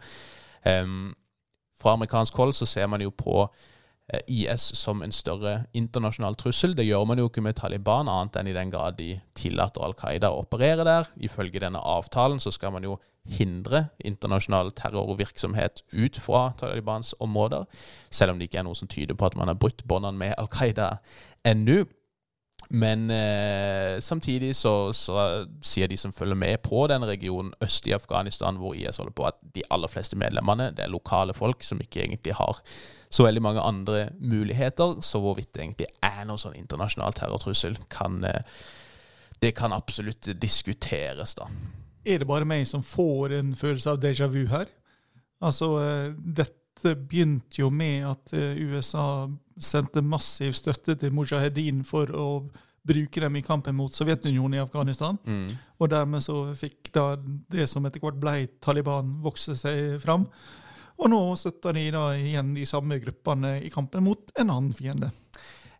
Um, 0.66 1.14
fra 1.78 1.94
amerikansk 1.94 2.36
hold 2.40 2.56
så 2.56 2.66
ser 2.66 2.88
man 2.90 3.04
jo 3.04 3.12
på 3.14 3.44
IS 4.30 4.68
som 4.78 5.00
en 5.02 5.12
større 5.12 5.64
internasjonal 5.74 6.36
trussel. 6.38 6.76
Det 6.78 6.86
gjør 6.86 7.08
man 7.10 7.18
jo 7.18 7.26
ikke 7.26 7.42
med 7.42 7.56
Taliban, 7.58 8.06
annet 8.06 8.38
enn 8.38 8.50
i 8.50 8.54
den 8.54 8.70
grad 8.70 8.98
de 9.00 9.16
tillater 9.34 9.82
Al 9.82 9.96
Qaida 9.98 10.30
å 10.30 10.44
operere 10.44 10.86
der. 10.86 11.10
Ifølge 11.18 11.62
denne 11.64 11.82
avtalen 11.82 12.38
så 12.42 12.52
skal 12.54 12.74
man 12.76 12.86
jo 12.86 13.00
hindre 13.26 13.88
internasjonal 14.06 14.70
terrorvirksomhet 14.78 15.82
ut 15.92 16.20
fra 16.22 16.52
Talibans 16.58 17.14
områder, 17.18 17.66
selv 18.10 18.32
om 18.32 18.38
det 18.38 18.46
ikke 18.46 18.62
er 18.62 18.68
noe 18.68 18.78
som 18.78 18.90
tyder 18.90 19.18
på 19.18 19.26
at 19.26 19.36
man 19.38 19.50
har 19.50 19.58
brutt 19.58 19.82
båndene 19.88 20.20
med 20.20 20.36
Al 20.38 20.50
Qaida 20.54 20.96
ennå. 21.46 21.82
Men 22.70 23.10
eh, 23.10 24.00
samtidig 24.02 24.56
så, 24.58 24.92
så, 24.96 25.46
sier 25.62 25.86
de 25.86 25.96
som 25.98 26.14
følger 26.14 26.34
med 26.34 26.58
på 26.66 26.86
den 26.90 27.04
regionen 27.06 27.52
øst 27.62 27.86
i 27.86 27.94
Afghanistan, 27.94 28.56
hvor 28.58 28.74
IS 28.74 28.98
holder 28.98 29.14
på, 29.14 29.26
at 29.28 29.38
de 29.54 29.62
aller 29.70 29.90
fleste 29.90 30.18
medlemmene 30.18 30.72
det 30.74 30.86
er 30.86 30.90
lokale 30.90 31.34
folk 31.34 31.62
som 31.62 31.82
ikke 31.82 32.02
egentlig 32.02 32.34
har 32.34 32.62
så 33.10 33.26
veldig 33.26 33.42
mange 33.42 33.62
andre 33.62 34.08
muligheter. 34.18 35.00
Så 35.02 35.20
hvorvidt 35.22 35.52
det 35.54 35.62
egentlig 35.62 35.90
er 36.04 36.24
noen 36.26 36.40
sånn 36.40 36.56
internasjonal 36.58 37.16
terrortrussel, 37.16 37.78
kan, 37.92 38.22
eh, 38.24 38.42
det 39.40 39.54
kan 39.56 39.74
absolutt 39.76 40.30
diskuteres, 40.40 41.34
da. 41.38 41.48
Er 42.06 42.22
det 42.22 42.28
bare 42.28 42.46
meg 42.46 42.66
som 42.66 42.82
får 42.86 43.38
en 43.40 43.54
følelse 43.54 43.90
av 43.90 44.02
déjà 44.02 44.28
vu 44.30 44.46
her? 44.46 44.66
Altså, 45.42 45.72
eh, 45.82 46.12
dette 46.16 46.94
begynte 46.94 47.60
jo 47.60 47.70
med 47.70 48.06
at 48.06 48.32
eh, 48.32 48.56
USA 48.56 49.28
sendte 49.58 50.02
massiv 50.04 50.52
støtte 50.52 50.94
til 50.94 51.12
mujahedin 51.12 51.82
for 51.84 52.06
å 52.12 52.28
bruke 52.86 53.20
dem 53.20 53.36
i 53.36 53.42
kampen 53.42 53.74
mot 53.74 53.94
Sovjetunionen 53.94 54.58
i 54.58 54.62
Afghanistan. 54.62 55.18
Mm. 55.26 55.48
Og 55.80 55.90
dermed 55.90 56.22
så 56.22 56.54
fikk 56.54 56.92
da 56.94 57.16
det 57.16 57.66
som 57.70 57.86
etter 57.86 58.02
hvert 58.02 58.20
ble 58.20 58.46
Taliban, 58.62 59.16
vokse 59.24 59.56
seg 59.58 59.96
fram. 60.02 60.28
Og 60.96 61.12
nå 61.12 61.20
støtter 61.36 61.76
de 61.76 61.90
da 61.94 62.08
igjen 62.16 62.54
de 62.56 62.64
samme 62.68 62.98
gruppene 63.02 63.58
i 63.66 63.70
kampen 63.72 64.04
mot 64.06 64.32
en 64.40 64.52
annen 64.52 64.72
fiende. 64.76 65.12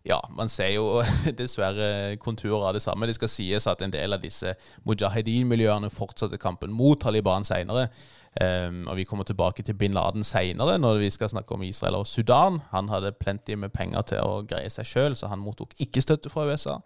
Ja, 0.07 0.20
man 0.31 0.48
ser 0.48 0.70
jo 0.70 1.02
dessverre 1.40 2.16
konturer 2.22 2.68
av 2.68 2.76
det 2.76 2.85
samme. 2.85 3.09
Det 3.09 3.16
skal 3.16 3.33
sies 3.33 3.66
at 3.66 3.83
en 3.83 3.94
del 3.94 4.14
av 4.14 4.22
disse 4.22 4.55
mujahedin-miljøene 4.87 5.90
fortsatte 5.90 6.38
kampen 6.38 6.74
mot 6.74 7.00
Taliban 7.02 7.46
seinere. 7.46 7.88
Um, 8.37 8.85
og 8.87 8.96
Vi 8.96 9.05
kommer 9.09 9.24
tilbake 9.24 9.64
til 9.64 9.74
bin 9.74 9.96
Laden 9.96 10.24
seinere, 10.24 10.79
når 10.79 11.00
vi 11.00 11.11
skal 11.11 11.29
snakke 11.33 11.55
om 11.55 11.62
Israel 11.62 12.02
og 12.02 12.07
Sudan. 12.07 12.61
Han 12.70 12.88
hadde 12.92 13.14
plenty 13.16 13.57
med 13.57 13.72
penger 13.72 14.05
til 14.12 14.20
å 14.22 14.42
greie 14.46 14.70
seg 14.70 14.87
sjøl, 14.87 15.16
så 15.16 15.33
han 15.33 15.42
mottok 15.42 15.72
ikke 15.81 16.05
støtte 16.05 16.31
fra 16.31 16.44
USA. 16.46 16.79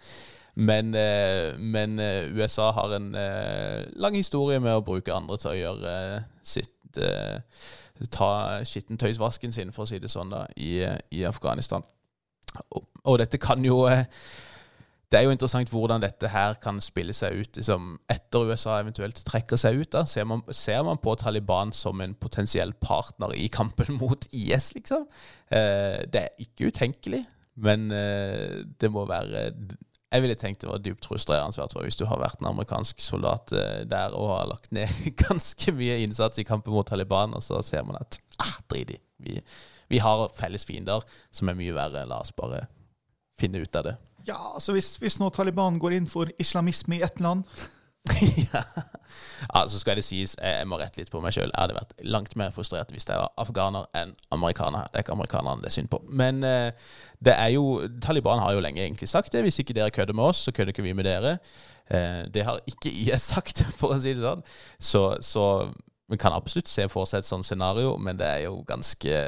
Men, 0.54 0.94
uh, 0.94 1.58
men 1.58 1.98
uh, 2.00 2.30
USA 2.38 2.70
har 2.72 2.94
en 2.96 3.12
uh, 3.18 3.84
lang 4.00 4.16
historie 4.16 4.62
med 4.62 4.78
å 4.78 4.86
bruke 4.86 5.12
andre 5.12 5.36
til 5.42 5.52
å 5.52 5.58
gjøre 5.58 5.94
sitt 6.46 6.76
Ta 8.08 8.60
skittentøysvasken 8.64 9.52
sin, 9.52 9.72
for 9.76 9.84
å 9.84 9.90
si 9.90 10.00
det 10.00 10.10
sånn, 10.12 10.32
da, 10.32 10.46
i, 10.56 10.78
i 11.12 11.24
Afghanistan. 11.28 11.84
Og, 12.70 12.86
og, 13.04 13.18
dette 13.20 13.38
kan 13.38 13.62
jo 13.64 13.84
det 15.10 15.18
er 15.18 15.26
jo 15.26 15.34
interessant 15.34 15.70
hvordan 15.72 16.02
dette 16.04 16.30
her 16.30 16.54
kan 16.62 16.78
spille 16.82 17.14
seg 17.16 17.40
ut 17.42 17.58
liksom, 17.58 17.96
etter 18.10 18.46
USA 18.46 18.76
eventuelt 18.78 19.18
trekker 19.26 19.58
seg 19.58 19.80
ut. 19.82 19.90
da. 19.90 20.04
Ser 20.06 20.26
man, 20.30 20.44
ser 20.54 20.84
man, 20.86 21.00
på 21.02 21.16
Taliban 21.18 21.74
som 21.74 22.00
en 22.00 22.14
potensiell 22.14 22.72
partner 22.78 23.34
i 23.34 23.48
kampen 23.50 23.96
mot 24.02 24.26
IS, 24.30 24.70
liksom? 24.76 25.08
Eh, 25.50 26.06
det 26.06 26.22
er 26.22 26.44
ikke 26.46 26.70
utenkelig, 26.70 27.24
men 27.58 27.90
eh, 27.90 28.62
det 28.78 28.90
må 28.94 29.02
være 29.10 29.50
Jeg 30.10 30.24
ville 30.24 30.34
tenkt 30.34 30.64
det 30.64 30.70
var 30.70 30.82
dypt 30.82 31.06
frustrerende 31.06 31.66
hvis 31.84 31.98
du 32.00 32.04
har 32.10 32.18
vært 32.18 32.40
en 32.42 32.50
amerikansk 32.50 32.98
soldat 33.02 33.52
eh, 33.54 33.82
der 33.86 34.14
og 34.16 34.32
har 34.32 34.48
lagt 34.50 34.72
ned 34.74 34.90
ganske 35.24 35.74
mye 35.76 36.00
innsats 36.02 36.42
i 36.42 36.46
kampen 36.46 36.74
mot 36.74 36.88
Taliban, 36.88 37.34
og 37.34 37.44
så 37.46 37.62
ser 37.62 37.86
man 37.86 38.00
at 38.00 38.18
ah, 38.42 38.56
drit 38.72 38.96
i. 38.96 38.98
Vi, 39.22 39.38
vi 39.92 40.00
har 40.02 40.28
felles 40.38 40.66
fiender 40.66 41.06
som 41.30 41.50
er 41.50 41.58
mye 41.58 41.76
verre. 41.76 42.06
La 42.10 42.22
oss 42.24 42.34
bare 42.34 42.64
finne 43.40 43.62
ut 43.62 43.76
av 43.78 43.86
det. 43.86 43.96
Ja, 44.26 44.38
altså 44.54 44.74
hvis, 44.76 44.96
hvis 45.00 45.20
nå 45.20 45.30
Taliban 45.32 45.78
går 45.80 45.96
inn 45.96 46.08
for 46.10 46.30
islamisme 46.42 46.98
i 46.98 47.04
ett 47.06 47.22
land 47.24 47.46
ja. 48.52 48.62
ja. 49.54 49.68
Så 49.68 49.80
skal 49.80 49.98
det 49.98 50.04
sies, 50.06 50.36
jeg 50.38 50.68
må 50.68 50.78
rette 50.80 51.00
litt 51.00 51.10
på 51.12 51.20
meg 51.22 51.34
sjøl. 51.36 51.50
Jeg 51.50 51.58
hadde 51.58 51.76
vært 51.76 52.04
langt 52.06 52.36
mer 52.40 52.54
frustrert 52.54 52.92
hvis 52.94 53.08
jeg 53.08 53.20
var 53.20 53.32
afghaner 53.40 53.88
enn 53.96 54.14
amerikaner. 54.34 54.88
Det 54.88 55.00
er 55.00 55.06
ikke 55.06 55.16
amerikanerne 55.18 55.64
det 55.64 55.70
er 55.72 55.76
synd 55.76 55.90
på. 55.92 56.00
Men 56.08 56.44
eh, 56.46 56.70
det 57.20 57.36
er 57.36 57.52
jo 57.56 57.82
Taliban 58.02 58.42
har 58.42 58.56
jo 58.56 58.64
lenge 58.64 58.82
egentlig 58.84 59.10
sagt 59.10 59.34
det. 59.34 59.44
Hvis 59.46 59.60
ikke 59.62 59.76
dere 59.76 59.92
kødder 59.94 60.16
med 60.16 60.32
oss, 60.32 60.46
så 60.46 60.54
kødder 60.56 60.74
ikke 60.74 60.86
vi 60.86 60.96
med 60.96 61.08
dere. 61.08 61.36
Eh, 61.90 62.24
det 62.32 62.46
har 62.46 62.62
ikke 62.70 62.92
IS 62.92 63.30
sagt, 63.34 63.64
for 63.80 63.96
å 63.96 64.00
si 64.00 64.14
det 64.14 64.24
sånn. 64.24 64.44
Så, 64.78 65.04
så 65.26 65.44
vi 66.10 66.18
kan 66.18 66.34
absolutt 66.34 66.70
se 66.70 66.88
for 66.90 67.06
seg 67.06 67.22
et 67.22 67.28
sånt 67.28 67.46
scenario, 67.46 67.94
men 68.02 68.18
det 68.18 68.26
er 68.26 68.46
jo 68.48 68.64
ganske 68.66 69.20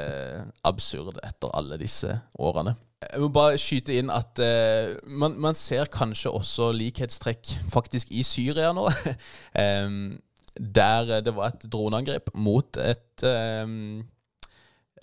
absurd 0.67 1.21
etter 1.23 1.53
alle 1.55 1.77
disse 1.79 2.17
årene. 2.39 2.75
Jeg 3.11 3.21
må 3.23 3.29
bare 3.33 3.59
skyte 3.61 3.95
inn 3.99 4.11
at 4.13 4.39
uh, 4.39 4.93
man, 5.07 5.35
man, 5.41 5.57
ser 5.57 5.89
kanskje 5.91 6.31
også 6.31 6.71
likhetstrekk 6.75 7.55
faktisk 7.73 8.11
i 8.11 8.23
Syria 8.27 8.71
nå. 8.75 8.87
um, 9.63 10.19
der 10.53 11.21
det 11.25 11.33
var 11.35 11.53
et 11.53 11.65
droneangrep 11.71 12.29
mot 12.37 12.77
et 12.77 13.23
um, 13.25 14.03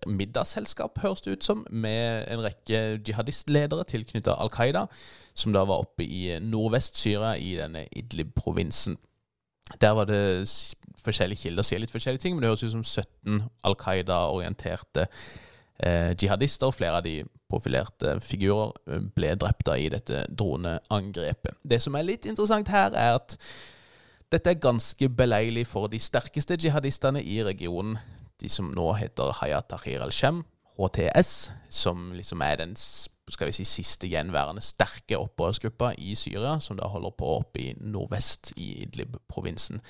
middagsselskap, 0.06 0.98
høres 1.02 1.20
det 1.20 1.32
ut 1.32 1.44
som, 1.44 1.66
med 1.70 2.24
en 2.30 2.42
rekke 2.44 3.00
jihadistledere 3.06 3.84
tilknyttet 3.84 4.32
Al 4.32 4.50
Qaida, 4.52 4.86
som 5.34 5.52
da 5.52 5.64
var 5.68 5.84
oppe 5.84 6.04
i 6.04 6.38
nordvest-Syria, 6.40 7.34
i 7.36 7.56
denne 7.58 7.86
Idlib-provinsen. 7.96 8.96
Der 9.80 9.90
var 9.90 10.08
det 10.08 10.48
forskjellige 11.04 11.44
kilder 11.44 11.66
sier 11.66 11.82
litt 11.82 11.92
forskjellige 11.92 12.24
ting, 12.24 12.34
men 12.34 12.44
det 12.44 12.50
høres 12.50 12.64
ut 12.64 12.74
som 12.74 12.84
17 12.84 13.42
Al 13.64 13.76
Qaida-orienterte 13.78 15.06
eh, 15.84 16.16
jihadister, 16.16 16.72
flere 16.74 16.98
av 16.98 17.06
de 17.06 17.20
profilerte 17.50 18.16
figurer, 18.24 18.72
eh, 18.86 19.02
ble 19.16 19.34
drept 19.40 19.68
i 19.76 19.90
dette 19.92 20.24
droneangrepet. 20.30 21.58
Det 21.62 21.80
som 21.82 21.98
er 21.98 22.06
litt 22.06 22.26
interessant 22.30 22.70
her, 22.72 22.94
er 22.94 23.18
at 23.18 23.36
dette 24.30 24.50
er 24.50 24.62
ganske 24.62 25.08
beleilig 25.08 25.66
for 25.66 25.90
de 25.90 25.98
sterkeste 25.98 26.56
jihadistene 26.56 27.22
i 27.22 27.40
regionen, 27.42 27.98
de 28.40 28.48
som 28.48 28.70
nå 28.72 28.92
heter 28.96 29.34
Hayat 29.40 29.68
Tahrir 29.68 30.04
al-Shem, 30.06 30.44
HTS, 30.80 31.50
som 31.68 32.12
liksom 32.16 32.40
er 32.40 32.56
den 32.62 32.76
skal 33.30 33.50
vi 33.50 33.54
si, 33.54 33.66
siste 33.68 34.08
gjenværende 34.10 34.62
sterke 34.64 35.18
opprørsgruppa 35.18 35.92
i 35.98 36.14
Syria, 36.18 36.58
som 36.60 36.78
da 36.78 36.88
holder 36.90 37.12
på 37.18 37.34
oppe 37.40 37.62
i 37.62 37.74
nordvest 37.78 38.52
i 38.56 38.72
Idlib-provinsen. 38.84 39.82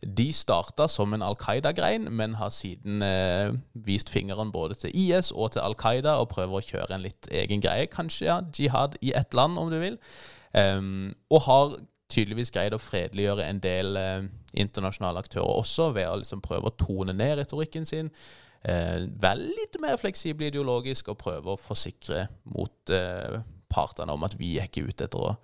De 0.00 0.30
starta 0.32 0.86
som 0.88 1.12
en 1.12 1.22
Al 1.22 1.36
Qaida-grein, 1.36 2.06
men 2.16 2.38
har 2.40 2.52
siden 2.54 3.02
eh, 3.04 3.52
vist 3.74 4.10
fingeren 4.10 4.52
både 4.52 4.78
til 4.80 4.94
IS 4.96 5.28
og 5.32 5.52
til 5.52 5.64
Al 5.64 5.76
Qaida 5.76 6.16
og 6.22 6.30
prøver 6.32 6.56
å 6.56 6.64
kjøre 6.64 6.96
en 6.96 7.04
litt 7.04 7.28
egen 7.28 7.60
greie. 7.60 7.90
Kanskje 7.92 8.30
ja, 8.30 8.40
jihad 8.56 8.96
i 9.04 9.12
ett 9.16 9.36
land, 9.36 9.58
om 9.60 9.68
du 9.72 9.76
vil. 9.82 10.00
Um, 10.56 11.12
og 11.30 11.44
har 11.46 11.76
tydeligvis 12.10 12.50
greid 12.54 12.74
å 12.74 12.82
fredeliggjøre 12.82 13.46
en 13.46 13.60
del 13.62 13.98
eh, 13.98 14.28
internasjonale 14.58 15.22
aktører 15.22 15.60
også, 15.60 15.90
ved 15.96 16.08
å 16.08 16.18
liksom 16.20 16.42
prøve 16.44 16.70
å 16.70 16.78
tone 16.80 17.14
ned 17.16 17.36
retorikken 17.38 17.86
sin. 17.88 18.10
Eh, 18.62 19.06
være 19.20 19.46
litt 19.46 19.78
mer 19.82 19.96
fleksibel 20.00 20.50
ideologisk 20.50 21.12
og 21.12 21.20
prøve 21.22 21.54
å 21.54 21.60
forsikre 21.60 22.26
mot 22.50 22.92
eh, 22.94 23.40
partene 23.70 24.16
om 24.16 24.26
at 24.26 24.36
vi 24.40 24.56
er 24.58 24.68
ikke 24.68 24.88
ute 24.88 25.06
etter 25.06 25.30
å 25.30 25.36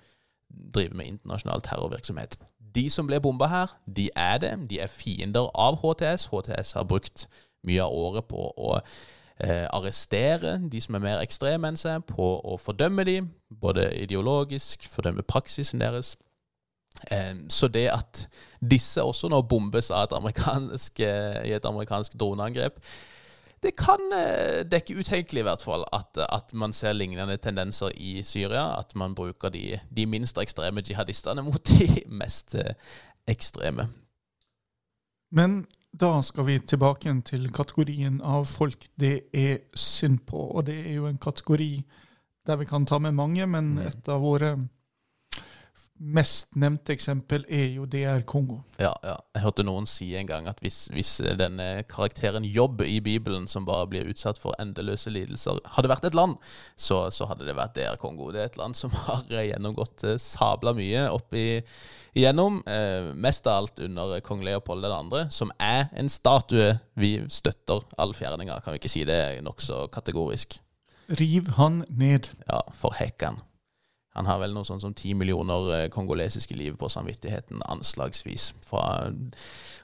drive 0.48 0.96
med 0.96 1.14
internasjonal 1.14 1.62
terrorvirksomhet. 1.64 2.36
De 2.76 2.86
som 2.92 3.08
ble 3.08 3.20
bomba 3.24 3.48
her, 3.48 3.74
de 3.96 4.10
er 4.16 4.38
det. 4.42 4.54
De 4.70 4.80
er 4.80 4.92
fiender 4.92 5.48
av 5.54 5.80
HTS. 5.80 6.28
HTS 6.32 6.76
har 6.76 6.88
brukt 6.88 7.26
mye 7.66 7.82
av 7.82 7.92
året 7.92 8.28
på 8.28 8.50
å 8.52 8.76
eh, 8.76 9.66
arrestere 9.74 10.58
de 10.72 10.80
som 10.80 10.98
er 10.98 11.04
mer 11.04 11.24
ekstreme 11.24 11.72
enn 11.72 11.80
seg, 11.80 12.04
på 12.10 12.28
å 12.44 12.58
fordømme 12.60 13.06
de, 13.08 13.20
både 13.50 13.88
ideologisk, 14.02 14.86
fordømme 14.92 15.24
praksisen 15.26 15.82
deres. 15.82 16.14
Eh, 17.10 17.34
så 17.52 17.68
det 17.68 17.88
at 17.92 18.26
disse 18.60 19.02
også 19.02 19.30
nå 19.32 19.42
bombes 19.48 19.90
et 19.90 20.16
eh, 20.16 21.42
i 21.48 21.52
et 21.56 21.68
amerikansk 21.68 22.18
droneangrep, 22.20 22.80
det 23.62 23.72
kan 23.76 24.00
eh, 24.12 24.64
Det 24.64 24.74
er 24.74 24.82
ikke 24.84 25.00
utenkelig, 25.00 25.40
i 25.40 25.46
hvert 25.48 25.62
fall, 25.64 25.84
at, 25.92 26.18
at, 26.32 26.52
man 26.54 26.72
ser 26.72 26.92
lignende 26.92 27.36
tendenser 27.36 27.90
i 27.96 28.22
Syria. 28.22 28.78
At 28.78 28.94
man 28.94 29.14
bruker 29.14 29.48
de, 29.48 29.80
de 29.96 30.06
minst 30.06 30.38
ekstreme 30.38 30.82
jihadistene 30.84 31.42
mot 31.42 31.62
de 31.68 32.02
mest 32.20 32.54
eh, 32.54 32.74
ekstreme. 33.26 33.88
Men 35.32 35.64
da 35.92 36.20
skal 36.22 36.46
vi 36.46 36.58
tilbake 36.60 37.12
til 37.24 37.48
kategorien 37.52 38.20
av 38.20 38.44
folk 38.44 38.88
det 39.00 39.28
er 39.32 39.58
synd 39.74 40.26
på. 40.28 40.36
Og 40.36 40.66
det 40.66 40.78
er 40.86 40.98
jo 41.00 41.06
en 41.08 41.18
kategori 41.18 41.70
der 42.46 42.56
vi 42.60 42.64
kan 42.68 42.86
ta 42.86 42.98
med 42.98 43.12
mange, 43.12 43.46
men 43.46 43.74
mm. 43.74 43.86
et 43.86 44.08
av 44.08 44.20
våre 44.22 44.56
mest 45.98 46.56
nevnte 46.60 46.92
eksempel 46.92 47.44
er 47.48 47.70
jo 47.76 47.86
DR 47.88 48.22
Kongo. 48.28 48.58
Ja, 48.80 48.92
ja. 49.04 49.16
Jeg 49.34 49.44
hørte 49.46 49.64
noen 49.66 49.88
si 49.88 50.10
en 50.18 50.28
gang 50.28 50.48
at 50.50 50.60
hvis, 50.64 50.86
hvis 50.92 51.16
denne 51.38 51.84
karakteren 51.88 52.44
Jobb 52.44 52.82
i 52.84 52.98
Bibelen, 53.04 53.46
som 53.48 53.66
bare 53.68 53.88
blir 53.90 54.10
utsatt 54.10 54.40
for 54.40 54.56
endeløse 54.62 55.12
lidelser, 55.12 55.62
hadde 55.76 55.90
vært 55.92 56.08
et 56.08 56.18
land, 56.18 56.36
så, 56.76 57.06
så 57.14 57.28
hadde 57.30 57.48
det 57.48 57.56
vært 57.56 57.76
DR 57.78 57.96
Kongo. 58.00 58.28
Det 58.34 58.42
er 58.42 58.50
et 58.50 58.60
land 58.60 58.76
som 58.78 58.92
har 59.06 59.24
gjennomgått 59.30 60.04
eh, 60.06 60.20
sabla 60.22 60.74
mye 60.76 61.06
opp 61.14 61.34
igjennom. 61.36 62.60
Eh, 62.68 63.10
mest 63.16 63.48
av 63.48 63.62
alt 63.62 63.82
under 63.88 64.20
kong 64.26 64.44
Leopold 64.46 64.84
2., 64.84 65.26
som 65.32 65.52
er 65.62 65.88
en 65.96 66.12
statue 66.12 66.76
vi 67.00 67.16
støtter 67.32 67.84
all 67.96 68.14
fjerninga, 68.16 68.60
kan 68.60 68.76
vi 68.76 68.82
ikke 68.82 68.92
si 68.92 69.04
det 69.08 69.40
nokså 69.46 69.86
kategorisk. 69.94 70.60
Riv 71.06 71.52
han 71.56 71.84
ned. 71.88 72.32
Ja, 72.48 72.64
for 72.74 72.96
hekkan. 72.98 73.40
Han 74.16 74.28
har 74.30 74.40
vel 74.40 74.54
noe 74.56 74.64
sånn 74.64 74.80
som 74.80 74.94
ti 74.96 75.12
millioner 75.14 75.72
eh, 75.76 75.88
kongolesiske 75.92 76.56
liv 76.56 76.78
på 76.80 76.88
samvittigheten, 76.92 77.60
anslagsvis. 77.68 78.54
Fra 78.64 79.10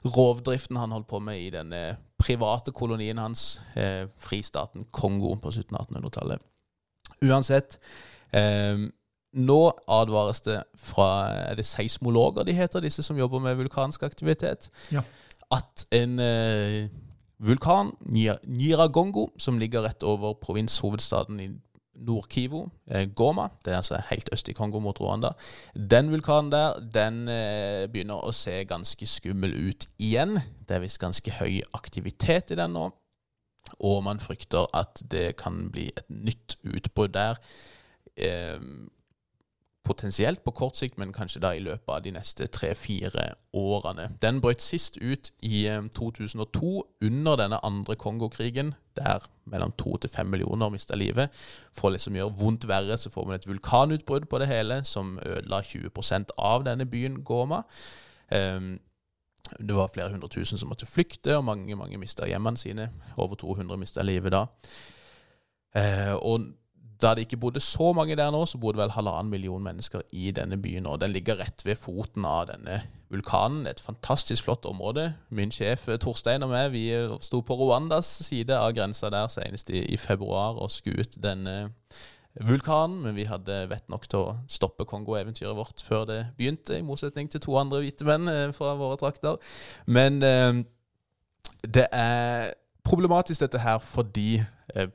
rovdriften 0.03 0.79
han 0.81 0.95
holdt 0.95 1.09
på 1.11 1.21
med 1.21 1.41
i 1.41 1.51
denne 1.53 1.83
private 2.23 2.73
kolonien 2.75 3.21
hans, 3.21 3.61
eh, 3.75 4.07
fristaten 4.17 4.87
Kongo, 4.91 5.35
på 5.37 5.53
1700- 5.53 5.85
1800-tallet. 5.85 6.41
Uansett. 7.23 7.77
Eh, 8.33 8.89
nå 9.33 9.59
advares 9.89 10.41
det 10.45 10.59
fra 10.77 11.07
Er 11.51 11.55
det 11.57 11.65
seismologer 11.65 12.45
de 12.45 12.53
heter, 12.53 12.81
disse 12.81 13.03
som 13.03 13.17
jobber 13.17 13.41
med 13.41 13.57
vulkansk 13.57 14.03
aktivitet? 14.03 14.69
Ja. 14.91 15.01
At 15.51 15.85
en 15.91 16.19
eh, 16.19 16.89
vulkan, 17.39 17.93
Nyiragongo, 18.05 19.29
som 19.37 19.59
ligger 19.59 19.85
rett 19.85 20.03
over 20.03 20.33
provinshovedstaden 20.33 21.39
i 21.39 21.49
Nord-Kivu, 21.93 22.69
eh, 22.87 23.05
Goma, 23.15 23.47
det 23.65 23.73
er 23.73 23.77
altså 23.77 24.01
helt 24.09 24.29
øst 24.33 24.49
i 24.49 24.53
Kongo 24.53 24.79
mot 24.79 24.99
Rwanda. 25.01 25.33
Den 25.75 26.11
vulkanen 26.11 26.51
der 26.51 26.79
den 26.93 27.27
eh, 27.29 27.85
begynner 27.91 28.23
å 28.23 28.33
se 28.35 28.63
ganske 28.69 29.07
skummel 29.07 29.53
ut 29.69 29.87
igjen. 30.01 30.39
Det 30.67 30.77
er 30.77 30.83
visst 30.83 31.01
ganske 31.01 31.37
høy 31.39 31.61
aktivitet 31.73 32.51
i 32.51 32.59
den 32.59 32.73
nå. 32.73 32.89
Og 33.79 34.03
man 34.03 34.19
frykter 34.19 34.67
at 34.75 35.03
det 35.11 35.35
kan 35.39 35.69
bli 35.71 35.87
et 35.95 36.09
nytt 36.09 36.57
utbrudd 36.63 37.13
der. 37.15 37.39
Potensielt 39.83 40.43
på 40.43 40.51
kort 40.51 40.77
sikt, 40.79 40.97
men 40.97 41.11
kanskje 41.11 41.41
da 41.43 41.49
i 41.51 41.59
løpet 41.59 41.89
av 41.91 42.03
de 42.05 42.13
neste 42.15 42.45
tre-fire 42.47 43.33
årene. 43.53 44.05
Den 44.21 44.39
brøt 44.41 44.63
sist 44.63 44.95
ut 45.01 45.31
i 45.43 45.65
2002, 45.95 46.69
eh, 46.77 47.07
under 47.07 47.35
denne 47.35 47.59
andre 47.65 47.95
Kongo-krigen, 47.95 48.73
der 48.95 49.27
mellom 49.45 49.73
to 49.77 49.97
til 49.97 50.09
fem 50.09 50.31
millioner 50.31 50.69
mista 50.69 50.95
livet. 50.95 51.29
For 51.73 51.89
å 51.89 51.93
liksom 51.97 52.15
gjøre 52.15 52.37
vondt 52.39 52.67
verre, 52.67 52.97
så 52.97 53.11
får 53.11 53.27
man 53.27 53.35
et 53.35 53.47
vulkanutbrudd 53.47 54.29
på 54.29 54.39
det 54.39 54.47
hele, 54.47 54.83
som 54.83 55.19
ødela 55.19 55.61
20% 55.61 56.31
av 56.37 56.63
denne 56.63 56.85
byen 56.85 57.23
Goma. 57.23 57.63
Um, 58.31 58.79
det 59.59 59.75
var 59.75 59.91
flere 59.93 60.11
hundre 60.11 60.29
tusen 60.29 60.57
som 60.57 60.69
måtte 60.71 60.85
flykte, 60.85 61.35
og 61.37 61.43
mange 61.43 61.75
mange 61.75 61.97
mista 61.97 62.25
hjemmene 62.25 62.57
sine. 62.57 62.89
Over 63.17 63.35
200 63.35 63.77
mista 63.77 64.01
livet 64.01 64.31
da. 64.31 64.45
Uh, 65.75 66.15
og 66.21 66.53
da 67.03 67.13
det 67.13 67.25
ikke 67.27 67.41
bodde 67.43 67.61
så 67.63 67.91
mange 67.93 68.15
der 68.15 68.31
nå, 68.31 68.45
så 68.47 68.57
bodde 68.61 68.79
vel 68.79 68.93
halvannen 68.95 69.31
million 69.31 69.63
mennesker 69.63 70.05
i 70.15 70.31
denne 70.31 70.57
byen. 70.61 70.87
Og 70.87 71.01
den 71.01 71.11
ligger 71.11 71.39
rett 71.41 71.65
ved 71.65 71.75
foten 71.79 72.25
av 72.25 72.47
denne 72.49 72.81
vulkanen. 73.13 73.67
Et 73.67 73.79
fantastisk 73.79 74.47
flott 74.47 74.65
område. 74.65 75.11
Min 75.29 75.51
sjef 75.53 75.87
eh, 75.91 75.99
Torstein 76.01 76.45
og 76.45 76.53
meg 76.53 76.71
vi 76.73 76.87
eh, 76.95 77.13
sto 77.21 77.43
på 77.45 77.57
Rwandas 77.59 78.09
side 78.25 78.55
av 78.57 78.73
grensa 78.77 79.11
der 79.13 79.29
senest 79.31 79.69
i, 79.69 79.83
i 79.93 79.99
februar 79.99 80.57
og 80.57 80.71
skuet 80.73 81.19
denne 81.21 81.73
vulkanen. 82.41 83.01
Men 83.03 83.17
vi 83.17 83.27
hadde 83.29 83.63
vett 83.71 83.89
nok 83.91 84.07
til 84.09 84.23
å 84.23 84.35
stoppe 84.49 84.87
Kongo-eventyret 84.89 85.57
vårt 85.57 85.83
før 85.85 86.07
det 86.09 86.19
begynte, 86.37 86.79
i 86.79 86.85
motsetning 86.85 87.29
til 87.31 87.43
to 87.43 87.57
andre 87.59 87.83
hvite 87.83 88.07
menn 88.07 88.31
eh, 88.31 88.49
fra 88.55 88.73
våre 88.79 88.99
trakter. 89.01 89.39
Men 89.85 90.21
eh, 90.23 90.63
det 91.63 91.87
er 91.91 92.53
problematisk 92.83 93.45
dette 93.45 93.61
her 93.63 93.79
fordi 93.79 94.43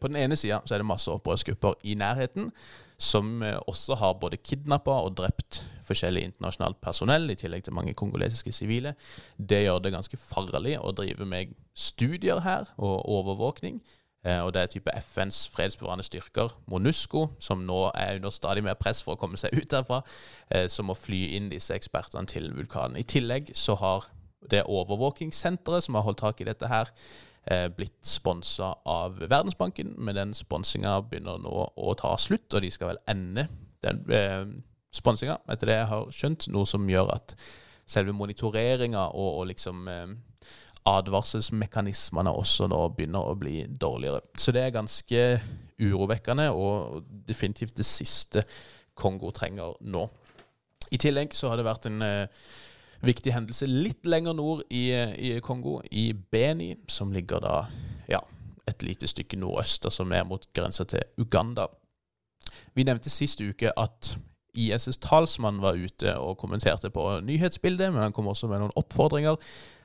på 0.01 0.09
den 0.09 0.17
ene 0.17 0.37
sida 0.37 0.63
er 0.65 0.81
det 0.81 0.87
masse 0.89 1.13
opprørsgrupper 1.13 1.75
i 1.85 1.95
nærheten 1.99 2.53
som 2.99 3.43
eh, 3.43 3.59
også 3.67 3.95
har 3.95 4.19
både 4.19 4.37
kidnappa 4.37 4.97
og 5.07 5.15
drept 5.17 5.63
forskjellig 5.87 6.25
internasjonalt 6.27 6.81
personell, 6.83 7.31
i 7.31 7.39
tillegg 7.39 7.65
til 7.65 7.77
mange 7.77 7.95
kongolesiske 7.95 8.53
sivile. 8.53 8.95
Det 9.39 9.63
gjør 9.63 9.79
det 9.85 9.95
ganske 9.95 10.19
farlig 10.19 10.75
å 10.81 10.93
drive 10.93 11.27
med 11.27 11.55
studier 11.79 12.43
her 12.45 12.67
og 12.77 13.07
overvåkning. 13.07 13.81
Eh, 14.27 14.41
og 14.43 14.53
det 14.53 14.63
er 14.63 14.73
type 14.73 14.97
FNs 14.99 15.47
fredsbevarende 15.55 16.05
styrker, 16.05 16.53
MONUSCO, 16.67 17.29
som 17.39 17.63
nå 17.65 17.85
er 17.95 18.19
under 18.19 18.35
stadig 18.35 18.67
mer 18.67 18.77
press 18.81 19.01
for 19.07 19.15
å 19.15 19.21
komme 19.21 19.39
seg 19.39 19.55
ut 19.55 19.71
derfra, 19.71 20.03
som 20.73 20.89
må 20.91 20.97
fly 20.99 21.37
inn 21.37 21.53
disse 21.53 21.77
ekspertene 21.77 22.27
til 22.27 22.51
vulkanen. 22.57 22.99
I 22.99 23.07
tillegg 23.07 23.53
så 23.57 23.77
har 23.79 24.09
det 24.51 24.67
overvåkingssenteret 24.67 25.85
som 25.85 25.97
har 25.99 26.07
holdt 26.07 26.23
tak 26.23 26.41
i 26.41 26.47
dette 26.49 26.69
her, 26.71 26.91
eh, 26.91 27.28
blitt 27.77 28.05
sponsa 28.05 28.75
av 28.85 29.21
Verdensbanken, 29.23 29.95
men 29.97 30.19
den 30.19 30.35
sponsinga 30.37 30.99
begynner 31.09 31.39
nå 31.41 31.53
å 31.73 31.95
ta 31.97 32.11
slutt, 32.21 32.53
og 32.53 32.61
de 32.65 32.71
skal 32.75 32.93
vel 32.93 33.01
ende 33.09 33.47
den 33.85 34.03
eh, 34.13 34.45
sponsinga, 34.95 35.39
etter 35.51 35.71
det 35.71 35.79
jeg 35.79 35.91
har 35.93 36.13
skjønt, 36.15 36.49
noe 36.53 36.69
som 36.69 36.89
gjør 36.91 37.13
at 37.15 37.35
selve 37.89 38.13
monitoreringa 38.17 39.09
og, 39.15 39.31
og, 39.41 39.45
liksom 39.53 39.89
eh, 39.93 40.15
advarselsmekanismene 40.89 42.33
også 42.33 42.69
nå 42.71 42.81
begynner 42.97 43.29
å 43.29 43.37
bli 43.39 43.63
dårligere. 43.69 44.23
Så 44.39 44.55
det 44.57 44.65
er 44.65 44.77
ganske 44.77 45.25
urovekkende, 45.79 46.49
og 46.53 47.05
definitivt 47.29 47.77
det 47.79 47.87
siste 47.87 48.45
Kongo 48.99 49.31
trenger 49.31 49.77
nå. 49.87 50.09
I 50.91 50.99
tillegg 50.99 51.37
så 51.37 51.53
har 51.53 51.61
det 51.61 51.69
vært 51.69 51.87
en 51.91 52.03
eh, 52.03 52.49
viktig 53.05 53.33
hendelse 53.35 53.69
litt 53.69 54.07
lenger 54.07 54.35
nord 54.39 54.65
i, 54.71 54.91
i 54.95 55.39
Kongo, 55.45 55.79
i 55.91 56.13
Beni, 56.13 56.75
som 56.91 57.13
ligger 57.15 57.43
da 57.45 57.57
ja, 58.11 58.21
et 58.69 58.83
lite 58.83 59.09
stykke 59.09 59.39
nordøst, 59.39 59.87
altså 59.87 60.05
mer 60.05 60.27
mot 60.29 60.49
grensa 60.55 60.85
til 60.89 61.05
Uganda. 61.19 61.69
Vi 62.75 62.87
nevnte 62.87 63.11
sist 63.13 63.41
uke 63.41 63.73
at 63.79 64.17
ISs 64.59 64.99
talsmann 64.99 65.63
var 65.63 65.79
ute 65.79 66.17
og 66.19 66.39
kommenterte 66.39 66.91
på 66.91 67.21
nyhetsbildet, 67.23 67.93
men 67.93 68.03
han 68.03 68.13
kom 68.17 68.31
også 68.31 68.49
med 68.51 68.63
noen 68.63 68.75
oppfordringer, 68.77 69.37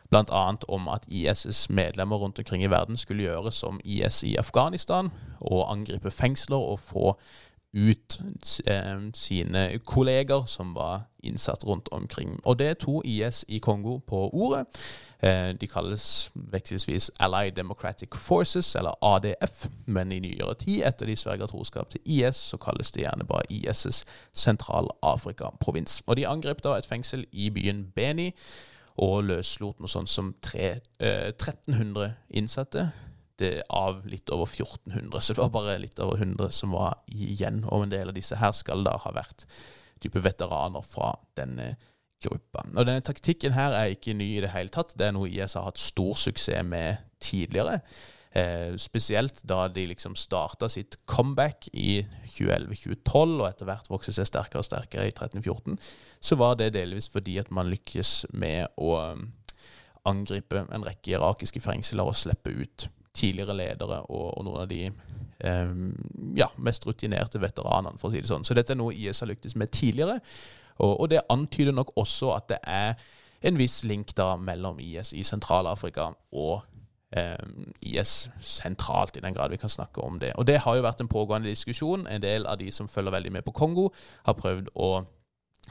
bl.a. 0.09 0.43
om 0.69 0.89
at 0.93 1.05
ISs 1.07 1.67
medlemmer 1.69 2.21
rundt 2.21 2.39
omkring 2.39 2.63
i 2.63 2.71
verden 2.71 2.97
skulle 2.97 3.25
gjøre 3.25 3.51
som 3.51 3.79
IS 3.83 4.23
i 4.23 4.35
Afghanistan, 4.37 5.11
og 5.41 5.71
angripe 5.71 6.11
fengsler 6.11 6.57
og 6.57 6.79
få 6.79 7.15
ut 7.73 8.21
eh, 8.67 8.99
sine 9.13 9.79
kolleger 9.85 10.45
som 10.45 10.75
var 10.75 11.01
innsatt 11.23 11.65
rundt 11.65 11.89
omkring. 11.91 12.39
Og 12.43 12.59
det 12.59 12.77
tok 12.77 13.05
IS 13.05 13.45
i 13.47 13.57
Kongo 13.57 13.97
på 13.97 14.29
ordet. 14.33 14.65
Eh, 15.23 15.55
de 15.61 15.67
kalles 15.67 16.31
vekselvis 16.35 17.11
Allied 17.19 17.51
Democratic 17.51 18.09
Forces, 18.15 18.75
eller 18.75 18.91
ADF, 19.01 19.67
men 19.85 20.11
i 20.11 20.19
nyere 20.19 20.53
tid, 20.53 20.83
etter 20.85 21.05
de 21.05 21.15
sverger 21.15 21.47
troskap 21.47 21.89
til 21.89 22.01
IS, 22.05 22.35
så 22.35 22.57
kalles 22.57 22.91
de 22.91 23.01
gjerne 23.01 23.25
bare 23.25 23.47
IS' 23.49 24.05
Sentral-Afrika-provins. 24.33 26.01
Og 26.07 26.17
de 26.17 26.27
angrep 26.27 26.63
da 26.63 26.75
et 26.77 26.85
fengsel 26.85 27.25
i 27.31 27.49
byen 27.49 27.87
Beni 27.95 28.33
og 28.97 29.23
løslot 29.23 29.79
noe 29.79 29.89
sånt 29.89 30.09
som 30.09 30.35
tre, 30.41 30.79
eh, 30.99 31.31
1300 31.31 32.13
innsatte 32.29 32.91
det 33.41 33.63
av 33.69 34.03
litt 34.09 34.29
over 34.33 34.49
1400. 34.49 35.21
Så 35.21 35.33
det 35.33 35.41
var 35.41 35.53
bare 35.53 35.79
litt 35.81 35.99
over 36.03 36.21
100 36.21 36.51
som 36.51 36.75
var 36.75 36.99
igjen. 37.07 37.63
Og 37.69 37.85
en 37.85 37.93
del 37.93 38.11
av 38.11 38.17
disse 38.17 38.37
her 38.39 38.53
skal 38.55 38.85
da 38.85 38.97
ha 39.01 39.13
vært 39.15 39.47
type 40.03 40.21
veteraner 40.23 40.83
fra 40.85 41.13
denne 41.37 41.73
gruppa. 42.23 42.65
Og 42.73 42.87
denne 42.87 43.03
taktikken 43.05 43.55
her 43.57 43.75
er 43.77 43.93
ikke 43.93 44.15
ny 44.17 44.35
i 44.37 44.41
det 44.43 44.53
hele 44.53 44.73
tatt. 44.73 44.95
Det 44.99 45.09
er 45.09 45.15
noe 45.15 45.31
IS 45.31 45.57
har 45.59 45.69
hatt 45.69 45.81
stor 45.81 46.17
suksess 46.19 46.65
med 46.67 47.03
tidligere. 47.23 47.81
Eh, 48.33 48.73
spesielt 48.81 49.43
da 49.45 49.67
de 49.69 49.85
liksom 49.91 50.15
starta 50.17 50.69
sitt 50.69 50.97
comeback 51.05 51.67
i 51.73 52.01
2011-2012, 52.33 53.35
og 53.37 53.45
etter 53.45 53.69
hvert 53.69 53.91
vokste 53.93 54.15
seg 54.15 54.25
sterkere 54.25 54.63
og 54.63 54.65
sterkere 54.65 55.05
i 55.05 55.13
13-14, 55.13 55.77
så 56.23 56.37
var 56.39 56.57
det 56.57 56.71
delvis 56.73 57.11
fordi 57.13 57.37
at 57.37 57.51
man 57.53 57.69
lykkes 57.69 58.15
med 58.33 58.73
å 58.81 58.95
um, 59.13 59.27
angripe 60.09 60.65
en 60.65 60.87
rekke 60.87 61.13
irakiske 61.13 61.61
fengsler 61.61 62.09
og 62.09 62.17
slippe 62.17 62.55
ut 62.57 62.87
tidligere 63.13 63.55
ledere 63.57 64.01
og, 64.09 64.27
og 64.37 64.45
noen 64.47 64.63
av 64.63 64.69
de 64.71 64.81
um, 64.89 65.91
ja, 66.37 66.49
mest 66.57 66.87
rutinerte 66.87 67.41
veteranene, 67.41 67.99
for 68.01 68.09
å 68.09 68.13
si 68.13 68.23
det 68.23 68.31
sånn. 68.31 68.45
Så 68.47 68.57
dette 68.57 68.75
er 68.75 68.79
noe 68.79 68.95
IS 68.95 69.23
har 69.23 69.31
lyktes 69.31 69.57
med 69.59 69.73
tidligere, 69.73 70.19
og, 70.81 70.93
og 70.95 71.09
det 71.13 71.25
antyder 71.29 71.75
nok 71.75 71.93
også 72.01 72.33
at 72.33 72.49
det 72.49 72.61
er 72.65 72.95
en 73.43 73.59
viss 73.59 73.83
link 73.85 74.15
da 74.17 74.33
mellom 74.39 74.79
IS 74.81 75.11
i 75.13 75.23
Sentral-Afrika 75.27 76.13
og 76.31 76.63
IS 77.81 78.29
sentralt, 78.41 79.17
i 79.17 79.21
den 79.21 79.33
grad 79.33 79.49
vi 79.49 79.57
kan 79.57 79.69
snakke 79.69 80.01
om 80.01 80.19
det. 80.19 80.33
Og 80.35 80.47
det 80.47 80.59
har 80.63 80.75
jo 80.75 80.85
vært 80.85 81.01
en 81.01 81.07
pågående 81.07 81.49
diskusjon. 81.49 82.07
En 82.07 82.21
del 82.21 82.47
av 82.49 82.57
de 82.57 82.71
som 82.71 82.87
følger 82.89 83.13
veldig 83.13 83.31
med 83.31 83.45
på 83.45 83.53
Kongo, 83.53 83.89
har 84.25 84.33
prøvd 84.33 84.71
å 84.73 85.03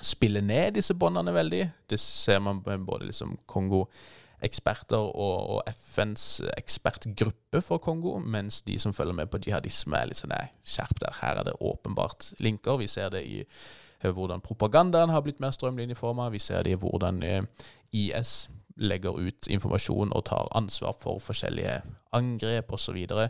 spille 0.02 0.40
ned 0.40 0.76
disse 0.78 0.94
båndene 0.94 1.34
veldig. 1.34 1.64
Det 1.90 1.98
ser 2.00 2.38
man 2.38 2.62
med 2.66 2.86
både 2.86 3.10
liksom 3.10 3.36
Kongo-eksperter 4.42 4.96
og, 4.96 5.50
og, 5.50 5.62
FNs 5.66 6.42
ekspertgruppe 6.56 7.60
for 7.62 7.78
Kongo, 7.78 8.18
mens 8.18 8.62
de 8.62 8.78
som 8.78 8.92
følger 8.92 9.14
med 9.14 9.26
på 9.30 9.38
jihadisme, 9.38 9.96
er 9.96 10.06
litt 10.06 10.18
sånn 10.18 10.32
nei, 10.32 10.50
skjerp 10.64 10.98
der, 11.00 11.14
her 11.20 11.38
er 11.38 11.44
det 11.44 11.60
åpenbart 11.60 12.32
linker. 12.40 12.78
Vi 12.78 12.88
ser 12.88 13.10
det 13.10 13.22
i 13.24 13.44
eh, 13.44 14.10
hvordan 14.10 14.40
propagandaen 14.40 15.10
har 15.10 15.22
blitt 15.22 15.40
mer 15.40 15.52
strømlinjeforma. 15.52 16.30
Vi 16.30 16.38
ser 16.38 16.64
det 16.64 16.72
i 16.72 16.80
hvordan 16.80 17.22
eh, 17.22 17.42
IS 17.92 18.48
legger 18.76 19.14
ut 19.14 19.46
informasjon 19.46 20.12
og 20.12 20.24
tar 20.26 20.48
ansvar 20.56 20.96
for 20.98 21.20
forskjellige 21.20 21.82
angrep 22.12 22.72
osv. 22.72 22.82
Så, 22.82 22.92
videre. 22.92 23.28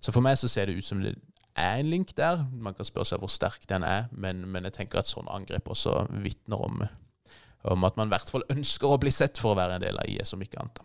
så 0.00 0.12
for 0.12 0.20
meg 0.20 0.36
så 0.36 0.48
ser 0.48 0.66
det 0.66 0.76
ut 0.76 0.84
som 0.84 1.00
det 1.00 1.14
er 1.56 1.78
en 1.78 1.90
link 1.90 2.16
der. 2.16 2.44
Man 2.52 2.74
kan 2.74 2.84
spørre 2.84 3.06
seg 3.06 3.22
hvor 3.22 3.30
sterk 3.30 3.68
den 3.68 3.82
er, 3.82 4.10
men, 4.12 4.44
men 4.48 4.64
jeg 4.64 4.76
tenker 4.76 5.00
at 5.00 5.08
sånne 5.08 5.32
angrep 5.32 5.70
også 5.70 6.04
vitner 6.20 6.60
om, 6.60 6.82
om, 7.62 7.84
at 7.84 7.96
man 8.00 8.08
i 8.08 8.14
hvert 8.14 8.30
fall 8.32 8.44
ønsker 8.52 8.92
å 8.92 9.00
bli 9.00 9.12
sett 9.14 9.40
for 9.40 9.54
å 9.54 9.60
være 9.60 9.78
en 9.78 9.84
del 9.84 10.00
av 10.00 10.08
IS, 10.08 10.34
om 10.36 10.44
ikke 10.44 10.60
annet. 10.62 10.84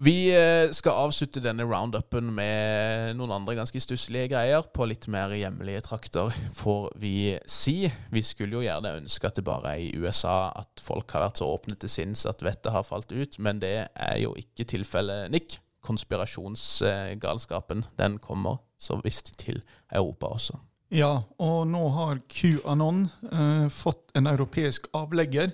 Vi 0.00 0.32
eh, 0.32 0.72
skal 0.72 0.96
avslutte 0.96 1.42
denne 1.44 1.60
roundupen 1.68 2.30
med 2.32 3.12
noen 3.18 3.34
andre 3.36 3.52
ganske 3.58 3.76
stusslige 3.84 4.30
greier 4.32 4.64
på 4.72 4.86
litt 4.88 5.04
mer 5.12 5.28
hjemlige 5.36 5.82
trakter, 5.84 6.32
får 6.56 6.96
vi 7.02 7.36
si. 7.44 7.84
Vi 8.08 8.22
skulle 8.24 8.56
jo 8.56 8.64
gjerne 8.64 8.96
ønske 9.02 9.28
at 9.28 9.36
det 9.36 9.44
bare 9.44 9.74
er 9.74 9.84
i 9.84 9.92
USA 10.00 10.56
at 10.56 10.80
folk 10.80 11.12
har 11.12 11.20
vært 11.26 11.42
så 11.42 11.50
åpne 11.52 11.76
til 11.76 11.92
sinns 11.92 12.24
at 12.24 12.40
vettet 12.40 12.72
har 12.72 12.88
falt 12.88 13.12
ut, 13.12 13.36
men 13.44 13.60
det 13.60 13.92
er 13.92 14.16
jo 14.22 14.32
ikke 14.40 14.64
tilfellet, 14.72 15.28
Nick. 15.36 15.60
Konspirasjonsgalskapen, 15.84 17.84
den 18.00 18.16
kommer 18.24 18.64
så 18.80 18.96
visst 19.04 19.36
til 19.40 19.60
Europa 19.92 20.26
også. 20.32 20.56
Ja, 20.90 21.22
og 21.38 21.68
nå 21.70 21.84
har 21.94 22.18
QAnon 22.26 23.04
eh, 23.30 23.66
fått 23.70 24.10
en 24.18 24.26
europeisk 24.26 24.88
avlegger. 24.94 25.52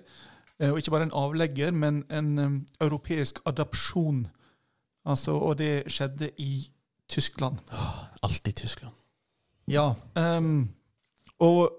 Eh, 0.58 0.70
og 0.70 0.78
ikke 0.80 0.94
bare 0.94 1.08
en 1.10 1.16
avlegger, 1.16 1.74
men 1.76 2.04
en 2.10 2.38
um, 2.38 2.66
europeisk 2.80 3.42
adopsjon. 3.44 4.26
Altså, 5.04 5.36
og 5.36 5.58
det 5.58 5.84
skjedde 5.92 6.30
i 6.40 6.70
Tyskland. 7.08 7.58
Alltid 8.22 8.52
Tyskland. 8.52 8.94
Ja. 9.68 9.92
Um, 10.16 10.70
og 11.38 11.70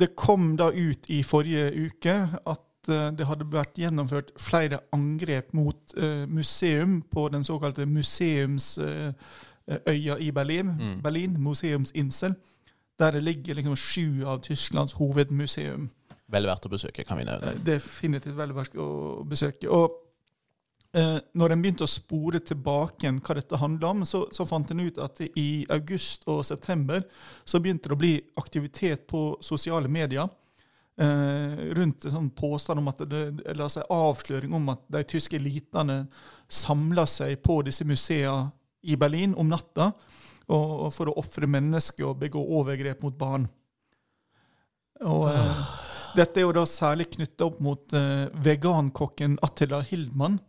det 0.00 0.14
kom 0.16 0.56
da 0.56 0.70
ut 0.70 1.10
i 1.10 1.22
forrige 1.22 1.72
uke 1.86 2.14
at 2.46 2.88
uh, 2.88 3.10
det 3.10 3.26
hadde 3.26 3.48
vært 3.50 3.78
gjennomført 3.80 4.30
flere 4.38 4.78
angrep 4.94 5.50
mot 5.52 5.96
uh, 5.98 6.28
museum 6.28 7.02
på 7.10 7.28
den 7.28 7.44
såkalte 7.44 7.86
museumsøya 7.86 9.12
uh, 10.14 10.20
i 10.20 10.30
Berlin, 10.30 10.66
mm. 10.78 11.02
Berlin, 11.02 11.36
Museumsinsel, 11.42 12.34
der 13.00 13.16
det 13.16 13.24
ligger 13.24 13.58
liksom 13.58 13.76
sju 13.76 14.24
av 14.28 14.42
Tysklands 14.44 14.94
hovedmuseum. 14.98 15.88
Vel 16.30 16.46
verdt 16.46 16.68
å 16.68 16.70
besøke, 16.70 17.04
kan 17.06 17.18
vi 17.18 17.26
nevne. 17.26 17.56
Definitivt 17.66 18.38
vel 18.38 18.54
verdt 18.54 18.76
å 18.78 18.88
besøke. 19.26 19.66
Og 19.72 19.96
eh, 20.94 21.16
når 21.34 21.54
en 21.54 21.64
begynte 21.64 21.86
å 21.86 21.90
spore 21.90 22.42
tilbake 22.44 23.10
hva 23.18 23.38
dette 23.38 23.58
handla 23.58 23.94
om, 23.94 24.04
så, 24.06 24.26
så, 24.34 24.46
fant 24.46 24.70
en 24.70 24.84
ut 24.84 25.00
at 25.02 25.24
i 25.30 25.64
august 25.74 26.28
og 26.30 26.44
september 26.46 27.02
så 27.44 27.58
begynte 27.62 27.90
det 27.90 27.96
å 27.96 28.02
bli 28.04 28.12
aktivitet 28.40 29.08
på 29.10 29.24
sosiale 29.42 29.90
medier. 29.90 30.30
Eh, 31.00 31.66
rundt 31.78 32.04
en 32.04 32.14
sånn 32.14 32.30
påstand 32.36 32.82
om 32.82 32.92
at 32.92 33.02
det, 33.08 33.24
eller 33.48 33.66
altså 33.66 33.86
avsløring 33.88 34.54
om 34.54 34.70
at 34.74 34.84
de 34.92 35.02
tyske 35.08 35.38
elitene 35.38 36.04
samla 36.50 37.06
seg 37.08 37.40
på 37.42 37.62
disse 37.66 37.86
museene 37.88 38.50
i 38.80 38.96
Berlin 39.00 39.34
om 39.36 39.48
natta 39.48 39.90
og, 40.50 40.72
og 40.86 40.90
for 40.94 41.10
å 41.10 41.18
ofre 41.22 41.48
mennesker 41.50 42.08
og 42.10 42.18
begå 42.24 42.42
overgrep 42.60 43.06
mot 43.06 43.16
barn. 43.20 43.46
Og... 45.00 45.30
Eh, 45.30 45.62
dette 46.16 46.40
er 46.40 46.46
jo 46.46 46.54
da 46.54 46.64
særlig 46.66 47.06
knytta 47.14 47.46
opp 47.46 47.58
mot 47.62 47.92
eh, 47.94 48.26
vegankokken 48.42 49.36
Attila 49.46 49.78
Hildmann, 49.86 50.40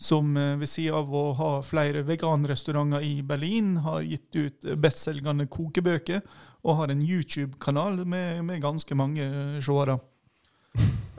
som 0.00 0.36
eh, 0.40 0.54
ved 0.60 0.70
sida 0.70 0.96
av 1.02 1.12
å 1.12 1.24
ha 1.36 1.50
flere 1.66 2.04
veganrestauranter 2.08 3.04
i 3.04 3.18
Berlin, 3.26 3.74
har 3.84 4.00
gitt 4.06 4.38
ut 4.38 4.68
bestselgende 4.80 5.48
kokebøker 5.52 6.22
og 6.62 6.78
har 6.78 6.94
en 6.94 7.02
YouTube-kanal 7.04 8.00
med, 8.06 8.40
med, 8.46 8.62
ganske 8.62 8.96
mange 8.96 9.26
eh, 9.26 9.58
seere. 9.60 9.98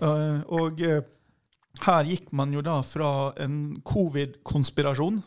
uh, 0.01 0.41
og 0.59 0.81
uh, 0.81 1.03
her 1.85 2.09
gikk 2.09 2.31
man 2.33 2.53
jo 2.55 2.63
da 2.65 2.79
fra 2.85 3.33
en 3.43 3.77
covid-konspirasjon, 3.85 5.21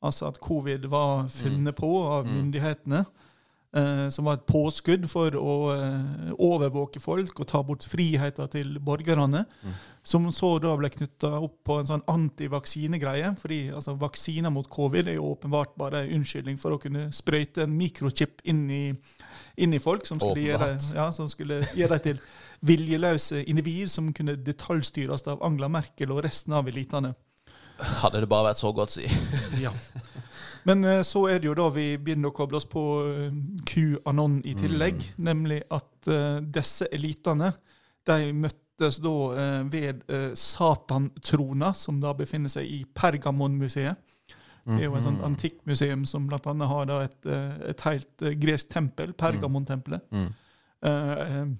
altså 0.00 0.30
at 0.30 0.40
covid 0.40 0.86
var 0.90 1.28
funnet 1.32 1.76
på 1.76 1.90
av 2.02 2.26
mm. 2.26 2.36
myndighetene, 2.36 3.04
Eh, 3.72 4.08
som 4.08 4.26
var 4.26 4.34
et 4.34 4.48
påskudd 4.50 5.04
for 5.06 5.34
å 5.38 5.52
eh, 5.70 6.30
overvåke 6.42 6.98
folk 6.98 7.38
og 7.38 7.46
ta 7.46 7.60
bort 7.62 7.84
friheten 7.86 8.50
til 8.50 8.72
borgerne. 8.82 9.44
Mm. 9.46 9.76
Som 10.02 10.26
så 10.34 10.56
da 10.58 10.72
ble 10.78 10.90
knytta 10.90 11.36
opp 11.38 11.60
på 11.68 11.76
en 11.78 11.86
sånn 11.86 12.02
antivaksinegreie. 12.10 13.30
fordi 13.38 13.60
altså, 13.70 13.94
vaksiner 13.94 14.50
mot 14.50 14.66
covid 14.66 15.08
er 15.08 15.20
jo 15.20 15.30
åpenbart 15.36 15.76
bare 15.78 16.02
en 16.02 16.18
unnskyldning 16.18 16.58
for 16.58 16.74
å 16.74 16.80
kunne 16.82 17.12
sprøyte 17.14 17.62
en 17.62 17.76
mikrochip 17.78 18.42
inn 18.42 18.66
i, 18.70 18.84
inn 19.62 19.74
i 19.74 19.78
folk, 19.78 20.02
som 20.06 20.18
skulle, 20.18 20.48
gjøre, 20.50 20.72
ja, 20.96 21.12
som 21.14 21.30
skulle 21.30 21.62
gjøre 21.78 22.00
dem 22.00 22.02
til 22.08 22.24
viljeløse 22.66 23.44
individ 23.46 23.86
som 23.88 24.10
kunne 24.12 24.34
detaljstyres 24.34 25.28
av 25.30 25.46
Angela 25.46 25.70
Merkel 25.70 26.10
og 26.10 26.24
resten 26.26 26.58
av 26.58 26.66
elitene. 26.66 27.14
Hadde 28.02 28.20
det 28.22 28.28
bare 28.30 28.50
vært 28.50 28.60
så 28.62 28.72
godt, 28.76 28.94
si. 28.98 29.06
ja. 29.64 29.72
Men 30.68 30.84
eh, 30.84 31.02
så 31.02 31.24
er 31.30 31.40
det 31.40 31.48
jo 31.48 31.56
da 31.56 31.68
vi 31.72 31.94
begynner 32.00 32.30
å 32.30 32.36
koble 32.36 32.60
oss 32.60 32.68
på 32.68 32.84
eh, 33.08 33.36
QAnon 33.68 34.40
i 34.48 34.54
tillegg. 34.58 35.00
Mm. 35.16 35.22
Nemlig 35.30 35.60
at 35.72 36.10
uh, 36.10 36.40
disse 36.44 36.88
elitene 36.92 37.52
de 38.08 38.32
møttes 38.36 39.00
da 39.04 39.14
uh, 39.36 39.62
ved 39.70 40.04
uh, 40.10 40.30
Satantrona, 40.36 41.72
som 41.76 42.00
da 42.02 42.14
befinner 42.16 42.52
seg 42.52 42.68
i 42.68 42.82
Pergamonmuseet. 42.84 44.06
Det 44.70 44.84
er 44.84 44.90
jo 44.90 44.94
et 44.94 45.02
sånt 45.02 45.18
Mhm. 45.18 45.26
antikkmuseum 45.26 46.02
som 46.06 46.26
bl.a. 46.28 46.52
har 46.68 46.84
da 46.86 46.98
et, 47.02 47.26
et 47.72 47.80
helt 47.88 48.24
gresk 48.38 48.68
tempel, 48.70 49.14
Pergamontempelet. 49.18 50.04
Mm. 50.12 50.28
mm. 50.84 51.54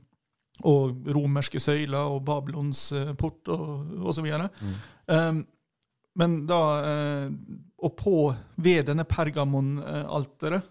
og 0.68 1.08
romerske 1.16 1.58
søyler 1.60 2.12
og 2.12 2.20
Babylons 2.28 2.92
port 3.18 3.48
og, 3.48 4.12
videre. 4.22 4.50
Mm. 4.60 4.76
Um, 5.08 5.40
men 6.18 6.40
da 6.46 6.60
eh, 6.84 7.26
Og 7.80 7.96
på 7.96 8.14
ved 8.60 8.90
denne 8.90 9.06
Pergamon-alteret, 9.08 10.66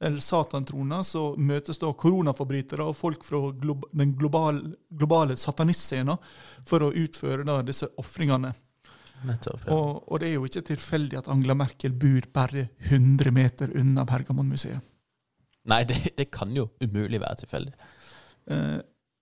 eller 0.00 0.20
Satantrona, 0.24 1.02
så 1.04 1.34
møtes 1.36 1.78
da 1.80 1.90
koronaforbrytere 1.92 2.84
og 2.88 2.96
folk 2.96 3.24
fra 3.24 3.40
den 3.52 4.14
globale, 4.16 4.74
globale 4.88 5.36
satanistscenen 5.36 6.16
for 6.68 6.86
å 6.86 6.92
utføre 6.92 7.44
da 7.44 7.58
disse 7.64 7.88
ofringene. 8.00 8.54
Nettopp. 9.28 9.66
Ja. 9.66 9.76
Og, 9.76 10.04
og 10.08 10.22
det 10.22 10.30
er 10.30 10.38
jo 10.38 10.46
ikke 10.48 10.64
tilfeldig 10.70 11.20
at 11.20 11.28
Angela 11.32 11.56
Merkel 11.60 11.92
bor 11.92 12.28
bare 12.32 12.70
100 12.88 13.34
meter 13.36 13.74
unna 13.76 14.06
Pergamon-museet. 14.08 14.88
Nei, 15.68 15.82
det, 15.84 15.98
det 16.16 16.30
kan 16.32 16.52
jo 16.56 16.70
umulig 16.80 17.20
være 17.20 17.42
tilfeldig. 17.42 17.74
Eh, 18.50 18.78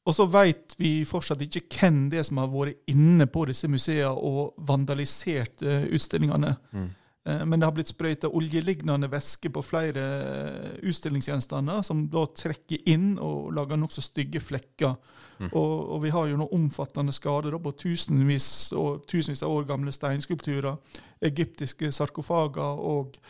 og 0.08 0.14
så 0.16 0.24
veit 0.32 0.72
vi 0.80 1.02
fortsatt 1.04 1.42
ikke 1.44 1.66
hvem 1.68 2.06
det 2.08 2.22
er 2.22 2.24
som 2.24 2.40
har 2.40 2.48
vært 2.48 2.88
inne 2.88 3.26
på 3.28 3.44
disse 3.50 3.68
museene 3.68 4.14
og 4.14 4.54
vandalisert 4.68 5.60
eh, 5.60 5.84
utstillingene. 5.92 6.54
Mm. 6.72 6.86
Eh, 7.28 7.44
men 7.44 7.60
det 7.60 7.66
har 7.68 7.74
blitt 7.76 7.90
sprøyta 7.92 8.30
oljelignende 8.32 9.10
væske 9.12 9.50
på 9.52 9.62
flere 9.66 10.04
eh, 10.28 10.70
utstillingsgjenstander, 10.88 11.82
som 11.84 12.06
da 12.12 12.24
trekker 12.32 12.88
inn 12.88 13.18
og 13.20 13.52
lager 13.56 13.80
nokså 13.80 14.04
stygge 14.04 14.40
flekker. 14.40 14.96
Mm. 15.38 15.50
Og, 15.50 15.74
og 15.96 16.00
vi 16.06 16.14
har 16.14 16.30
jo 16.30 16.38
noen 16.40 16.56
omfattende 16.56 17.14
skader 17.14 17.58
på 17.62 17.74
tusenvis, 17.84 18.48
og, 18.78 19.04
tusenvis 19.10 19.44
av 19.46 19.54
år 19.54 19.68
gamle 19.68 19.92
steinskulpturer, 19.94 20.80
egyptiske 21.28 21.92
sarkofager 21.94 22.80
og 22.94 23.20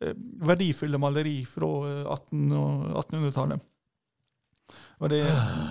eh, 0.00 0.16
verdifulle 0.48 1.02
maleri 1.02 1.42
fra 1.48 1.74
eh, 1.90 2.08
1800- 2.08 2.62
og 2.62 3.04
1800-tallet. 3.04 3.68
Og 5.02 5.10
det, 5.10 5.22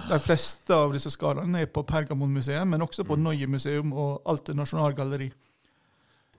De 0.10 0.18
fleste 0.20 0.76
av 0.76 0.92
disse 0.92 1.12
skadene 1.14 1.62
er 1.64 1.70
på 1.72 1.86
Pergamonmuseet, 1.88 2.68
men 2.68 2.84
også 2.84 3.06
på 3.08 3.16
Neue 3.16 3.48
museum 3.48 3.94
og 3.96 4.20
Alte 4.28 4.56
Nasjonalgalleri. 4.58 5.30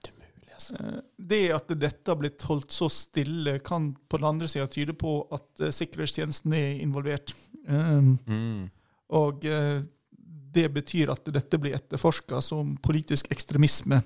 Det 0.02 0.12
er 0.12 0.58
altså. 0.58 0.76
Eh, 0.76 1.00
Det 1.16 1.40
at 1.56 1.72
dette 1.80 2.12
har 2.12 2.20
blitt 2.20 2.42
holdt 2.42 2.74
så 2.74 2.90
stille, 2.92 3.58
kan 3.64 3.94
på 4.08 4.20
den 4.20 4.28
andre 4.28 4.48
sida 4.48 4.66
tyde 4.68 4.92
på 4.92 5.22
at 5.32 5.64
eh, 5.64 5.72
sikkerhetstjenesten 5.72 6.52
er 6.52 6.82
involvert. 6.84 7.34
Um, 7.68 8.18
Mm. 8.26 8.70
og 9.08 9.44
eh, 9.44 9.82
det 10.52 10.66
betyr 10.74 11.10
at 11.12 11.24
dette 11.32 11.58
blir 11.58 11.74
etterforska 11.76 12.42
som 12.42 12.76
politisk 12.76 13.30
ekstremisme. 13.32 14.02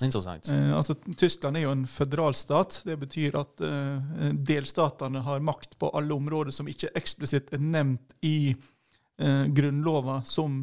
Interessant. 0.00 0.48
Eh, 0.48 0.76
altså, 0.76 0.94
Tyskland 1.16 1.56
er 1.56 1.66
jo 1.66 1.72
en 1.74 1.86
føderalstat. 1.88 2.80
Det 2.86 2.96
betyr 3.00 3.36
at 3.40 3.64
eh, 3.64 4.30
delstatene 4.48 5.22
har 5.26 5.42
makt 5.44 5.76
på 5.80 5.90
alle 5.96 6.16
områder 6.16 6.54
som 6.54 6.68
ikke 6.70 6.92
eksplisitt 6.98 7.52
er 7.54 7.62
nevnt 7.62 8.14
i 8.26 8.52
eh, 8.52 9.44
grunnlova 9.56 10.20
som 10.28 10.62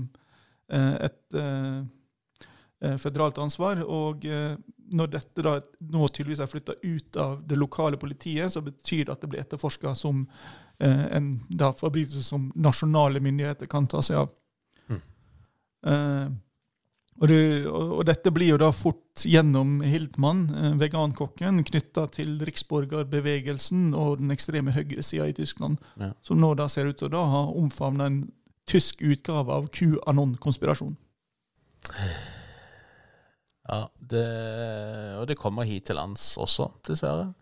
eh, 0.71 0.95
et 1.09 1.37
eh, 1.37 1.81
eh, 2.81 2.97
føderalt 3.01 3.41
ansvar. 3.43 3.83
Og 3.85 4.25
når 4.87 5.13
dette 5.13 5.45
da 5.45 5.57
nå 5.93 6.09
tydeligvis 6.09 6.41
er 6.41 6.51
flytta 6.51 6.79
ut 6.81 7.21
av 7.21 7.43
det 7.45 7.59
lokale 7.59 7.99
politiet, 8.01 8.49
så 8.53 8.63
betyr 8.65 9.05
det 9.05 9.17
at 9.17 9.25
det 9.25 9.31
blir 9.33 9.43
etterforska 9.43 9.93
som 9.97 10.25
en 10.77 11.31
da, 11.49 11.71
forbrytelse 11.73 12.21
som 12.21 12.51
nasjonale 12.53 13.17
myndigheter 13.25 13.65
kan 13.65 13.87
ta 13.89 13.97
seg 14.05 14.19
av. 14.19 14.27
Mm. 14.93 14.99
Og, 17.17 17.27
det, 17.31 17.65
og, 17.65 18.03
dette 18.05 18.29
blir 18.33 18.51
jo 18.51 18.59
da 18.61 18.69
fort 18.75 19.23
gjennom 19.25 19.79
Hildmann, 19.81 20.43
eh, 20.53 20.73
vegankokken, 20.77 21.63
knytta 21.65 22.05
til 22.13 22.35
riksborgerbevegelsen 22.45 23.89
og 23.97 24.19
den 24.21 24.33
ekstreme 24.35 24.75
høyresida 24.75 25.25
i 25.25 25.33
Tyskland, 25.33 25.81
Ja. 25.97 26.11
som 26.21 26.37
nå 26.37 26.53
da 26.55 26.67
ser 26.69 26.85
ut 26.85 26.97
til 26.97 27.09
å 27.09 27.25
ha 27.25 27.43
omfavna 27.49 28.05
en 28.05 28.31
tysk 28.67 29.01
utgave 29.01 29.49
av 29.49 29.69
QAnon-konspirasjon. 29.73 30.95
Ja, 33.67 33.87
det, 33.99 34.25
og 35.19 35.27
det 35.27 35.37
kommer 35.37 35.67
hit 35.67 35.85
til 35.89 35.95
lands 35.95 36.35
også, 36.37 36.69
dessverre. 36.87 37.33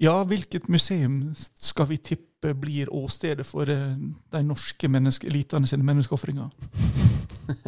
Ja, 0.00 0.22
hvilket 0.24 0.68
museum 0.68 1.34
skal 1.36 1.86
vi 1.90 1.98
tippe 1.98 2.54
blir 2.56 2.88
åstedet 2.94 3.44
for 3.44 3.68
eh, 3.68 3.96
de 4.32 4.42
norske 4.46 4.88
elitene 4.88 5.66
sine 5.68 5.84
menneskeofringer? 5.84 6.50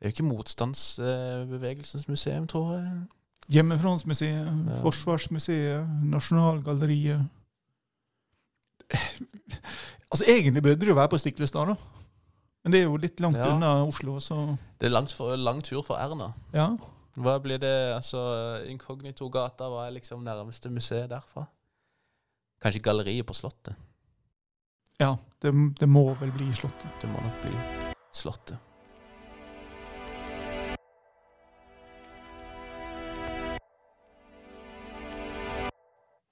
Det 0.00 0.06
er 0.06 0.10
jo 0.10 0.14
ikke 0.14 0.28
motstandsbevegelsens 0.34 2.08
museum, 2.08 2.46
tror 2.48 2.70
jeg. 2.78 3.02
Hjemmefrontsmuseet, 3.50 4.46
Ja. 4.46 4.76
Forsvarsmuseet, 4.80 5.88
Nasjonalgalleriet 6.04 7.28
Altså, 10.10 10.24
Egentlig 10.28 10.62
burde 10.62 10.80
det 10.80 10.88
jo 10.88 10.94
være 10.94 11.08
på 11.08 11.18
Stiklestad, 11.18 11.66
da. 11.66 11.74
Men 12.64 12.72
det 12.72 12.80
er 12.80 12.84
jo 12.88 12.96
litt 12.96 13.20
langt 13.20 13.36
Ja. 13.38 13.54
unna 13.54 13.84
Oslo, 13.86 14.18
så 14.18 14.56
Det 14.80 14.86
er 14.86 14.90
langt 14.90 15.12
for, 15.12 15.36
lang 15.36 15.62
tur 15.64 15.82
for 15.82 15.94
Erna. 15.96 16.32
ja. 16.52 16.76
Hva 17.16 17.38
blir 17.42 17.58
det, 17.58 17.94
altså 17.94 18.64
Inkognito-gata, 18.70 19.64
hva 19.68 19.86
er 19.86 19.90
liksom 19.90 20.22
nærmeste 20.24 20.70
museet 20.70 21.08
derfra? 21.10 21.46
Kanskje 22.62 22.80
galleriet 22.82 23.26
på 23.26 23.34
Slottet. 23.34 23.74
Ja, 25.00 25.16
det, 25.42 25.52
det 25.80 25.88
må 25.88 26.14
vel 26.20 26.30
bli 26.32 26.52
Slottet. 26.52 26.90
Det 27.02 27.10
må 27.10 27.20
nok 27.20 27.42
bli 27.42 27.52
Slottet. 28.12 28.56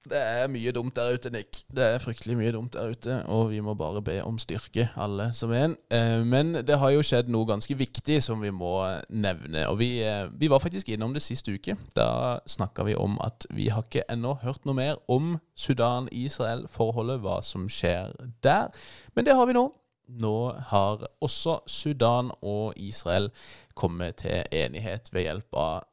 Det 0.08 0.18
er 0.18 0.48
mye 0.48 0.72
dumt 0.72 0.96
der 0.96 1.14
ute, 1.14 1.30
Nick. 1.30 1.62
Det 1.74 1.84
er 1.84 1.98
fryktelig 2.00 2.36
mye 2.38 2.52
dumt 2.54 2.72
der 2.72 2.94
ute, 2.94 3.16
og 3.28 3.50
vi 3.50 3.58
må 3.60 3.74
bare 3.76 4.00
be 4.02 4.16
om 4.24 4.38
styrke, 4.40 4.86
alle 4.96 5.30
som 5.36 5.52
en. 5.52 5.76
Eh, 5.92 6.24
Men 6.24 6.54
det 6.64 6.78
har 6.80 6.94
jo 6.94 7.02
skjedd 7.04 7.28
noe 7.28 7.46
ganske 7.48 7.76
viktig 7.76 8.22
som 8.24 8.40
vi 8.40 8.50
må 8.54 8.72
nevne. 9.10 9.66
Og 9.68 9.78
vi, 9.82 10.00
eh, 10.02 10.28
vi 10.32 10.48
var 10.48 10.62
faktisk 10.64 10.88
innom 10.88 11.12
det 11.12 11.22
sist 11.22 11.48
uke. 11.48 11.76
Da 11.96 12.38
snakka 12.46 12.86
vi 12.88 12.94
om 12.94 13.18
at 13.20 13.46
vi 13.50 13.68
har 13.68 13.82
ikke 13.84 14.06
ennå 14.08 14.38
hørt 14.42 14.64
noe 14.64 14.74
mer 14.74 14.96
om 15.08 15.38
Sudan-Israel-forholdet, 15.56 17.20
hva 17.20 17.42
som 17.42 17.68
skjer 17.68 18.14
der. 18.42 18.72
Men 19.14 19.24
det 19.24 19.34
har 19.36 19.46
vi 19.46 19.52
nå. 19.52 19.68
Nå 20.08 20.54
har 20.70 21.04
også 21.20 21.58
Sudan 21.68 22.30
og 22.40 22.72
Israel 22.76 23.28
kommet 23.76 24.22
til 24.22 24.44
enighet 24.52 25.10
ved 25.12 25.26
hjelp 25.26 25.54
av 25.54 25.84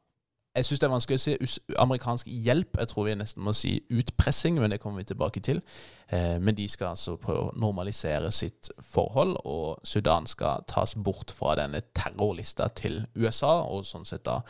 Jeg 0.56 0.64
syns 0.64 0.80
det 0.80 0.86
er 0.86 0.92
vanskelig 0.92 1.16
å 1.18 1.22
si 1.22 1.62
amerikansk 1.82 2.28
hjelp. 2.32 2.78
Jeg 2.80 2.88
tror 2.88 3.04
vi 3.04 3.16
nesten 3.20 3.44
må 3.44 3.52
si 3.56 3.74
utpressing, 3.92 4.56
men 4.60 4.72
det 4.72 4.78
kommer 4.80 5.02
vi 5.02 5.10
tilbake 5.10 5.42
til. 5.44 5.60
Eh, 6.08 6.38
men 6.40 6.56
de 6.56 6.64
skal 6.72 6.94
altså 6.94 7.18
prøve 7.20 7.50
å 7.50 7.52
normalisere 7.60 8.30
sitt 8.32 8.70
forhold, 8.80 9.36
og 9.44 9.84
Sudan 9.84 10.26
skal 10.26 10.64
tas 10.68 10.96
bort 10.96 11.34
fra 11.36 11.58
denne 11.60 11.82
terrorlista 11.94 12.70
til 12.72 13.02
USA, 13.18 13.58
og 13.68 13.84
sånn 13.84 14.08
sett 14.08 14.24
da 14.24 14.40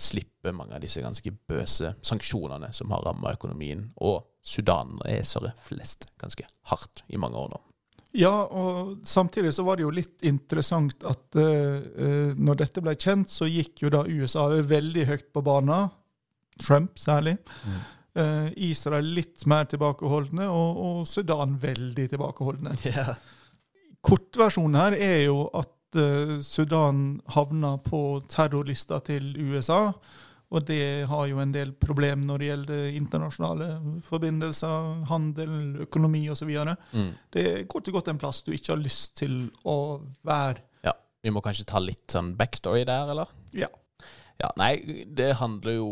slippe 0.00 0.54
mange 0.56 0.78
av 0.78 0.80
disse 0.80 1.02
ganske 1.04 1.32
bøse 1.48 1.92
sanksjonene 2.08 2.72
som 2.72 2.92
har 2.94 3.04
ramma 3.04 3.34
økonomien 3.36 3.90
og 4.00 4.22
sudanesere 4.40 5.52
flest 5.60 6.08
ganske 6.20 6.46
hardt 6.72 7.04
i 7.12 7.20
mange 7.20 7.36
år 7.36 7.52
nå. 7.52 7.60
Ja, 8.16 8.32
og 8.50 8.98
samtidig 9.06 9.52
så 9.54 9.62
var 9.66 9.78
det 9.78 9.84
jo 9.84 9.92
litt 9.94 10.24
interessant 10.26 11.04
at 11.06 11.38
eh, 11.38 12.32
når 12.34 12.60
dette 12.64 12.82
ble 12.82 12.96
kjent, 12.98 13.30
så 13.30 13.46
gikk 13.46 13.84
jo 13.84 13.92
da 13.94 14.02
USA 14.08 14.48
veldig 14.50 15.06
høyt 15.06 15.28
på 15.34 15.42
banen. 15.46 15.92
Trump 16.60 16.98
særlig. 16.98 17.36
Eh, 18.18 18.48
Israel 18.70 19.12
litt 19.14 19.46
mer 19.46 19.68
tilbakeholdne, 19.70 20.48
og, 20.50 20.80
og 20.86 21.04
Sudan 21.08 21.54
veldig 21.62 22.08
tilbakeholdne. 22.10 22.74
Kortversjonen 24.06 24.80
her 24.80 24.96
er 24.96 25.18
jo 25.28 25.44
at 25.54 26.00
uh, 26.00 26.38
Sudan 26.42 27.20
havna 27.34 27.74
på 27.84 28.22
terrorlista 28.32 28.98
til 29.04 29.34
USA. 29.36 29.92
Og 30.50 30.64
det 30.66 31.06
har 31.06 31.26
jo 31.30 31.38
en 31.38 31.52
del 31.54 31.70
problem 31.78 32.24
når 32.26 32.42
det 32.42 32.46
gjelder 32.48 32.86
internasjonale 32.98 33.68
forbindelser, 34.02 35.04
handel, 35.10 35.52
økonomi 35.86 36.24
osv. 36.32 36.50
Mm. 36.90 37.12
Det 37.30 37.44
er 37.46 37.68
kort 37.70 37.86
og 37.86 38.00
godt 38.00 38.10
en 38.10 38.18
plass 38.18 38.42
du 38.42 38.50
ikke 38.56 38.74
har 38.74 38.80
lyst 38.82 39.14
til 39.20 39.44
å 39.62 40.00
være. 40.26 40.64
Ja, 40.86 40.96
Vi 41.22 41.30
må 41.30 41.42
kanskje 41.44 41.68
ta 41.70 41.78
litt 41.82 42.10
sånn 42.10 42.34
backstory 42.38 42.82
der, 42.88 43.12
eller? 43.14 43.30
Ja. 43.54 43.70
Ja, 44.40 44.50
Nei, 44.58 45.04
det 45.06 45.36
handler 45.38 45.76
jo 45.76 45.90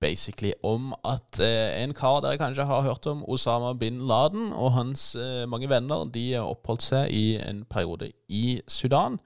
basically 0.00 0.52
om 0.62 0.92
at 1.06 1.40
eh, 1.42 1.82
en 1.82 1.94
kar 1.94 2.22
dere 2.22 2.38
kanskje 2.40 2.66
har 2.66 2.86
hørt 2.86 3.06
om, 3.10 3.24
Osama 3.26 3.72
bin 3.78 4.00
Laden, 4.08 4.52
og 4.52 4.72
hans 4.76 5.12
eh, 5.18 5.44
mange 5.50 5.68
venner, 5.70 6.06
de 6.10 6.32
har 6.34 6.48
oppholdt 6.48 6.86
seg 6.86 7.14
i 7.14 7.36
en 7.42 7.64
periode 7.70 8.12
i 8.28 8.60
Sudan. 8.70 9.18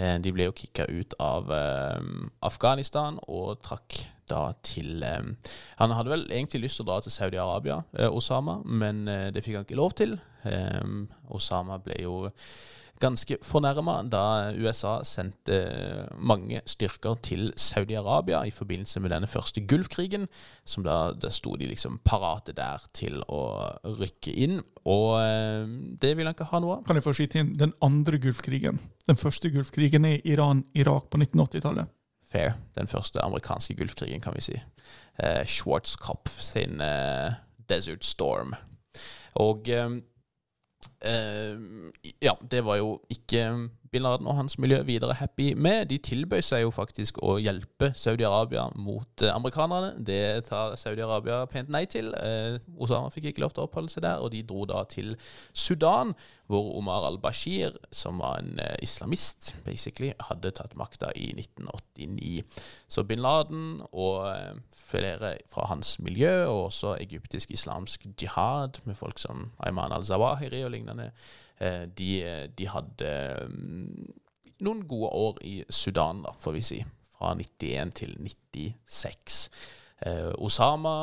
Eh, 0.00 0.16
de 0.24 0.32
ble 0.32 0.48
jo 0.48 0.56
kicka 0.56 0.86
ut 0.88 1.14
av 1.20 1.50
eh, 1.52 2.00
Afghanistan 2.48 3.18
og 3.28 3.60
trakk 3.66 3.98
da 4.30 4.54
til 4.64 5.02
eh, 5.04 5.50
Han 5.82 5.92
hadde 5.92 6.14
vel 6.14 6.24
egentlig 6.30 6.62
lyst 6.64 6.80
til 6.80 6.86
å 6.86 6.92
dra 6.92 7.00
til 7.04 7.12
Saudi-Arabia, 7.12 7.82
Osama, 8.08 8.60
men 8.64 9.04
det 9.04 9.44
fikk 9.44 9.58
han 9.58 9.66
ikke 9.66 9.80
lov 9.80 9.96
til. 9.98 10.16
Osama 11.28 11.76
ble 11.82 11.98
jo 12.00 12.14
ganske 13.02 13.38
fornærma 13.44 13.98
da 14.10 14.52
USA 14.54 15.00
sendte 15.06 15.58
mange 16.16 16.62
styrker 16.68 17.18
til 17.24 17.50
Saudi-Arabia 17.58 18.42
i 18.46 18.52
forbindelse 18.54 19.00
med 19.02 19.12
denne 19.12 19.28
første 19.30 19.62
Gulfkrigen. 19.66 20.28
Som 20.64 20.86
da, 20.86 21.12
da 21.12 21.30
sto 21.34 21.56
de 21.58 21.68
liksom 21.70 21.98
parate 22.06 22.54
der 22.56 22.84
til 22.96 23.20
å 23.28 23.42
rykke 23.84 24.34
inn. 24.44 24.60
Og 24.86 25.08
eh, 25.20 25.64
det 26.02 26.14
vil 26.18 26.28
han 26.28 26.36
ikke 26.36 26.50
ha 26.52 26.62
noe 26.62 26.78
av. 26.78 26.84
Kan 26.86 26.98
jeg 26.98 27.06
få 27.06 27.16
skyte 27.16 27.42
inn 27.42 27.56
den 27.58 27.74
andre 27.84 28.20
Gulfkrigen? 28.22 28.80
Den 29.08 29.20
første 29.20 29.50
Gulfkrigen 29.54 30.06
er 30.08 30.22
Iran-Irak 30.28 31.10
på 31.10 31.20
1980-tallet. 31.22 31.90
Fair. 32.32 32.54
Den 32.78 32.88
første 32.88 33.20
amerikanske 33.20 33.76
Gulfkrigen, 33.76 34.22
kan 34.24 34.36
vi 34.38 34.46
si. 34.46 34.60
Eh, 35.18 35.42
Schwarzkopf 35.44 36.38
sin 36.40 36.80
eh, 36.80 37.34
Desert 37.68 38.06
Storm. 38.08 38.54
Og 39.42 39.68
eh, 39.72 40.00
Eh, 40.82 40.91
ja, 41.02 42.34
det 42.50 42.60
var 42.64 42.76
jo 42.78 42.96
ikke 43.10 43.46
bin 43.92 44.02
Laden 44.06 44.26
og 44.26 44.38
hans 44.38 44.56
miljø 44.58 44.80
videre 44.88 45.14
happy 45.14 45.52
med. 45.54 45.84
De 45.90 45.98
tilbød 46.00 46.40
seg 46.46 46.62
jo 46.64 46.70
faktisk 46.72 47.18
å 47.20 47.34
hjelpe 47.42 47.90
Saudi-Arabia 47.98 48.64
mot 48.80 49.24
eh, 49.24 49.32
amerikanerne. 49.34 49.92
Det 50.00 50.46
tar 50.48 50.78
Saudi-Arabia 50.80 51.42
pent 51.52 51.68
nei 51.72 51.84
til. 51.92 52.08
Eh, 52.16 52.56
Osama 52.80 53.12
fikk 53.12 53.30
ikke 53.30 53.44
lov 53.44 53.52
til 53.52 53.64
å 53.64 53.68
oppholde 53.68 53.92
seg 53.92 54.06
der, 54.06 54.22
og 54.24 54.32
de 54.32 54.40
dro 54.48 54.64
da 54.68 54.86
til 54.88 55.12
Sudan, 55.52 56.14
hvor 56.48 56.72
Omar 56.78 57.04
al-Bashir, 57.10 57.76
som 57.92 58.20
var 58.24 58.40
en 58.40 58.56
eh, 58.64 58.78
islamist, 58.84 59.52
basically, 59.66 60.14
hadde 60.30 60.54
tatt 60.56 60.72
makta 60.78 61.12
i 61.12 61.28
1989. 61.36 62.42
Så 62.88 63.04
bin 63.08 63.20
Laden 63.24 63.82
og 63.90 64.30
eh, 64.30 64.56
flere 64.72 65.34
fra 65.52 65.68
hans 65.68 65.98
miljø, 66.00 66.46
og 66.46 66.70
også 66.70 66.96
egyptisk 67.00 67.52
islamsk 67.52 68.08
jihad, 68.16 68.80
med 68.88 68.96
folk 68.96 69.20
som 69.20 69.50
Ayman 69.60 69.92
al-Zawahiri 69.92 70.64
og 70.64 70.72
lignende, 70.74 70.91
Eh, 71.00 71.84
de, 71.98 72.10
de, 72.58 72.66
hadde 72.70 73.12
mm, 73.50 74.08
noen 74.66 74.82
gode 74.88 75.12
år 75.14 75.38
i 75.46 75.60
Sudan, 75.70 76.24
da, 76.26 76.34
får 76.42 76.58
vi 76.58 76.64
si. 76.66 76.80
Fra 77.14 77.34
91 77.38 77.94
til 78.00 78.16
96. 78.18 79.44
Eh, 80.02 80.32
Osama 80.42 80.94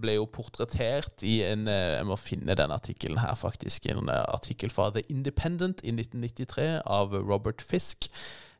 ble 0.00 0.14
jo 0.16 0.28
portrettert 0.32 1.20
i 1.28 1.42
en 1.44 1.66
eh, 1.68 1.98
Jeg 1.98 2.08
må 2.08 2.16
finne 2.16 2.56
den 2.56 2.72
artikkelen 2.72 3.20
her, 3.20 3.34
faktisk. 3.36 3.88
En 3.92 4.08
artikkel 4.08 4.72
fra 4.72 4.88
The 4.94 5.04
Independent 5.12 5.84
i 5.84 5.92
1993 5.92 6.70
av 6.86 7.12
Robert 7.20 7.60
Fisk. 7.60 8.08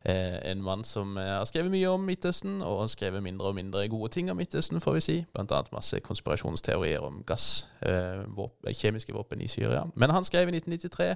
Eh, 0.08 0.50
en 0.50 0.62
mann 0.62 0.84
som 0.84 1.16
eh, 1.18 1.24
har 1.24 1.44
skrevet 1.44 1.70
mye 1.70 1.88
om 1.90 2.04
Midtøsten, 2.06 2.60
og 2.62 2.90
skrevet 2.90 3.22
mindre 3.22 3.48
og 3.50 3.54
mindre 3.54 3.88
gode 3.90 4.12
ting 4.14 4.30
om 4.30 4.36
Midtøsten, 4.38 4.80
får 4.80 4.94
vi 4.94 5.00
si. 5.00 5.16
Blant 5.34 5.50
annet 5.50 5.72
masse 5.74 5.98
konspirasjonsteorier 6.00 7.02
om 7.02 7.24
gass, 7.26 7.66
eh, 7.82 8.22
våpen, 8.36 8.74
kjemiske 8.74 9.12
våpen 9.12 9.42
i 9.42 9.48
Syria. 9.50 9.82
Men 9.94 10.10
han 10.14 10.24
skrev 10.24 10.48
i 10.48 10.54
1993 10.60 11.14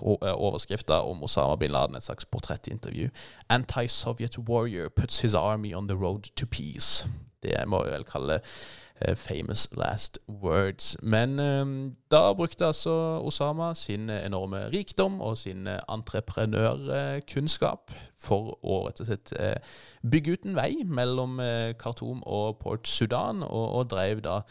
overskrifta 0.00 1.02
om 1.04 1.22
Osama 1.22 1.56
bin 1.56 1.70
Laden, 1.70 1.96
et 1.96 2.02
slags 2.02 2.24
portrettintervju. 2.24 3.10
'Anti-Soviet 3.50 4.38
warrior 4.38 4.88
puts 4.88 5.20
his 5.20 5.34
army 5.34 5.74
on 5.74 5.88
the 5.88 5.96
road 5.96 6.30
to 6.36 6.46
peace'. 6.46 7.06
Det 7.42 7.68
må 7.68 7.84
vi 7.84 7.90
vel 7.90 8.04
kalle 8.04 8.40
Eh, 8.40 8.83
famous 9.14 9.68
last 9.76 10.18
words. 10.28 10.96
Men 11.02 11.40
ehm, 11.40 11.96
da 12.10 12.32
brukte 12.32 12.66
altså 12.66 13.20
Osama 13.22 13.74
sin 13.74 14.10
enorme 14.10 14.68
rikdom 14.72 15.20
og 15.20 15.38
sin 15.38 15.68
entreprenørkunnskap 15.68 17.90
for 18.16 18.58
å 18.62 18.88
rett 18.88 19.00
og 19.04 19.10
slett 19.10 19.32
eh, 19.38 19.56
bygge 20.02 20.32
ut 20.32 20.44
en 20.48 20.56
vei 20.56 20.84
mellom 20.84 21.40
eh, 21.40 21.74
Khartoum 21.80 22.22
og 22.26 22.58
Port 22.62 22.88
Sudan, 22.88 23.42
og, 23.42 23.74
og 23.78 23.90
drev 23.92 24.20
da 24.24 24.42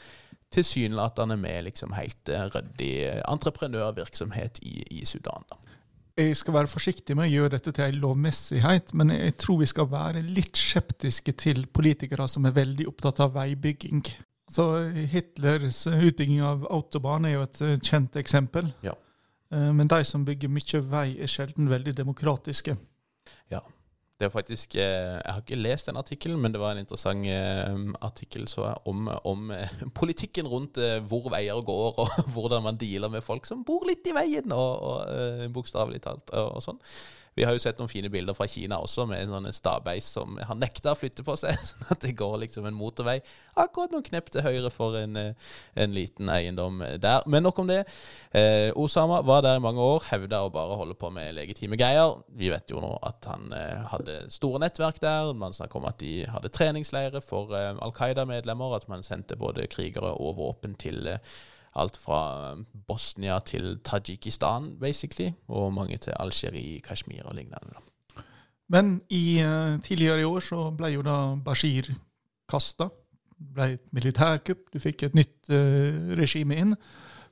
tilsynelatende 0.54 1.38
med 1.38 1.64
liksom 1.64 1.94
helt 1.98 2.30
ryddig 2.30 3.22
entreprenørvirksomhet 3.26 4.60
i, 4.62 4.84
i 5.02 5.06
Sudan. 5.06 5.44
da. 5.50 5.56
Jeg 6.14 6.36
skal 6.38 6.54
være 6.54 6.70
forsiktig 6.70 7.16
med 7.18 7.26
å 7.26 7.32
gjøre 7.32 7.56
dette 7.56 7.72
til 7.74 7.88
en 7.88 7.96
lovmessighet, 8.04 8.92
men 8.94 9.16
jeg 9.16 9.34
tror 9.42 9.64
vi 9.64 9.68
skal 9.72 9.88
være 9.90 10.22
litt 10.22 10.60
skeptiske 10.62 11.34
til 11.42 11.64
politikere 11.74 12.28
som 12.30 12.46
er 12.46 12.54
veldig 12.54 12.86
opptatt 12.92 13.24
av 13.26 13.34
veibygging. 13.34 14.04
Så 14.52 14.66
Hitlers 15.12 15.86
utbygging 15.88 16.42
av 16.44 16.66
autobahn 16.72 17.28
er 17.28 17.38
jo 17.38 17.46
et 17.46 17.62
eh, 17.64 17.78
kjent 17.80 18.18
eksempel. 18.20 18.68
Ja. 18.84 18.96
Eh, 19.54 19.70
men 19.76 19.90
de 19.90 20.02
som 20.08 20.26
bygger 20.28 20.52
mye 20.52 20.82
vei, 20.92 21.08
er 21.16 21.32
sjelden 21.32 21.72
veldig 21.72 21.96
demokratiske. 21.98 22.76
Ja. 23.54 23.64
Det 24.20 24.28
er 24.28 24.34
faktisk, 24.34 24.76
eh, 24.76 24.84
Jeg 25.20 25.32
har 25.34 25.42
ikke 25.42 25.60
lest 25.60 25.88
den 25.90 25.98
artikkelen, 25.98 26.42
men 26.42 26.54
det 26.54 26.62
var 26.62 26.74
en 26.74 26.84
interessant 26.84 27.26
artikkel 28.02 28.48
om, 28.86 29.10
om, 29.24 29.52
politikken 30.00 30.48
rundt 30.48 30.78
hvor 31.08 31.32
veier 31.32 31.62
går, 31.62 32.00
og 32.00 32.08
hvordan 32.36 32.64
man 32.64 32.78
dealer 32.78 33.10
med 33.10 33.24
folk 33.24 33.46
som 33.46 33.64
bor 33.64 33.88
litt 33.88 34.06
i 34.08 34.16
veien, 34.16 34.52
og, 34.52 34.84
og 34.84 35.52
bokstavelig 35.56 36.04
talt. 36.04 36.30
og, 36.32 36.58
og 36.58 36.64
sånn. 36.64 36.80
Vi 37.36 37.46
har 37.46 37.56
jo 37.56 37.62
sett 37.62 37.80
noen 37.82 37.92
fine 37.92 38.12
bilder 38.14 38.36
fra 38.38 38.48
Kina 38.50 38.78
også, 38.84 39.08
med 39.10 39.24
en 39.24 39.34
sånn 39.34 39.56
stabeis 39.56 40.08
som 40.16 40.38
har 40.38 40.58
nekta 40.60 40.94
å 40.94 41.00
flytte 41.00 41.26
på 41.26 41.36
seg. 41.40 41.58
Sånn 41.70 41.90
at 41.96 42.04
det 42.04 42.14
går 42.20 42.38
liksom 42.44 42.68
en 42.70 42.78
motorvei 42.78 43.20
akkurat 43.60 43.94
noen 43.94 44.06
knepp 44.06 44.30
til 44.34 44.44
høyre 44.46 44.70
for 44.74 44.98
en, 45.00 45.18
eh, 45.20 45.54
en, 45.80 45.94
liten 45.96 46.30
eiendom 46.30 46.82
der. 47.02 47.26
Men 47.30 47.46
nok 47.46 47.62
om 47.64 47.70
det. 47.70 47.84
Eh, 48.34 48.70
Osama 48.80 49.22
var 49.26 49.44
der 49.46 49.60
i 49.60 49.64
mange 49.64 49.82
år, 49.82 50.06
hevda 50.10 50.44
å 50.46 50.52
bare 50.54 50.78
holde 50.80 50.98
på 51.00 51.12
med 51.14 51.36
legitime 51.38 51.78
greier. 51.80 52.20
Vi 52.34 52.52
vet 52.54 52.70
jo 52.74 52.82
nå 52.84 52.92
at 53.06 53.26
han 53.30 53.54
eh, 53.56 53.86
hadde 53.94 54.20
store 54.34 54.62
nettverk 54.64 55.02
der. 55.04 55.34
Man 55.38 55.56
snakker 55.56 55.82
om 55.82 55.90
at 55.90 56.00
de 56.02 56.24
hadde 56.30 56.54
treningsleirer 56.54 57.24
for 57.24 57.54
eh, 57.58 57.74
Al 57.74 57.94
Qaida-medlemmer. 57.96 58.78
At 58.78 58.90
man 58.92 59.06
sendte 59.06 59.40
både 59.40 59.68
krigere 59.72 60.14
og 60.18 60.38
våpen 60.42 60.78
til 60.80 61.08
eh, 61.10 61.34
Alt 61.76 61.98
fra 61.98 62.54
um, 62.54 62.66
Bosnia 62.88 63.40
til 63.46 63.80
Tadsjikistan, 63.86 64.76
basically, 64.80 65.32
og 65.48 65.74
mange 65.74 65.98
til 65.98 66.14
Algerie, 66.20 66.82
Kashmir 66.86 67.26
og 67.26 67.36
lignende. 67.36 67.82
Men 68.74 69.00
i, 69.10 69.42
uh, 69.42 69.80
tidligere 69.82 70.22
i 70.22 70.28
år 70.28 70.44
så 70.46 70.68
ble 70.78 70.94
jo 70.94 71.06
da 71.06 71.18
Bashir 71.36 71.90
kasta. 72.50 72.90
ble 73.38 73.74
et 73.74 73.90
militærkupp. 73.92 74.70
Du 74.74 74.80
fikk 74.80 75.04
et 75.04 75.18
nytt 75.18 75.50
uh, 75.52 76.14
regime 76.18 76.56
inn. 76.62 76.78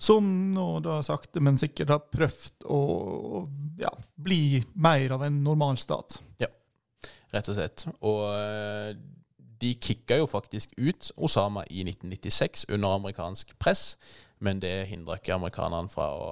Som 0.01 0.25
nå 0.55 0.79
da 0.81 0.97
sakte, 1.05 1.39
men 1.39 1.59
sikkert 1.61 1.93
har 1.93 2.01
prøvd 2.09 2.65
å 2.65 2.81
ja, 3.79 3.91
bli 4.17 4.57
mer 4.73 5.13
av 5.13 5.27
en 5.27 5.43
normalstat. 5.45 6.17
Ja, 6.41 6.49
rett 7.35 7.51
og 7.53 7.59
slett. 7.59 7.85
Og 8.01 8.23
uh, 8.25 8.89
de 9.61 9.75
kicka 9.77 10.17
jo 10.17 10.25
faktisk 10.25 10.73
ut 10.77 11.11
Osama 11.17 11.67
i 11.69 11.85
1996 11.85 12.65
under 12.73 12.97
amerikansk 12.97 13.53
press 13.61 13.95
men 14.41 14.61
det 14.61 14.89
hindrer 14.89 15.21
ikke 15.21 15.37
amerikanerne 15.37 15.91
fra 15.93 16.07
å 16.17 16.29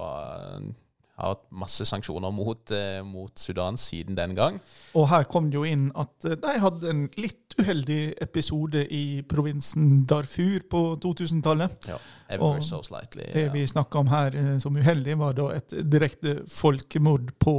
eh, 1.20 1.24
ha 1.24 1.34
hatt 1.34 1.44
masse 1.52 1.84
sanksjoner 1.86 2.32
mot, 2.34 2.70
eh, 2.70 3.00
mot, 3.04 3.32
Sudan 3.38 3.76
siden 3.76 4.16
den 4.16 4.34
gang. 4.34 4.60
Og 4.94 5.08
her 5.08 5.24
kom 5.30 5.50
det 5.50 5.58
jo 5.58 5.64
inn 5.68 5.90
at 5.98 6.24
eh, 6.24 6.36
de 6.40 6.54
hadde 6.60 6.90
en 6.90 7.04
litt 7.20 7.54
uheldig 7.58 8.14
episode 8.22 8.86
i 8.94 9.22
provinsen 9.28 10.04
Darfur 10.08 10.64
på 10.70 10.82
2000-tallet. 11.04 11.88
Ja, 11.88 11.98
ever 12.30 12.60
so 12.60 12.82
slightly. 12.82 13.26
Det 13.34 13.48
vi 13.52 13.66
snakka 13.66 13.98
om 13.98 14.08
her 14.08 14.58
som 14.62 14.76
uheldig, 14.76 15.18
var 15.18 15.34
da 15.36 15.48
et 15.56 15.74
direkte 15.92 16.40
folkemord 16.48 17.32
på 17.42 17.54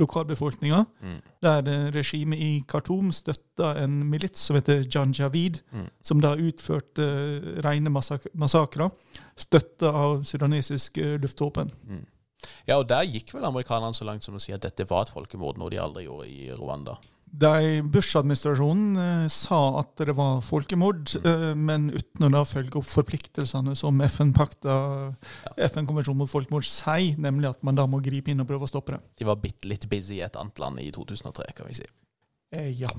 lokalbefolkninga. 0.00 0.84
Mm. 1.04 1.18
Der 1.44 1.68
regimet 1.94 2.40
i 2.40 2.50
Khartoum 2.68 3.12
støtta 3.12 3.74
en 3.82 4.00
milits 4.08 4.40
som 4.48 4.56
heter 4.56 4.86
Jan 4.88 5.12
Javid, 5.12 5.60
mm. 5.72 5.86
som 6.02 6.22
da 6.24 6.32
utførte 6.40 7.06
rene 7.64 7.92
massakrer 7.92 8.90
støtta 9.40 9.92
av 9.92 10.24
sudanesisk 10.28 10.98
eh, 10.98 11.18
luftvåpen. 11.20 11.70
Mm. 11.88 12.06
Ja, 12.68 12.78
og 12.78 12.88
der 12.90 13.06
gikk 13.08 13.34
vel 13.34 13.46
amerikanerne 13.48 13.96
så 13.96 14.06
langt 14.08 14.26
som 14.26 14.36
å 14.38 14.42
si 14.42 14.54
at 14.56 14.64
dette 14.64 14.88
var 14.90 15.06
et 15.06 15.14
folkemord, 15.14 15.60
noe 15.60 15.72
de 15.72 15.80
aldri 15.80 16.06
gjorde 16.06 16.28
i 16.30 16.50
Rwanda. 16.56 16.98
Bush-administrasjonen 17.30 18.96
eh, 18.98 19.26
sa 19.30 19.78
at 19.78 19.92
det 20.02 20.16
var 20.18 20.40
folkemord, 20.42 21.12
mm. 21.14 21.28
eh, 21.30 21.52
men 21.54 21.90
uten 21.94 22.26
å 22.26 22.30
da 22.34 22.42
følge 22.48 22.80
opp 22.80 22.88
forpliktelsene 22.90 23.76
som 23.78 24.02
FN-pakta, 24.02 24.78
ja. 25.46 25.54
FN-konvensjonen 25.68 26.24
mot 26.24 26.30
folkemord 26.30 26.66
sier, 26.66 27.14
nemlig 27.22 27.52
at 27.52 27.62
man 27.66 27.78
da 27.78 27.86
må 27.86 28.02
gripe 28.02 28.32
inn 28.32 28.42
og 28.42 28.50
prøve 28.50 28.66
å 28.66 28.72
stoppe 28.72 28.96
det. 28.96 29.02
De 29.22 29.28
var 29.30 29.38
bitte 29.42 29.70
litt 29.70 29.86
busy 29.90 30.18
i 30.18 30.24
et 30.26 30.38
annet 30.40 30.58
land 30.58 30.82
i 30.82 30.90
2003, 30.94 31.52
kan 31.54 31.70
vi 31.70 31.78
si. 31.78 31.86
Eh, 32.50 32.72
ja. 32.82 32.90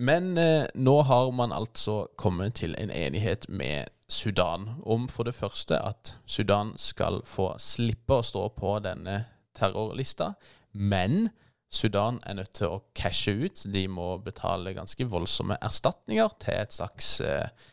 Men 0.00 0.38
eh, 0.38 0.64
nå 0.74 0.94
har 1.02 1.28
man 1.36 1.52
altså 1.52 2.06
kommet 2.16 2.54
til 2.62 2.72
en 2.80 2.90
enighet 2.90 3.44
med 3.52 3.90
Sudan 4.08 4.80
om 4.82 5.08
for 5.12 5.28
det 5.28 5.34
første 5.36 5.76
at 5.76 6.14
Sudan 6.26 6.72
skal 6.80 7.20
få 7.28 7.52
slippe 7.60 8.16
å 8.16 8.24
stå 8.24 8.46
på 8.56 8.78
denne 8.80 9.18
terrorlista, 9.58 10.32
men 10.72 11.28
Sudan 11.70 12.18
er 12.26 12.38
nødt 12.40 12.54
til 12.56 12.72
å 12.72 12.80
cashe 12.96 13.34
ut. 13.44 13.60
De 13.70 13.84
må 13.92 14.14
betale 14.24 14.72
ganske 14.74 15.04
voldsomme 15.06 15.60
erstatninger 15.62 16.32
til 16.40 16.56
et 16.62 16.74
slags 16.74 17.12
eh, 17.20 17.68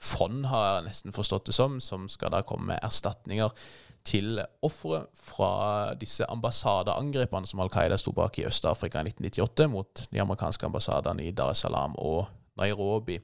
fond, 0.00 0.46
har 0.48 0.66
jeg 0.70 0.86
nesten 0.88 1.14
forstått 1.14 1.50
det 1.50 1.58
som, 1.60 1.76
som 1.84 2.08
skal 2.08 2.32
da 2.32 2.40
komme 2.46 2.72
med 2.72 2.82
erstatninger 2.88 3.52
til 4.06 4.40
ofre 4.64 5.04
fra 5.26 5.50
disse 5.98 6.26
ambassadeangrepene 6.30 7.48
som 7.50 7.62
Al 7.64 7.72
Qaida 7.72 7.98
sto 8.00 8.14
bak 8.16 8.38
i 8.38 8.46
Øst-Afrika 8.48 9.02
i 9.02 9.10
1998 9.10 9.70
mot 9.72 10.06
de 10.12 10.22
amerikanske 10.22 10.68
ambassadene 10.68 11.26
i 11.26 11.34
Dar 11.36 11.54
es 11.54 11.64
Salaam 11.66 11.96
og 11.98 12.26
Nairobi. 12.56 13.18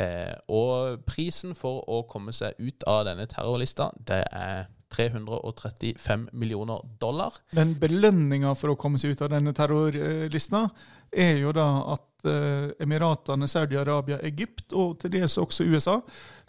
Eh, 0.00 0.34
og 0.48 1.02
prisen 1.08 1.56
for 1.58 1.82
å 1.90 2.04
komme 2.08 2.32
seg 2.36 2.56
ut 2.60 2.86
av 2.88 3.04
denne 3.10 3.26
terrorlista, 3.28 3.90
det 4.08 4.22
er 4.30 4.70
335 4.90 6.30
millioner 6.32 6.82
dollar. 7.02 7.36
Men 7.54 7.76
belønninga 7.78 8.54
for 8.58 8.72
å 8.72 8.78
komme 8.80 8.98
seg 8.98 9.14
ut 9.14 9.22
av 9.26 9.34
denne 9.34 9.54
terrorlista 9.54 10.64
er 11.12 11.40
jo 11.42 11.52
da 11.54 11.66
at 11.94 12.26
eh, 12.28 12.70
Emiratene, 12.82 13.48
Saudi-Arabia, 13.50 14.20
Egypt 14.26 14.74
og 14.76 14.98
til 15.02 15.14
dels 15.16 15.38
også 15.40 15.66
USA 15.66 15.98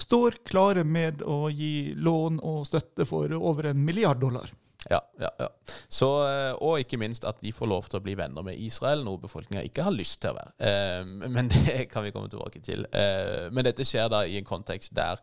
står 0.02 0.42
klare 0.48 0.84
med 0.84 1.24
å 1.26 1.46
gi 1.54 1.94
lån 1.98 2.42
og 2.46 2.66
støtte 2.70 3.08
for 3.10 3.34
over 3.38 3.72
en 3.72 3.86
milliard 3.86 4.22
dollar. 4.22 4.52
Ja, 4.90 4.98
ja, 5.22 5.30
ja. 5.38 5.48
Så, 5.88 6.10
eh, 6.26 6.52
og 6.58 6.82
ikke 6.82 6.98
minst 7.02 7.26
at 7.30 7.42
de 7.44 7.54
får 7.54 7.70
lov 7.70 7.90
til 7.90 8.00
å 8.00 8.04
bli 8.06 8.16
venner 8.18 8.46
med 8.46 8.58
Israel, 8.58 9.06
noe 9.06 9.22
befolkninga 9.22 9.64
ikke 9.68 9.86
har 9.86 9.94
lyst 9.94 10.24
til 10.24 10.34
å 10.34 10.40
være. 10.40 10.54
Eh, 10.58 11.16
men 11.30 11.52
det 11.54 11.88
kan 11.92 12.06
vi 12.06 12.14
komme 12.16 12.32
tilbake 12.34 12.64
til. 12.66 12.88
Men 13.52 13.68
dette 13.68 13.86
skjer 13.88 14.10
da 14.12 14.26
i 14.26 14.40
en 14.40 14.48
kontekst 14.48 14.96
der 14.98 15.22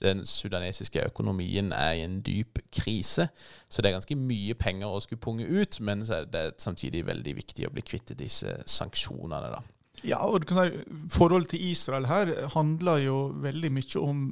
den 0.00 0.24
sudanesiske 0.26 1.02
økonomien 1.06 1.72
er 1.76 1.98
i 1.98 2.04
en 2.04 2.20
dyp 2.24 2.62
krise. 2.72 3.28
Så 3.68 3.82
det 3.82 3.90
er 3.90 3.98
ganske 3.98 4.16
mye 4.16 4.56
penger 4.58 4.88
å 4.88 5.02
skulle 5.04 5.22
punge 5.22 5.48
ut, 5.48 5.80
men 5.80 6.04
det 6.06 6.40
er 6.40 6.56
samtidig 6.58 7.04
veldig 7.08 7.36
viktig 7.36 7.68
å 7.68 7.74
bli 7.74 7.84
kvitt 7.86 8.14
disse 8.18 8.56
sanksjonene. 8.66 9.52
da. 9.56 9.62
Ja, 10.06 10.22
og 10.24 10.46
si, 10.48 10.70
Forholdet 11.12 11.54
til 11.54 11.70
Israel 11.72 12.08
her 12.08 12.32
handler 12.54 13.02
jo 13.04 13.18
veldig 13.42 13.72
mye 13.72 14.00
om 14.00 14.24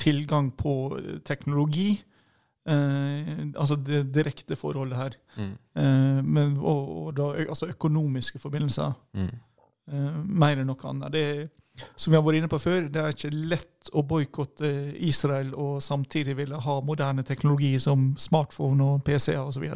tilgang 0.00 0.50
på 0.56 0.98
teknologi. 1.26 2.00
Eh, 2.68 3.46
altså 3.56 3.76
det 3.76 4.14
direkte 4.14 4.56
forholdet 4.56 4.98
her. 4.98 5.16
Mm. 5.36 5.52
Eh, 5.76 6.24
men, 6.24 6.56
og, 6.56 7.06
og 7.06 7.16
da, 7.16 7.30
altså 7.48 7.66
økonomiske 7.66 8.38
forbindelser. 8.38 8.92
Mm. 9.14 9.30
Eh, 9.90 10.20
mer 10.24 10.60
enn 10.60 10.70
noe 10.70 10.90
annet. 10.90 11.12
Det 11.12 11.24
er 11.30 11.48
som 11.96 12.10
vi 12.10 12.18
har 12.18 12.24
vært 12.26 12.40
inne 12.40 12.50
på 12.50 12.60
før, 12.60 12.88
det 12.92 13.00
er 13.00 13.14
ikke 13.14 13.32
lett 13.32 13.92
å 13.96 14.02
boikotte 14.06 14.70
Israel 15.06 15.54
og 15.54 15.80
samtidig 15.84 16.36
ville 16.40 16.60
ha 16.60 16.80
moderne 16.84 17.24
teknologi 17.26 17.72
som 17.80 18.12
smartphone 18.20 18.84
og 18.84 19.04
PC-er 19.06 19.42
osv. 19.42 19.66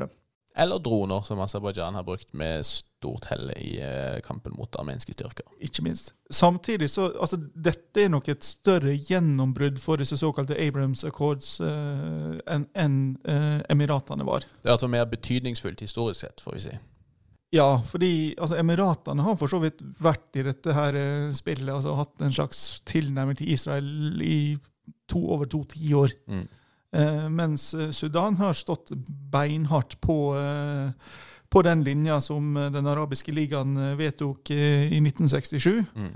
Eller 0.56 0.78
droner, 0.78 1.22
som 1.26 1.40
Aserbajdsjan 1.42 1.96
har 1.98 2.04
brukt 2.06 2.32
med 2.32 2.62
stort 2.66 3.24
hell 3.26 3.50
i 3.56 3.80
eh, 3.82 4.20
kampen 4.22 4.54
mot 4.54 4.76
armenske 4.78 5.12
styrker. 5.12 5.48
Ikke 5.58 5.82
minst. 5.82 6.12
Samtidig 6.30 6.90
så 6.90 7.08
altså, 7.10 7.36
Dette 7.36 8.04
er 8.04 8.12
nok 8.12 8.28
et 8.30 8.46
større 8.46 8.94
gjennombrudd 8.94 9.80
for 9.82 9.98
disse 9.98 10.16
såkalte 10.20 10.54
Abrahams 10.54 11.02
Accords 11.04 11.56
uh, 11.60 12.38
enn 12.46 12.68
en, 12.78 12.96
uh, 13.26 13.60
Emiratene 13.72 14.26
var. 14.26 14.46
Det 14.62 14.70
er 14.70 14.76
altså 14.78 14.88
mer 14.88 15.08
betydningsfullt 15.10 15.82
historisk 15.82 16.22
sett, 16.22 16.44
får 16.44 16.56
vi 16.58 16.66
si. 16.68 16.78
Ja, 17.54 17.78
fordi 17.86 18.34
altså, 18.34 18.58
Emiratene 18.58 19.22
har 19.22 19.36
for 19.38 19.50
så 19.50 19.60
vidt 19.62 19.82
vært 20.02 20.40
i 20.40 20.42
dette 20.46 20.74
her 20.74 20.96
eh, 20.98 21.30
spillet, 21.36 21.70
altså 21.70 21.94
hatt 22.00 22.24
en 22.24 22.34
slags 22.34 22.80
tilnærming 22.88 23.38
til 23.38 23.52
Israel 23.54 24.22
i 24.24 24.56
to, 25.10 25.20
over 25.36 25.46
to 25.50 25.62
tiår. 25.70 26.16
Mm. 26.26 26.48
Eh, 26.94 27.28
mens 27.30 27.68
eh, 27.74 27.90
Sudan 27.94 28.36
har 28.38 28.54
stått 28.58 28.90
beinhardt 29.30 30.00
på, 30.02 30.34
eh, 30.38 30.90
på 31.50 31.62
den 31.66 31.84
linja 31.86 32.20
som 32.22 32.56
eh, 32.56 32.70
Den 32.74 32.86
arabiske 32.90 33.32
ligaen 33.34 33.78
vedtok 33.98 34.50
eh, 34.54 34.90
i 34.90 35.00
1967, 35.02 35.84
mm. 35.94 36.12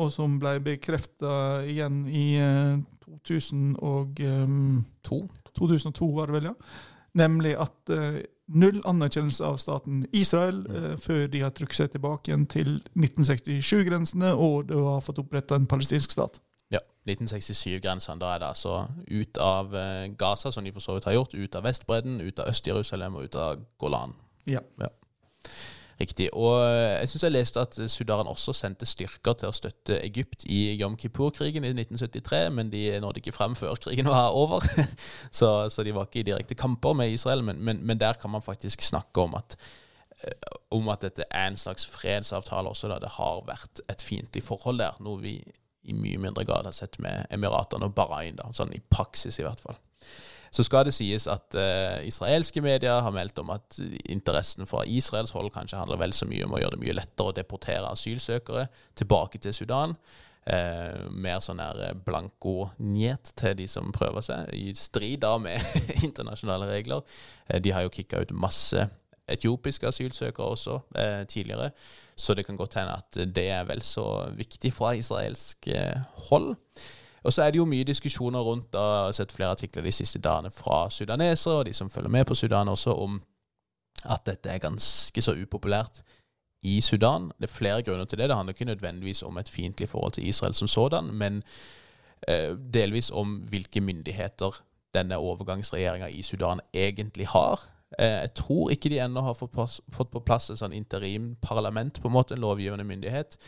og 0.00 0.08
som 0.08 0.38
ble 0.40 0.54
bekrefta 0.64 1.60
igjen 1.68 2.06
i 2.08 2.40
2002. 3.28 5.18
2002 5.58 6.08
var 6.16 6.30
det 6.30 6.38
vel, 6.38 6.46
ja. 6.48 6.54
Nemlig 7.20 7.52
at 7.60 7.92
null 8.48 8.80
anerkjennelse 8.88 9.44
av 9.44 9.58
staten 9.60 10.02
Israel 10.16 10.62
mm. 10.64 10.76
eh, 10.76 10.96
før 11.00 11.26
de 11.32 11.42
har 11.44 11.54
trukket 11.56 11.82
seg 11.82 11.94
tilbake 11.94 12.30
igjen 12.30 12.46
til 12.50 12.74
1967-grensene 12.96 14.34
og 14.34 14.68
det 14.70 14.78
har 14.78 15.04
fått 15.04 15.20
oppretta 15.22 15.58
en 15.58 15.68
palestinsk 15.70 16.16
stat. 16.16 16.40
Ja, 16.72 16.82
1967-grensene. 17.08 18.20
Da 18.20 18.34
er 18.34 18.42
det 18.42 18.50
altså 18.52 18.74
ut 19.08 19.40
av 19.40 19.74
eh, 19.76 20.06
Gaza, 20.20 20.52
som 20.52 20.64
de 20.64 20.72
for 20.74 20.84
så 20.84 20.98
vidt 20.98 21.08
har 21.08 21.16
gjort, 21.16 21.36
ut 21.36 21.58
av 21.58 21.68
Vestbredden, 21.68 22.20
ut 22.20 22.40
av 22.42 22.52
Øst-Jerusalem 22.52 23.16
og 23.16 23.28
ut 23.28 23.38
av 23.40 23.64
Golan. 23.80 24.16
Ja. 24.48 24.64
ja. 24.80 24.92
Riktig. 25.98 26.28
Og 26.30 26.60
eh, 26.62 27.00
jeg 27.00 27.10
syns 27.10 27.24
jeg 27.26 27.34
leste 27.34 27.62
at 27.62 27.78
Sudan 27.90 28.28
også 28.30 28.52
sendte 28.54 28.86
styrker 28.86 29.34
til 29.40 29.50
å 29.50 29.56
støtte 29.56 29.96
Egypt 30.06 30.44
i 30.46 30.76
Yom 30.78 30.94
Kippur-krigen 30.98 31.66
i 31.66 31.72
1973, 31.74 32.44
men 32.54 32.70
de 32.70 32.84
nådde 33.02 33.18
ikke 33.18 33.34
frem 33.34 33.56
før 33.58 33.74
krigen 33.82 34.06
var 34.06 34.30
over. 34.30 34.62
så, 35.38 35.66
så, 35.66 35.82
de 35.82 35.94
var 35.96 36.06
ikke 36.06 36.22
i 36.22 36.28
direkte 36.30 36.58
kamper 36.58 36.94
med 37.00 37.16
Israel, 37.16 37.42
men, 37.42 37.58
men, 37.66 37.82
men 37.82 37.98
der 37.98 38.14
kan 38.20 38.30
man 38.30 38.46
faktisk 38.46 38.84
snakke 38.86 39.26
om 39.26 39.34
at, 39.40 39.58
eh, 40.22 40.54
om 40.78 40.86
at 40.94 41.02
dette 41.02 41.26
er 41.26 41.50
en 41.50 41.58
slags 41.58 41.88
fredsavtale 41.90 42.70
også, 42.70 42.92
da 42.94 43.00
det 43.02 43.16
har 43.18 43.42
vært 43.50 43.82
et 43.90 44.04
fiendtlig 44.04 44.46
forhold 44.46 44.78
der. 44.84 45.02
Noe 45.02 45.18
vi 45.24 45.40
i 45.88 45.98
mye 45.98 46.20
mindre 46.22 46.46
grad 46.46 46.68
har 46.68 46.76
sett 46.76 47.00
med 47.02 47.26
Emiratene 47.34 47.90
og 47.90 47.98
Bahrain, 47.98 48.38
da, 48.38 48.52
sånn 48.54 48.70
i 48.76 48.84
praksis 48.86 49.40
i 49.40 49.46
hvert 49.46 49.66
fall. 49.66 49.82
Så 50.54 50.64
skal 50.66 50.86
det 50.88 50.94
sies 50.96 51.26
at 51.30 51.56
uh, 51.58 51.98
israelske 52.06 52.62
medier 52.64 53.02
har 53.04 53.14
meldt 53.14 53.38
om 53.42 53.52
at 53.54 53.80
interessen 54.08 54.68
fra 54.68 54.84
Israels 54.86 55.34
hold 55.36 55.52
kanskje 55.54 55.80
handler 55.80 56.00
vel 56.00 56.14
så 56.16 56.28
mye 56.28 56.46
om 56.46 56.56
å 56.56 56.62
gjøre 56.62 56.76
det 56.76 56.84
mye 56.86 56.96
lettere 57.00 57.32
å 57.32 57.36
deportere 57.36 57.92
asylsøkere 57.92 58.68
tilbake 58.98 59.42
til 59.44 59.56
Sudan. 59.56 59.96
Uh, 60.48 61.04
mer 61.12 61.42
sånn 61.44 61.60
her 61.60 61.82
eh, 61.84 61.96
blanko 62.06 62.70
njet 62.80 63.34
til 63.36 63.52
de 63.58 63.66
som 63.68 63.90
prøver 63.92 64.24
seg, 64.24 64.48
i 64.56 64.72
strid 64.72 65.20
da 65.20 65.34
med 65.42 65.60
internasjonale 66.06 66.70
regler. 66.70 67.04
Uh, 67.50 67.58
de 67.60 67.74
har 67.76 67.84
jo 67.84 67.92
kicka 67.92 68.22
ut 68.24 68.32
masse 68.32 68.86
etiopiske 69.28 69.88
asylsøkere 69.88 70.54
også 70.54 70.78
eh, 70.96 71.26
tidligere, 71.28 71.70
så 72.16 72.34
det 72.34 72.46
kan 72.46 72.56
godt 72.56 72.78
hende 72.78 72.96
at 72.96 73.18
det 73.34 73.48
er 73.52 73.66
vel 73.68 73.82
så 73.84 74.06
viktig 74.36 74.72
fra 74.74 74.94
israelsk 74.98 75.68
eh, 75.68 76.00
hold. 76.28 76.54
Og 77.24 77.32
så 77.32 77.42
er 77.42 77.50
det 77.50 77.58
jo 77.58 77.64
mye 77.68 77.84
diskusjoner 77.84 78.40
rundt, 78.40 78.74
og 78.74 78.82
jeg 78.82 79.04
har 79.04 79.16
sett 79.16 79.32
flere 79.32 79.50
artikler 79.56 79.82
de 79.82 79.92
siste 79.92 80.18
dagene 80.18 80.50
fra 80.50 80.90
sudanesere, 80.90 81.54
og 81.54 81.66
de 81.66 81.72
som 81.74 81.90
følger 81.90 82.10
med 82.10 82.24
på 82.24 82.34
Sudan 82.34 82.68
også, 82.68 82.94
om 82.94 83.22
at 84.04 84.26
dette 84.26 84.50
er 84.50 84.62
ganske 84.62 85.22
så 85.22 85.34
upopulært 85.34 86.02
i 86.62 86.80
Sudan. 86.80 87.32
Det 87.38 87.50
er 87.50 87.54
flere 87.54 87.82
grunner 87.82 88.04
til 88.04 88.18
det. 88.18 88.28
Det 88.28 88.36
handler 88.36 88.52
ikke 88.54 88.64
nødvendigvis 88.64 89.22
om 89.22 89.38
et 89.38 89.48
fiendtlig 89.48 89.88
forhold 89.88 90.12
til 90.12 90.26
Israel 90.28 90.54
som 90.54 90.68
sådan, 90.68 91.04
men 91.04 91.42
eh, 92.28 92.56
delvis 92.74 93.10
om 93.10 93.36
hvilke 93.36 93.80
myndigheter 93.80 94.62
denne 94.94 95.16
overgangsregjeringa 95.16 96.06
i 96.06 96.22
Sudan 96.22 96.60
egentlig 96.74 97.26
har. 97.26 97.60
Eh, 97.98 98.06
jeg 98.06 98.34
tror 98.34 98.70
ikke 98.70 98.88
de 98.88 98.98
ennå 98.98 99.20
har 99.20 99.34
fått 99.34 99.52
på, 99.52 99.66
fått 99.92 100.10
på 100.10 100.20
plass 100.20 100.50
et 100.50 100.60
sånn 100.60 100.76
interimparlament, 100.76 102.00
på 102.02 102.08
en 102.08 102.16
måte, 102.16 102.34
en 102.34 102.44
lovgivende 102.44 102.84
myndighet. 102.84 103.38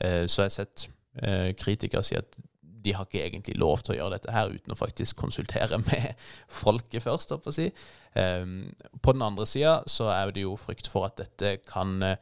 Eh, 0.00 0.26
så 0.26 0.42
jeg 0.42 0.50
har 0.50 0.56
sett 0.56 0.88
eh, 1.22 1.54
kritikere 1.58 2.02
si 2.02 2.18
at 2.18 2.38
de 2.84 2.94
har 2.94 3.06
ikke 3.06 3.22
egentlig 3.24 3.56
lov 3.58 3.82
til 3.82 3.94
å 3.94 3.98
gjøre 3.98 4.16
dette 4.16 4.34
her 4.34 4.52
uten 4.52 4.74
å 4.74 4.78
faktisk 4.78 5.18
konsultere 5.18 5.80
med 5.88 6.18
folket 6.60 7.04
først. 7.04 7.34
På, 7.44 7.52
si. 7.54 7.68
um, 8.14 8.68
på 9.02 9.14
den 9.16 9.24
andre 9.26 9.46
sida 9.48 9.78
så 9.90 10.10
er 10.14 10.32
det 10.34 10.44
jo 10.46 10.56
frykt 10.60 10.90
for 10.90 11.08
at 11.08 11.18
dette 11.20 11.56
kan 11.68 11.96
uh, 12.04 12.16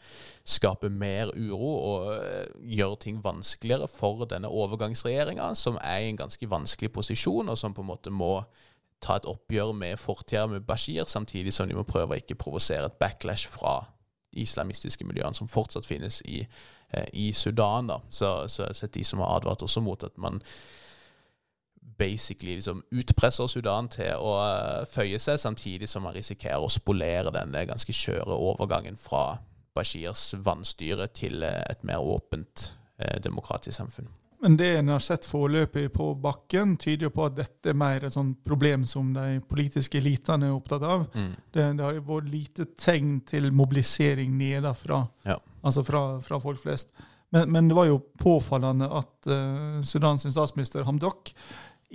skape 0.45 0.91
mer 0.93 1.33
uro 1.37 1.73
og 1.75 2.13
uh, 2.15 2.45
gjøre 2.63 3.01
ting 3.07 3.21
vanskeligere 3.25 3.89
for 3.91 4.27
denne 4.31 4.51
overgangsregjeringa, 4.51 5.53
som 5.55 5.81
er 5.83 6.05
i 6.05 6.13
en 6.13 6.23
ganske 6.23 6.51
vanskelig 6.51 6.93
posisjon, 6.97 7.53
og 7.53 7.59
som 7.61 7.77
på 7.77 7.85
en 7.85 7.93
måte 7.93 8.15
må 8.15 8.39
ta 9.05 9.19
et 9.19 9.29
oppgjør 9.29 9.75
med 9.77 9.99
fortida 10.01 10.47
med 10.49 10.65
Bashir, 10.67 11.05
samtidig 11.05 11.53
som 11.53 11.69
de 11.69 11.77
må 11.77 11.85
prøve 11.87 12.17
å 12.17 12.21
ikke 12.23 12.39
provosere 12.41 12.89
et 12.89 12.99
backlash 13.01 13.49
fra 13.53 13.83
islamistiske 14.43 15.05
miljøene 15.05 15.35
som 15.35 15.49
fortsatt 15.49 15.87
finnes 15.87 16.23
i 16.25 16.43
Eh, 16.91 17.05
i 17.13 17.33
Sudan. 17.33 17.87
da. 17.87 18.01
Så, 18.09 18.49
så 18.49 18.63
jeg 18.63 18.69
har 18.69 18.75
sett 18.75 18.95
de 18.95 19.05
som 19.05 19.19
har 19.19 19.37
advart 19.37 19.63
også 19.63 19.81
mot 19.81 20.05
at 20.05 20.19
man 20.19 20.43
basically 21.99 22.55
liksom 22.55 22.85
utpresser 22.93 23.47
Sudan 23.47 23.89
til 23.89 24.13
å 24.21 24.35
uh, 24.37 24.87
føye 24.91 25.19
seg, 25.19 25.41
samtidig 25.41 25.89
som 25.89 26.05
man 26.05 26.15
risikerer 26.15 26.61
å 26.61 26.71
spolere 26.71 27.33
den 27.33 27.57
ganske 27.69 27.93
skjøre 27.93 28.37
overgangen 28.37 28.99
fra 29.01 29.39
Bashirs 29.75 30.35
vannstyre 30.45 31.09
til 31.09 31.43
et 31.43 31.85
mer 31.85 32.05
åpent 32.05 32.71
uh, 33.01 33.17
demokratisk 33.25 33.79
samfunn. 33.79 34.11
Men 34.45 34.57
det 34.61 34.69
en 34.77 34.93
har 34.93 35.01
sett 35.01 35.25
foreløpig 35.25 35.89
på 35.95 36.11
bakken, 36.21 36.77
tyder 36.77 37.09
jo 37.09 37.15
på 37.15 37.25
at 37.25 37.37
dette 37.39 37.73
er 37.73 37.79
mer 37.79 38.05
et 38.05 38.15
sånt 38.15 38.43
problem 38.45 38.85
som 38.85 39.15
de 39.17 39.41
politiske 39.49 39.99
elitene 39.99 40.51
er 40.51 40.57
opptatt 40.57 40.85
av. 40.85 41.07
Mm. 41.15 41.31
Det, 41.51 41.67
det, 41.79 41.85
har 41.85 42.01
vært 42.05 42.33
lite 42.33 42.69
tegn 42.77 43.21
til 43.27 43.49
mobilisering 43.57 44.37
nedenfra. 44.37 45.07
Ja 45.27 45.39
altså 45.67 45.85
fra, 45.87 46.03
fra 46.25 46.41
folk 46.43 46.61
flest. 46.63 46.93
Men, 47.35 47.51
men, 47.53 47.71
det 47.71 47.77
var 47.77 47.89
jo 47.89 48.03
påfallende 48.23 48.89
at 48.95 49.31
uh, 49.31 49.81
Sudans 49.87 50.27
statsminister 50.31 50.87
Hamdok 50.87 51.33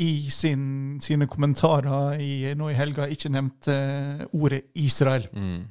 i 0.02 0.30
sin, 0.32 1.00
sine 1.04 1.28
kommentarer 1.28 2.20
i, 2.20 2.52
nå 2.58 2.72
i 2.72 2.78
helga 2.78 3.08
ikke 3.12 3.32
nevnte 3.32 3.76
uh, 3.76 4.26
ordet 4.36 4.66
Israel. 4.80 5.28
Mm. 5.32 5.62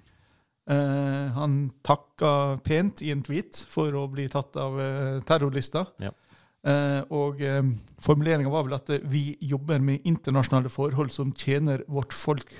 Uh, 0.70 1.26
han 1.36 1.60
takka 1.84 2.32
pent 2.64 3.02
i 3.02 3.12
en 3.12 3.24
tweet 3.26 3.64
for 3.68 3.94
å 3.96 4.06
bli 4.12 4.28
tatt 4.32 4.56
av 4.60 4.80
uh, 4.80 5.20
terrorlista. 5.28 5.86
Ja. 6.00 6.14
Uh, 6.60 7.00
og 7.16 7.40
uh, 7.40 7.64
formuleringa 8.04 8.50
var 8.52 8.66
vel 8.66 8.76
at 8.76 8.90
vi 9.08 9.32
jobber 9.40 9.80
med 9.80 10.04
internasjonale 10.04 10.68
forhold 10.72 11.12
som 11.14 11.32
tjener 11.32 11.86
vårt 11.88 12.12
folk. 12.12 12.52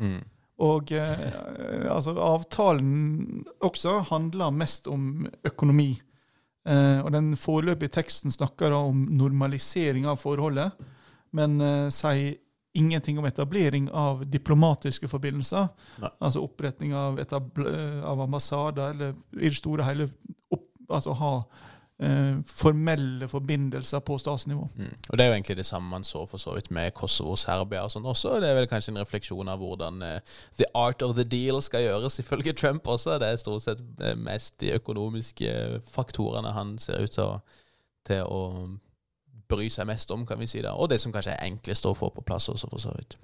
Mm. 0.00 0.22
Og 0.58 0.90
eh, 0.90 1.86
altså, 1.86 2.16
avtalen 2.18 3.44
også 3.62 4.00
handler 4.10 4.54
mest 4.54 4.88
om 4.90 5.26
økonomi. 5.46 5.92
Eh, 6.66 6.98
og 6.98 7.12
den 7.14 7.36
foreløpige 7.38 7.94
teksten 7.94 8.34
snakker 8.34 8.74
om 8.74 9.06
normalisering 9.20 10.08
av 10.10 10.18
forholdet, 10.18 10.74
men 11.36 11.60
eh, 11.62 11.86
sier 11.94 12.34
ingenting 12.78 13.18
om 13.18 13.26
etablering 13.26 13.88
av 13.94 14.26
diplomatiske 14.30 15.08
forbindelser. 15.10 15.70
Nei. 16.02 16.10
Altså 16.18 16.42
oppretting 16.42 16.92
av, 16.94 17.18
av 17.22 18.26
ambassader, 18.26 18.92
eller 18.92 19.14
i 19.38 19.48
det 19.48 19.58
store 19.58 19.86
hele 19.86 20.10
opp, 20.54 20.68
altså 20.90 21.14
ha 21.22 21.32
eh, 21.38 21.67
formelle 22.46 23.26
forbindelser 23.28 23.98
på 24.06 24.18
statsnivå. 24.18 24.68
Mm. 24.76 24.92
Og 25.10 25.18
Det 25.18 25.24
er 25.24 25.28
jo 25.28 25.34
egentlig 25.34 25.56
det 25.56 25.66
samme 25.66 25.88
man 25.90 26.04
så 26.04 26.26
for 26.26 26.38
så 26.38 26.54
vidt 26.54 26.70
med 26.70 26.94
Kosovo 26.94 27.34
Serbia 27.36 27.82
og 27.82 27.90
sånn 27.90 28.06
også. 28.06 28.36
Det 28.38 28.48
er 28.48 28.54
vel 28.54 28.68
kanskje 28.70 28.92
en 28.92 29.00
refleksjon 29.02 29.50
av 29.50 29.58
hvordan 29.58 30.02
eh, 30.06 30.20
the 30.60 30.68
art 30.78 31.02
of 31.02 31.16
the 31.18 31.24
deal 31.26 31.58
skal 31.62 31.82
gjøres, 31.82 32.20
ifølge 32.22 32.52
Trump 32.52 32.86
også. 32.86 33.18
Det 33.18 33.32
er 33.32 33.40
stort 33.42 33.64
sett 33.66 33.82
eh, 33.98 34.14
mest 34.14 34.54
de 34.62 34.76
økonomiske 34.76 35.80
faktorene 35.90 36.54
han 36.54 36.76
ser 36.78 37.02
ut 37.02 37.16
til 37.16 37.24
å, 37.24 37.40
til 38.06 38.22
å 38.22 38.42
bry 39.50 39.66
seg 39.72 39.88
mest 39.88 40.10
om, 40.14 40.26
kan 40.26 40.38
vi 40.38 40.46
si 40.46 40.62
da. 40.62 40.76
Og 40.78 40.92
det 40.92 41.00
som 41.02 41.14
kanskje 41.14 41.34
er 41.34 41.48
enklest 41.48 41.88
å 41.88 41.96
få 41.98 42.12
på 42.14 42.22
plass 42.22 42.46
også, 42.52 42.70
for 42.70 42.84
så 42.84 42.94
vidt. 42.94 43.18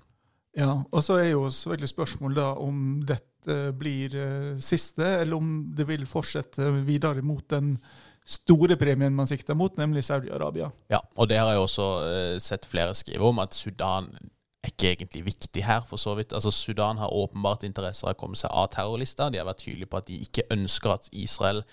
Ja, 0.59 0.83
og 0.91 1.03
så 1.03 1.19
er 1.19 1.33
jo 1.33 1.47
selvfølgelig 1.51 1.91
spørsmålet 1.91 2.39
da 2.39 2.49
om 2.63 2.83
dette 3.07 3.59
blir 3.79 4.15
eh, 4.19 4.51
siste, 4.59 5.21
eller 5.21 5.39
om 5.39 5.55
det 5.77 5.87
vil 5.87 6.07
fortsette 6.11 6.71
videre 6.87 7.23
mot 7.23 7.47
den 7.51 7.77
store 8.25 8.77
premien 8.81 9.15
man 9.15 9.29
sikter 9.29 9.57
mot, 9.59 9.77
nemlig 9.77 10.05
Saudi-Arabia. 10.07 10.71
Ja, 10.93 11.01
og 11.17 11.29
det 11.29 11.39
har 11.39 11.51
jeg 11.53 11.65
også 11.65 11.89
eh, 12.09 12.37
sett 12.41 12.67
flere 12.67 12.95
skrive 12.97 13.29
om, 13.29 13.43
at 13.43 13.55
Sudan 13.55 14.09
er 14.65 14.73
ikke 14.73 14.95
egentlig 14.95 15.25
viktig 15.27 15.65
her, 15.65 15.83
for 15.89 16.01
så 16.01 16.15
vidt. 16.17 16.33
Altså, 16.33 16.51
Sudan 16.51 16.99
har 16.99 17.13
åpenbart 17.13 17.67
interesser 17.69 18.09
av 18.09 18.17
å 18.17 18.21
komme 18.23 18.39
seg 18.41 18.53
av 18.53 18.71
terrorlista. 18.73 19.29
De 19.29 19.41
har 19.41 19.49
vært 19.49 19.65
tydelige 19.67 19.93
på 19.93 20.01
at 20.01 20.09
de 20.09 20.23
ikke 20.25 20.49
ønsker 20.57 20.97
at 20.97 21.11
Israel 21.13 21.65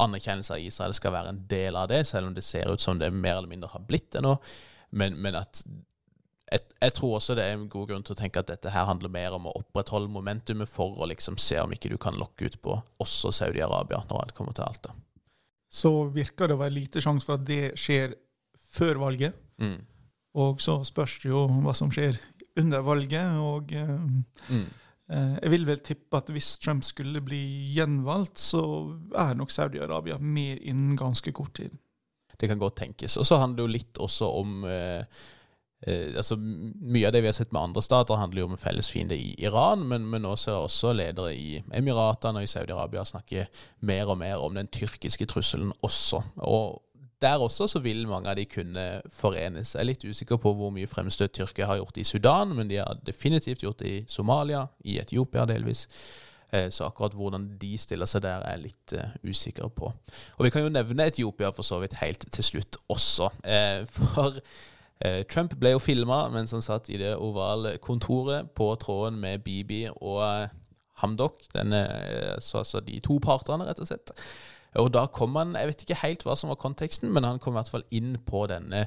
anerkjennelse 0.00 0.54
av 0.54 0.62
Israel 0.64 0.94
skal 0.96 1.12
være 1.12 1.34
en 1.34 1.42
del 1.50 1.76
av 1.76 1.90
det, 1.90 2.06
selv 2.08 2.30
om 2.30 2.36
det 2.36 2.44
ser 2.44 2.70
ut 2.72 2.80
som 2.80 2.98
det 2.98 3.10
mer 3.12 3.36
eller 3.36 3.50
mindre 3.50 3.68
har 3.74 3.84
blitt 3.84 4.12
det 4.14 4.24
nå. 4.24 4.38
Men, 4.96 5.18
men 5.20 5.36
at 5.36 5.60
jeg, 6.52 6.64
jeg 6.80 6.94
tror 6.96 7.16
også 7.18 7.36
det 7.36 7.44
er 7.44 7.56
en 7.56 7.68
god 7.68 7.90
grunn 7.90 8.04
til 8.06 8.14
å 8.14 8.18
tenke 8.18 8.40
at 8.40 8.48
dette 8.48 8.72
her 8.72 8.86
handler 8.88 9.12
mer 9.12 9.36
om 9.36 9.48
å 9.50 9.56
opprettholde 9.60 10.12
momentumet 10.12 10.70
for 10.70 10.96
å 10.96 11.08
liksom 11.10 11.36
se 11.40 11.58
om 11.60 11.72
ikke 11.74 11.92
du 11.92 11.98
kan 12.00 12.16
lokke 12.20 12.48
ut 12.48 12.60
på 12.62 12.78
også 13.02 13.32
Saudi-Arabia 13.34 14.04
når 14.08 14.22
alt 14.22 14.36
kommer 14.38 14.56
til 14.56 14.66
alt. 14.66 14.86
da. 14.86 14.94
Så 15.74 15.90
virker 16.14 16.48
det 16.50 16.54
å 16.56 16.60
være 16.62 16.76
lite 16.76 17.02
sjanse 17.02 17.26
for 17.26 17.40
at 17.40 17.46
det 17.48 17.72
skjer 17.80 18.14
før 18.74 19.00
valget. 19.02 19.34
Mm. 19.62 19.76
Og 20.42 20.62
så 20.62 20.78
spørs 20.86 21.18
det 21.22 21.30
jo 21.32 21.44
hva 21.64 21.74
som 21.74 21.90
skjer 21.94 22.18
under 22.62 22.82
valget. 22.86 23.38
og... 23.42 23.72
eh, 23.74 23.98
Mm. 24.50 24.64
Eh, 25.10 25.34
Jeg 25.42 25.50
vil 25.52 25.66
vel 25.68 25.80
tippe 25.84 26.16
at 26.16 26.30
hvis 26.32 26.54
Trump 26.58 26.84
skulle 26.86 27.20
bli 27.20 27.42
gjenvalgt, 27.74 28.38
så 28.40 28.62
er 29.20 29.34
nok 29.36 29.50
Saudi-Arabia 29.52 30.16
mer 30.18 30.56
innen 30.62 30.96
ganske 30.96 31.32
kort 31.32 31.52
tid. 31.58 31.74
Det 32.38 32.48
kan 32.48 32.58
godt 32.58 32.76
tenkes. 32.80 33.16
Og 33.20 33.26
så 33.28 33.36
handler 33.38 33.56
det 33.56 33.66
jo 33.66 33.74
litt 33.74 34.00
også 34.00 34.30
om 34.40 34.64
eh, 34.64 35.02
eh, 35.02 35.04
altså 35.86 36.36
Mye 36.38 37.06
av 37.06 37.12
det 37.12 37.20
vi 37.22 37.28
har 37.28 37.36
sett 37.36 37.52
med 37.52 37.62
andre 37.62 37.82
stater, 37.84 38.16
handler 38.16 38.40
jo 38.40 38.46
om 38.48 38.56
en 38.56 38.60
felles 38.62 38.88
fiende 38.90 39.18
i 39.18 39.34
Iran, 39.44 39.84
men, 39.88 40.06
men 40.08 40.24
nå 40.24 40.36
ser 40.40 40.56
også 40.56 40.94
ledere 40.96 41.34
i 41.36 41.62
Emiratene 41.76 42.40
og 42.40 42.48
i 42.48 42.50
Saudi-Arabia 42.50 43.04
snakke 43.04 43.46
mer 43.80 44.08
og 44.08 44.18
mer 44.22 44.40
om 44.40 44.54
den 44.56 44.70
tyrkiske 44.72 45.26
trusselen 45.26 45.72
også. 45.82 46.22
Og 46.36 46.82
der 47.22 47.40
også 47.40 47.68
så 47.68 47.80
vil 47.80 48.08
mange 48.08 48.28
av 48.28 48.36
de 48.36 48.44
kunne 48.44 48.84
forenes. 49.12 49.74
Jeg 49.74 49.80
er 49.80 49.88
litt 49.88 50.04
usikker 50.04 50.36
på 50.40 50.52
hvor 50.56 50.72
mye 50.74 50.88
fremstøt 50.90 51.32
Tyrkia 51.36 51.68
har 51.70 51.80
gjort 51.80 52.00
i 52.00 52.04
Sudan, 52.04 52.52
men 52.56 52.68
de 52.68 52.80
har 52.82 53.00
definitivt 53.06 53.64
gjort 53.64 53.80
det 53.80 53.92
i 53.92 54.04
Somalia, 54.08 54.66
i 54.84 54.98
Etiopia 55.00 55.46
delvis. 55.48 55.86
Eh, 56.50 56.70
Så 56.70 56.84
akkurat 56.84 57.14
hvordan 57.16 57.48
de 57.60 57.78
stiller 57.78 58.06
seg 58.06 58.22
der, 58.26 58.44
er 58.44 58.58
jeg 58.58 58.66
litt 58.66 58.94
uh, 58.98 59.16
usikker 59.24 59.68
på. 59.68 59.92
Og 60.36 60.44
vi 60.44 60.50
kan 60.50 60.62
jo 60.62 60.74
nevne 60.74 61.06
Etiopia 61.08 61.50
for 61.50 61.62
så 61.66 61.80
vidt 61.80 61.96
helt 62.02 62.26
til 62.32 62.44
slutt 62.44 62.76
også. 62.88 63.30
Eh, 63.44 63.86
For 63.86 64.36
eh, 64.36 64.42
Trump 65.30 65.56
ble 65.60 65.74
jo 65.74 65.80
filma 65.82 66.28
mens 66.32 66.54
han 66.54 66.62
satt 66.62 66.88
i 66.88 66.98
det 67.00 67.16
ovale 67.18 67.78
kontoret 67.82 68.52
på 68.54 68.70
tråden 68.80 69.18
med 69.20 69.42
Bibi 69.46 69.88
og 69.90 70.20
eh, 70.22 70.52
Hamdok, 71.02 71.42
denne, 71.54 71.80
eh, 72.06 72.34
altså 72.38 72.80
de 72.80 73.00
to 73.02 73.18
partene, 73.22 73.66
rett 73.66 73.82
og 73.82 73.90
slett. 73.90 74.14
Og 74.78 74.90
da 74.94 75.06
kom 75.06 75.36
han 75.38 75.54
Jeg 75.54 75.70
vet 75.70 75.82
ikke 75.82 76.00
helt 76.02 76.24
hva 76.26 76.36
som 76.38 76.50
var 76.50 76.58
konteksten, 76.62 77.12
men 77.14 77.26
han 77.26 77.38
kom 77.38 77.54
i 77.54 77.60
hvert 77.60 77.70
fall 77.70 77.86
inn 77.94 78.16
på 78.26 78.46
denne 78.50 78.86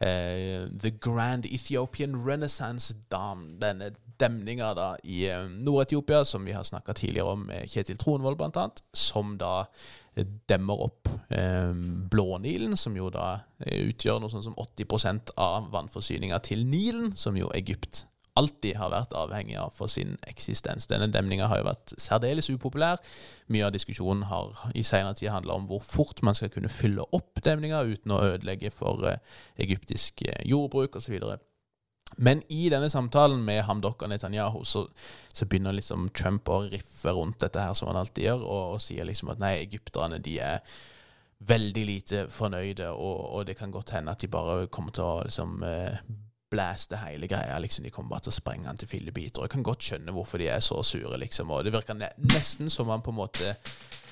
eh, 0.00 0.68
The 0.68 0.92
Grand 1.00 1.46
Ethiopian 1.46 2.16
Renaissance 2.26 2.94
Dam. 3.12 3.58
Denne 3.60 3.92
demninga 4.20 4.72
da 4.76 4.88
i 5.04 5.24
eh, 5.30 5.48
Nord-Etiopia, 5.48 6.24
som 6.24 6.44
vi 6.44 6.52
har 6.56 6.64
snakka 6.68 6.92
tidligere 6.92 7.36
om 7.36 7.46
med 7.48 7.70
Kjetil 7.70 7.98
Tronvold 8.00 8.42
annet. 8.42 8.82
som 8.92 9.38
da 9.38 9.60
eh, 9.60 9.66
demmer 10.48 10.80
opp 10.86 11.08
eh, 11.32 11.72
Blånilen, 12.12 12.76
som 12.76 12.96
jo 12.96 13.08
da 13.12 13.42
utgjør 13.62 14.20
noe 14.20 14.32
sånn 14.32 14.44
som 14.44 14.56
80% 14.60 15.34
av 15.40 15.70
vannforsyninga 15.72 16.42
til 16.44 16.66
Nilen, 16.68 17.12
som 17.16 17.38
jo 17.38 17.52
Egypt 17.56 18.04
alltid 18.38 18.78
har 18.80 18.92
vært 18.92 19.12
avhengig 19.16 19.58
av 19.60 19.74
for 19.76 19.92
sin 19.92 20.14
eksistens. 20.28 20.88
Denne 20.88 21.10
demninga 21.12 21.48
har 21.50 21.60
jo 21.60 21.68
vært 21.68 21.94
særdeles 22.00 22.48
upopulær. 22.52 23.00
Mye 23.52 23.66
av 23.66 23.74
diskusjonen 23.74 24.24
har 24.30 24.56
i 24.78 24.84
senere 24.86 25.18
tid 25.18 25.32
handla 25.34 25.58
om 25.58 25.68
hvor 25.68 25.82
fort 25.84 26.22
man 26.24 26.36
skal 26.38 26.52
kunne 26.52 26.72
fylle 26.72 27.04
opp 27.12 27.42
demninga 27.44 27.82
uten 27.88 28.14
å 28.14 28.22
ødelegge 28.32 28.72
for 28.74 29.04
eh, 29.08 29.20
egyptisk 29.60 30.24
eh, 30.28 30.40
jordbruk 30.48 30.96
osv. 31.00 31.18
Men 32.16 32.42
i 32.52 32.68
denne 32.72 32.90
samtalen 32.92 33.44
med 33.44 33.62
Hamdok 33.68 34.02
og 34.02 34.12
Netanyahu 34.12 34.64
så, 34.68 34.86
så 35.32 35.46
begynner 35.46 35.76
liksom 35.76 36.08
Trump 36.16 36.48
å 36.48 36.62
riffe 36.66 37.14
rundt 37.14 37.40
dette 37.40 37.60
her, 37.62 37.74
som 37.78 37.90
han 37.90 38.00
alltid 38.02 38.26
gjør, 38.28 38.42
og, 38.42 38.74
og 38.76 38.82
sier 38.84 39.08
liksom 39.08 39.32
at 39.32 39.42
nei, 39.42 39.54
egypterne 39.62 40.20
de 40.22 40.38
er 40.42 40.74
veldig 41.42 41.86
lite 41.86 42.26
fornøyde, 42.30 42.90
og, 42.92 43.22
og 43.34 43.46
det 43.48 43.56
kan 43.58 43.72
godt 43.74 43.96
hende 43.96 44.12
at 44.12 44.22
de 44.22 44.30
bare 44.30 44.68
kommer 44.70 44.94
til 44.94 45.06
å 45.06 45.24
liksom 45.26 45.64
eh, 45.66 45.96
blæste 46.52 47.00
hele 47.00 47.26
greia. 47.26 47.58
liksom 47.58 47.84
De 47.84 47.90
kommer 47.90 48.14
bare 48.14 48.26
til 48.26 48.34
å 48.34 48.36
sprenge 48.36 48.68
han 48.68 48.78
til 48.78 48.90
fillebiter. 48.90 49.42
Jeg 49.42 49.54
kan 49.54 49.66
godt 49.66 49.88
skjønne 49.88 50.14
hvorfor 50.14 50.42
de 50.42 50.50
er 50.52 50.62
så 50.64 50.82
sure, 50.86 51.16
liksom. 51.18 51.50
Og 51.50 51.64
det 51.64 51.74
virker 51.74 51.98
nesten 51.98 52.70
som 52.70 52.92
han 52.92 53.02
på 53.04 53.12
en 53.14 53.20
måte 53.22 53.54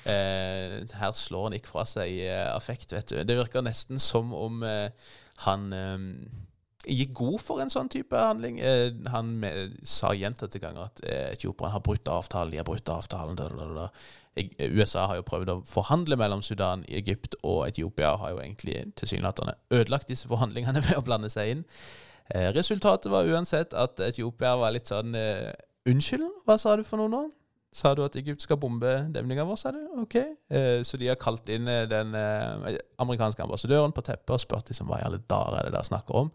eh, 0.09 0.79
Her 0.97 1.15
slår 1.15 1.49
han 1.49 1.57
ikke 1.59 1.71
fra 1.71 1.85
seg 1.89 2.21
eh, 2.25 2.47
affekt, 2.51 2.95
vet 2.95 3.13
du. 3.13 3.21
Det 3.23 3.37
virker 3.37 3.65
nesten 3.65 4.01
som 4.01 4.33
om 4.35 4.63
eh, 4.67 4.89
han 5.45 5.69
eh, 5.77 6.07
gikk 6.87 7.13
god 7.17 7.41
for 7.43 7.61
en 7.61 7.71
sånn 7.73 7.89
type 7.91 8.17
handling. 8.17 8.59
Eh, 8.59 8.89
han 9.13 9.35
med, 9.41 9.77
sa 9.87 10.13
gjentatte 10.17 10.61
ganger 10.61 10.89
at 10.89 11.03
eh, 11.05 11.27
etioperne 11.35 11.73
har 11.75 11.83
brutt 11.85 12.07
avtalen, 12.09 12.53
de 12.53 12.61
har 12.61 12.67
brutt 12.67 12.89
avtalen. 12.89 13.37
Da, 13.37 13.49
da, 13.53 13.69
da. 13.75 13.89
USA 14.71 15.09
har 15.11 15.19
jo 15.19 15.27
prøvd 15.27 15.51
å 15.51 15.57
forhandle 15.67 16.15
mellom 16.19 16.43
Sudan, 16.45 16.85
Egypt 16.87 17.35
og 17.43 17.65
Etiopia, 17.67 18.13
og 18.13 18.23
har 18.23 18.35
jo 18.35 18.39
egentlig 18.43 18.85
tilsynelatende 18.99 19.57
ødelagt 19.75 20.09
disse 20.11 20.31
forhandlingene 20.31 20.83
ved 20.87 21.01
å 21.01 21.05
blande 21.05 21.31
seg 21.33 21.57
inn. 21.57 21.67
Eh, 22.31 22.49
resultatet 22.55 23.11
var 23.11 23.27
uansett 23.27 23.75
at 23.75 23.99
Etiopia 23.99 24.55
var 24.59 24.73
litt 24.75 24.89
sånn 24.91 25.17
eh, 25.17 25.51
Unnskyld, 25.89 26.43
hva 26.45 26.59
sa 26.61 26.75
du 26.77 26.83
for 26.85 27.01
noe 27.01 27.09
nå? 27.09 27.21
Sa 27.73 27.93
du 27.95 28.03
at 28.03 28.15
Egypt 28.19 28.43
skal 28.43 28.59
bombe 28.59 28.89
demninga 29.15 29.45
vår, 29.47 29.57
sa 29.59 29.71
du? 29.71 29.79
Ok. 30.03 30.17
Eh, 30.19 30.81
så 30.83 30.99
de 30.99 31.07
har 31.07 31.19
kalt 31.19 31.47
inn 31.49 31.69
eh, 31.71 31.85
den 31.89 32.11
eh, 32.19 32.75
amerikanske 32.99 33.45
ambassadøren 33.45 33.95
på 33.95 34.03
teppet 34.03 34.35
og 34.35 34.43
spurt 34.43 34.69
liksom, 34.69 34.91
hva 34.91 34.99
i 34.99 35.05
alle 35.07 35.21
dager 35.23 35.57
er 35.57 35.69
det 35.69 35.77
der 35.77 35.87
snakker 35.87 36.25
om. 36.25 36.33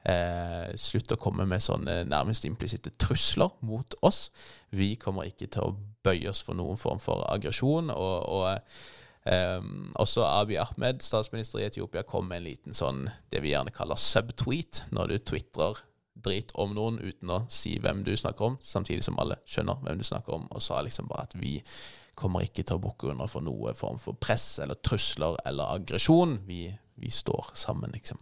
Eh, 0.00 0.70
slutt 0.80 1.12
å 1.12 1.18
komme 1.20 1.44
med 1.44 1.60
sånne 1.60 1.98
nærmest 2.08 2.46
implisitte 2.48 2.92
trusler 2.96 3.52
mot 3.66 3.94
oss. 4.06 4.30
Vi 4.72 4.94
kommer 5.00 5.28
ikke 5.28 5.50
til 5.52 5.66
å 5.66 5.74
bøye 6.04 6.30
oss 6.30 6.40
for 6.44 6.56
noen 6.56 6.80
form 6.80 7.02
for 7.02 7.26
aggresjon. 7.28 7.92
Og, 7.92 8.16
og 8.32 9.28
eh, 9.28 9.60
også 10.00 10.24
Abiy 10.24 10.60
Ahmed, 10.62 11.04
statsminister 11.04 11.60
i 11.60 11.68
Etiopia, 11.68 12.06
kom 12.08 12.30
med 12.30 12.40
en 12.40 12.48
liten 12.48 12.76
sånn 12.76 13.08
det 13.32 13.44
vi 13.44 13.52
gjerne 13.52 13.74
kaller 13.76 14.00
subtweet, 14.00 14.86
når 14.94 15.12
du 15.12 15.18
twitrer 15.32 15.84
drit 16.20 16.52
om 16.60 16.72
noen 16.76 16.98
uten 17.00 17.32
å 17.32 17.42
si 17.52 17.76
hvem 17.80 18.02
du 18.04 18.12
snakker 18.16 18.50
om, 18.50 18.58
samtidig 18.64 19.04
som 19.06 19.20
alle 19.20 19.38
skjønner 19.48 19.84
hvem 19.84 20.00
du 20.00 20.04
snakker 20.04 20.36
om, 20.36 20.48
og 20.52 20.64
sa 20.64 20.80
liksom 20.84 21.08
bare 21.08 21.28
at 21.28 21.36
vi 21.40 21.58
kommer 22.18 22.44
ikke 22.44 22.64
til 22.66 22.76
å 22.76 22.82
bukke 22.84 23.12
under 23.12 23.30
for 23.30 23.44
noe 23.44 23.72
form 23.76 24.00
for 24.00 24.18
press 24.20 24.58
eller 24.60 24.80
trusler 24.84 25.38
eller 25.48 25.76
aggresjon. 25.78 26.40
Vi, 26.48 26.66
vi 27.00 27.12
står 27.12 27.54
sammen, 27.56 27.92
liksom. 27.94 28.20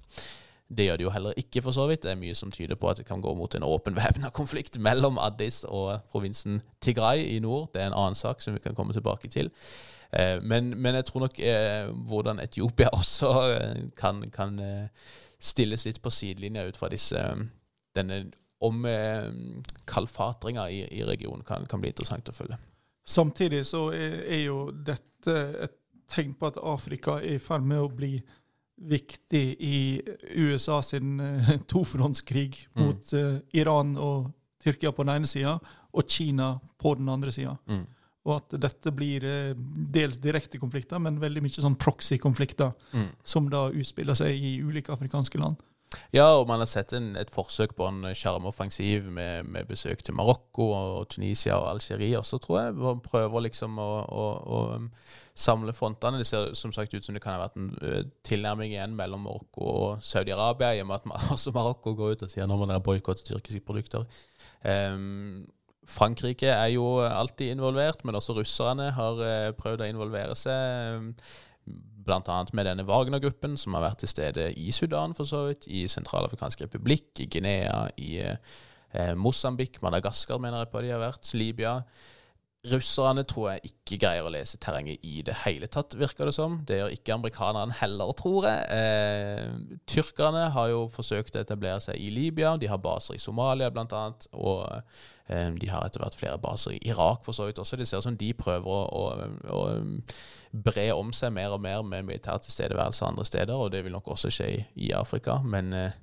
Det 0.69 0.85
gjør 0.85 0.99
det 1.01 1.05
jo 1.07 1.11
heller 1.15 1.39
ikke, 1.41 1.63
for 1.65 1.73
så 1.73 1.87
vidt. 1.89 2.03
Det 2.05 2.11
er 2.13 2.21
mye 2.21 2.35
som 2.37 2.51
tyder 2.53 2.77
på 2.77 2.91
at 2.91 2.99
det 3.01 3.07
kan 3.09 3.23
gå 3.25 3.31
mot 3.35 3.55
en 3.57 3.65
åpen 3.65 3.97
væpna 3.97 4.29
konflikt 4.37 4.77
mellom 4.79 5.17
Addis 5.19 5.63
og 5.65 6.03
provinsen 6.13 6.61
Tigray 6.85 7.23
i 7.25 7.39
nord. 7.41 7.71
Det 7.73 7.81
er 7.83 7.89
en 7.89 7.97
annen 7.97 8.19
sak 8.19 8.43
som 8.45 8.55
vi 8.55 8.61
kan 8.61 8.75
komme 8.77 8.93
tilbake 8.93 9.31
til. 9.33 9.49
Eh, 10.13 10.43
Men, 10.43 10.75
men 10.77 10.95
jeg 10.95 11.05
tror 11.09 11.21
nok 11.25 11.39
eh, 11.41 11.89
hvordan 12.09 12.41
Etiopia 12.41 12.89
også 13.01 13.33
eh, 13.55 13.81
kan, 13.97 14.21
kan 14.31 14.59
eh, 14.61 14.89
stilles 15.41 15.87
litt 15.87 16.03
på 16.03 16.11
sidelinja 16.11 16.67
ut 16.69 16.77
fra 16.77 16.89
disse 16.93 17.23
denne 17.97 18.27
om 18.61 18.85
eh, 18.85 19.31
kalfatringa 19.87 20.69
i, 20.71 20.83
i 20.99 21.05
regionen 21.07 21.45
kan, 21.47 21.65
kan 21.67 21.81
bli 21.81 21.93
interessant 21.93 22.29
å 22.29 22.35
følge. 22.35 22.59
Samtidig 23.09 23.63
så 23.67 23.87
er, 23.95 24.19
er 24.27 24.43
jo 24.43 24.71
dette 24.73 25.37
et 25.65 25.77
tegn 26.09 26.35
på 26.35 26.49
at 26.51 26.59
Afrika 26.61 27.19
er 27.23 27.37
i 27.37 27.43
ferd 27.43 27.65
med 27.69 27.81
å 27.81 27.89
bli 27.93 28.19
viktig 28.81 29.57
i 29.61 30.01
USA 30.39 30.81
sin 30.83 31.19
eh, 31.21 31.57
tofrontskrig 31.73 32.67
Mm. 32.75 32.85
mot 32.87 33.13
eh, 33.13 33.39
Iran 33.59 33.97
og 33.99 34.33
Tyrkia 34.63 34.93
på 34.93 35.05
den 35.07 35.15
ene 35.17 35.27
sida, 35.31 35.57
og 35.95 36.09
Kina 36.11 36.59
på 36.79 36.95
den 36.99 37.09
andre 37.09 37.31
sida. 37.33 37.57
Mm. 37.71 37.85
Og 38.29 38.35
at 38.37 38.61
dette 38.61 38.91
blir 38.93 39.25
eh, 39.25 39.55
dels 39.57 40.19
direkte 40.19 40.59
konflikter, 40.59 40.99
men 41.01 41.19
veldig 41.23 41.43
mye 41.43 41.63
sånn 41.63 41.77
proxy-konflikter, 41.79 42.73
Mm. 42.93 43.09
som 43.25 43.49
da 43.51 43.69
utspiller 43.71 44.15
seg 44.19 44.35
i 44.35 44.59
ulike 44.63 44.93
afrikanske 44.93 45.39
land. 45.41 45.57
Ja, 46.13 46.27
og 46.37 46.47
man 46.49 46.61
har 46.61 46.69
sett 46.69 46.93
en, 46.97 47.15
et 47.17 47.31
forsøk 47.33 47.75
på 47.77 47.87
en 47.89 48.03
sjarmoffensiv 48.17 49.07
med, 49.13 49.49
med, 49.49 49.69
besøk 49.69 50.03
til 50.05 50.17
Marokko 50.17 50.69
og 50.77 51.09
Tunisia 51.15 51.57
og 51.57 51.71
Algerie 51.71 52.19
også, 52.19 52.39
tror 52.45 52.61
jeg. 52.61 52.77
Man 52.81 53.01
prøver 53.05 53.47
liksom 53.47 53.81
å, 53.81 53.89
å, 54.05 54.27
å, 54.45 54.61
um, 54.77 54.91
samle 55.39 55.73
frontene. 55.77 56.21
Det 56.21 56.29
ser 56.29 56.53
som 56.59 56.75
sagt 56.77 56.95
ut 56.95 57.05
som 57.05 57.17
det 57.17 57.23
kan 57.25 57.37
ha 57.39 57.47
vært 57.47 57.57
en 57.61 58.13
tilnærming 58.27 58.75
igjen 58.75 58.97
mellom 58.99 59.25
Marokko 59.25 59.69
og 59.73 60.05
Saudi-Arabia, 60.05 60.75
i 60.77 60.85
og 60.85 60.91
med 60.91 61.01
at 61.01 61.29
også 61.37 61.55
Marokko 61.57 61.97
går 61.97 62.17
ut 62.17 62.27
og 62.29 62.35
sier 62.35 62.49
nå 62.49 62.61
må 62.61 62.69
dere 62.69 62.85
boikotte 62.85 63.25
tyrkiske 63.29 63.65
produkter. 63.65 64.05
Um, 64.65 65.47
Frankrike 65.89 66.51
er 66.53 66.75
jo 66.75 66.99
alltid 67.01 67.55
involvert, 67.55 68.05
men 68.05 68.19
også 68.19 68.35
russerne 68.37 68.91
har 68.93 69.21
prøvd 69.57 69.87
å 69.87 69.89
involvere 69.89 70.35
seg. 70.37 71.15
Bl.a. 72.09 72.39
med 72.57 72.67
denne 72.67 72.87
Wagner-gruppen, 72.89 73.57
som 73.61 73.77
har 73.77 73.85
vært 73.91 74.03
til 74.03 74.13
stede 74.13 74.51
i 74.57 74.73
Sudan, 74.75 75.15
for 75.17 75.29
så 75.29 75.45
vidt, 75.51 75.69
i 75.69 75.87
Sentralafrikansk 75.91 76.65
republikk, 76.65 77.11
i 77.21 77.29
Guinea, 77.31 77.83
i 78.01 78.15
eh, 78.25 79.13
Mosambik, 79.17 79.83
Madagaskar 79.85 80.41
mener 80.41 80.65
jeg 80.65 80.73
på 80.73 80.85
de 80.85 80.95
har 80.95 81.05
vært, 81.05 81.29
Libya. 81.37 81.83
Russerne 82.69 83.23
tror 83.23 83.53
jeg 83.53 83.71
ikke 83.71 84.01
greier 84.03 84.27
å 84.27 84.33
lese 84.35 84.59
terrenget 84.59 85.05
i 85.07 85.21
det 85.23 85.37
hele 85.45 85.69
tatt, 85.71 85.95
virker 85.95 86.27
det 86.27 86.35
som. 86.35 86.57
Det 86.67 86.81
gjør 86.81 86.97
ikke 86.97 87.15
amerikanerne 87.15 87.77
heller, 87.79 88.11
tror 88.19 88.49
jeg. 88.49 88.65
Eh, 88.75 89.79
tyrkerne 89.89 90.49
har 90.57 90.73
jo 90.73 90.81
forsøkt 90.93 91.39
å 91.39 91.45
etablere 91.45 91.79
seg 91.85 92.01
i 92.03 92.11
Libya. 92.11 92.57
De 92.59 92.71
har 92.71 92.83
baser 92.83 93.15
i 93.15 93.23
Somalia, 93.23 93.71
blant 93.71 93.95
annet. 93.95 94.27
Og 94.35 94.65
de 95.29 95.69
har 95.69 95.85
etter 95.85 96.01
hvert 96.01 96.17
flere 96.17 96.39
baser 96.41 96.73
i 96.77 96.79
Irak, 96.89 97.25
for 97.25 97.37
så 97.37 97.45
vidt 97.45 97.59
også. 97.61 97.77
Det 97.77 97.89
ser 97.89 98.01
ut 98.01 98.07
som 98.07 98.17
de 98.17 98.31
prøver 98.33 98.65
å, 98.65 98.81
å, 98.89 99.53
å 99.53 99.61
bre 100.53 100.89
om 100.95 101.13
seg 101.13 101.33
mer 101.37 101.53
og 101.53 101.61
mer 101.61 101.83
med 101.85 102.07
militær 102.09 102.41
tilstedeværelse 102.43 103.05
andre 103.05 103.25
steder, 103.29 103.55
og 103.55 103.73
det 103.73 103.85
vil 103.85 103.93
nok 103.93 104.09
også 104.15 104.31
skje 104.33 104.49
i, 104.75 104.93
Afrika. 104.97 105.39
Men 105.45 105.73
eh, 105.77 105.99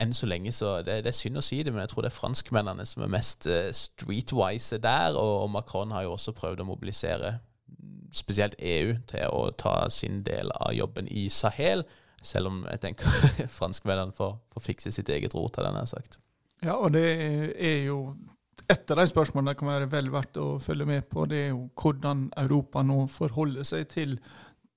enn 0.00 0.14
så 0.16 0.28
lenge 0.28 0.52
så 0.56 0.78
det, 0.84 1.02
det, 1.04 1.12
er 1.12 1.18
synd 1.18 1.40
å 1.40 1.44
si 1.44 1.60
det, 1.62 1.72
men 1.74 1.84
jeg 1.84 1.92
tror 1.92 2.06
det 2.06 2.12
er 2.12 2.16
franskmennene 2.16 2.86
som 2.88 3.04
er 3.04 3.12
mest 3.12 3.48
uh, 3.50 3.68
streetwise 3.76 4.80
der. 4.80 5.16
Og, 5.16 5.34
og, 5.44 5.50
Macron 5.58 5.92
har 5.94 6.06
jo 6.06 6.16
også 6.16 6.34
prøvd 6.36 6.64
å 6.64 6.68
mobilisere 6.70 7.36
spesielt 8.16 8.56
EU 8.58 8.96
til 9.10 9.28
å 9.30 9.50
ta 9.54 9.84
sin 9.92 10.24
del 10.26 10.50
av 10.56 10.72
jobben 10.74 11.10
i 11.12 11.28
Sahel. 11.30 11.84
Selv 12.24 12.50
om 12.50 12.64
jeg 12.68 12.82
tenker 12.82 13.28
franskmennene 13.58 14.16
får, 14.16 14.34
får 14.54 14.66
fikse 14.72 14.96
sitt 14.96 15.12
eget 15.12 15.36
rot, 15.36 15.60
hadde 15.60 15.76
jeg 15.76 15.94
sagt. 15.94 16.18
Ja, 16.64 16.76
og 16.76 16.92
det 16.92 17.06
er 17.56 17.84
jo 17.86 18.00
et 18.70 18.92
av 18.92 19.00
de 19.00 19.06
spørsmålene 19.10 19.54
det 19.54 19.58
kan 19.60 19.70
være 19.70 19.88
vel 19.90 20.10
verdt 20.12 20.38
å 20.40 20.46
følge 20.62 20.86
med 20.86 21.08
på, 21.10 21.24
det 21.30 21.38
er 21.46 21.50
jo 21.50 21.64
hvordan 21.80 22.28
Europa 22.38 22.84
nå 22.86 23.02
forholder 23.10 23.66
seg 23.66 23.88
til 23.90 24.16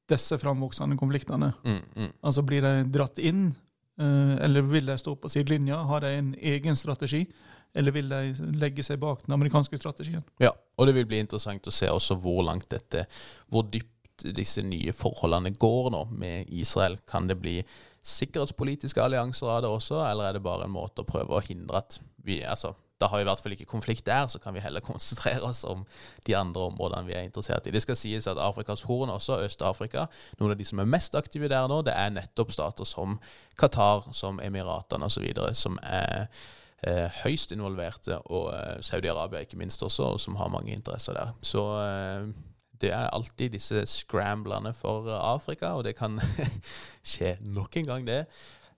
disse 0.10 0.38
framvoksende 0.42 0.98
konfliktene. 1.00 1.52
Mm, 1.64 1.82
mm. 1.96 2.12
Altså 2.26 2.44
Blir 2.48 2.66
de 2.66 2.74
dratt 2.94 3.22
inn, 3.22 3.52
eh, 4.00 4.36
eller 4.46 4.66
vil 4.68 4.90
de 4.90 4.98
stå 5.00 5.16
på 5.20 5.32
sidelinja? 5.32 5.84
Har 5.90 6.04
de 6.04 6.14
en 6.18 6.34
egen 6.42 6.76
strategi? 6.80 7.26
Eller 7.74 7.96
vil 7.96 8.10
de 8.10 8.52
legge 8.62 8.86
seg 8.86 9.00
bak 9.02 9.24
den 9.26 9.34
amerikanske 9.34 9.78
strategien? 9.78 10.24
Ja, 10.42 10.52
og 10.78 10.88
det 10.88 10.98
vil 10.98 11.08
bli 11.10 11.22
interessant 11.24 11.68
å 11.68 11.74
se 11.74 11.90
også 11.90 12.18
hvor 12.22 12.44
langt 12.46 12.70
dette, 12.70 13.08
hvor 13.50 13.66
dypt 13.66 14.28
disse 14.38 14.62
nye 14.62 14.94
forholdene 14.94 15.56
går 15.58 15.90
nå 15.94 16.04
med 16.14 16.52
Israel. 16.54 17.00
Kan 17.10 17.30
det 17.30 17.40
bli 17.42 17.60
sikkerhetspolitiske 18.04 19.02
allianser 19.02 19.48
av 19.48 19.62
det 19.64 19.72
også, 19.72 20.02
eller 20.06 20.28
er 20.28 20.38
det 20.38 20.44
bare 20.44 20.68
en 20.68 20.76
måte 20.76 21.04
å 21.04 21.08
prøve 21.08 21.38
å 21.38 21.44
hindre 21.44 21.80
at 21.80 22.00
vi 22.24 22.42
altså, 22.44 22.74
da 23.04 23.10
har 23.12 23.20
vi 23.20 23.26
i 23.26 23.28
hvert 23.28 23.42
fall 23.44 23.56
ikke 23.56 23.68
konflikt 23.68 24.06
der, 24.08 24.28
så 24.32 24.40
kan 24.40 24.56
vi 24.56 24.64
heller 24.64 24.84
konsentrere 24.92 25.44
oss 25.48 25.64
om 25.68 25.86
de 26.28 26.36
andre 26.38 26.68
områdene 26.70 27.08
vi 27.08 27.16
er 27.18 27.28
interessert 27.28 27.68
i. 27.68 27.74
Det 27.76 27.84
skal 27.84 28.00
sies 28.00 28.28
at 28.32 28.40
Afrikas 28.40 28.86
Horn, 28.88 29.12
også 29.12 29.42
Øst-Afrika, 29.44 30.08
noen 30.40 30.56
av 30.56 30.60
de 30.60 30.68
som 30.68 30.80
er 30.80 30.90
mest 30.90 31.16
aktive 31.20 31.52
der 31.52 31.68
nå, 31.72 31.82
det 31.88 31.96
er 31.96 32.14
nettopp 32.16 32.54
stater 32.56 32.88
som 32.88 33.20
Qatar, 33.60 34.10
som 34.16 34.40
Emiratene 34.44 35.10
osv., 35.10 35.28
som 35.58 35.80
er 35.84 36.30
eh, 36.88 37.22
høyst 37.24 37.56
involverte, 37.56 38.22
og 38.32 38.54
eh, 38.56 38.80
Saudi-Arabia 38.86 39.44
ikke 39.44 39.60
minst 39.60 39.84
også, 39.84 40.16
og 40.16 40.24
som 40.24 40.40
har 40.40 40.52
mange 40.54 40.76
interesser 40.76 41.18
der. 41.18 41.36
Så 41.44 41.66
eh, 41.84 42.32
det 42.84 42.92
er 42.92 43.14
alltid 43.16 43.56
disse 43.56 43.86
scramblene 43.90 44.74
for 44.76 45.08
Afrika, 45.16 45.74
og 45.78 45.86
det 45.88 45.96
kan 45.98 46.20
skje 47.14 47.38
nok 47.48 47.78
en 47.80 47.90
gang, 47.90 48.08
det. 48.08 48.20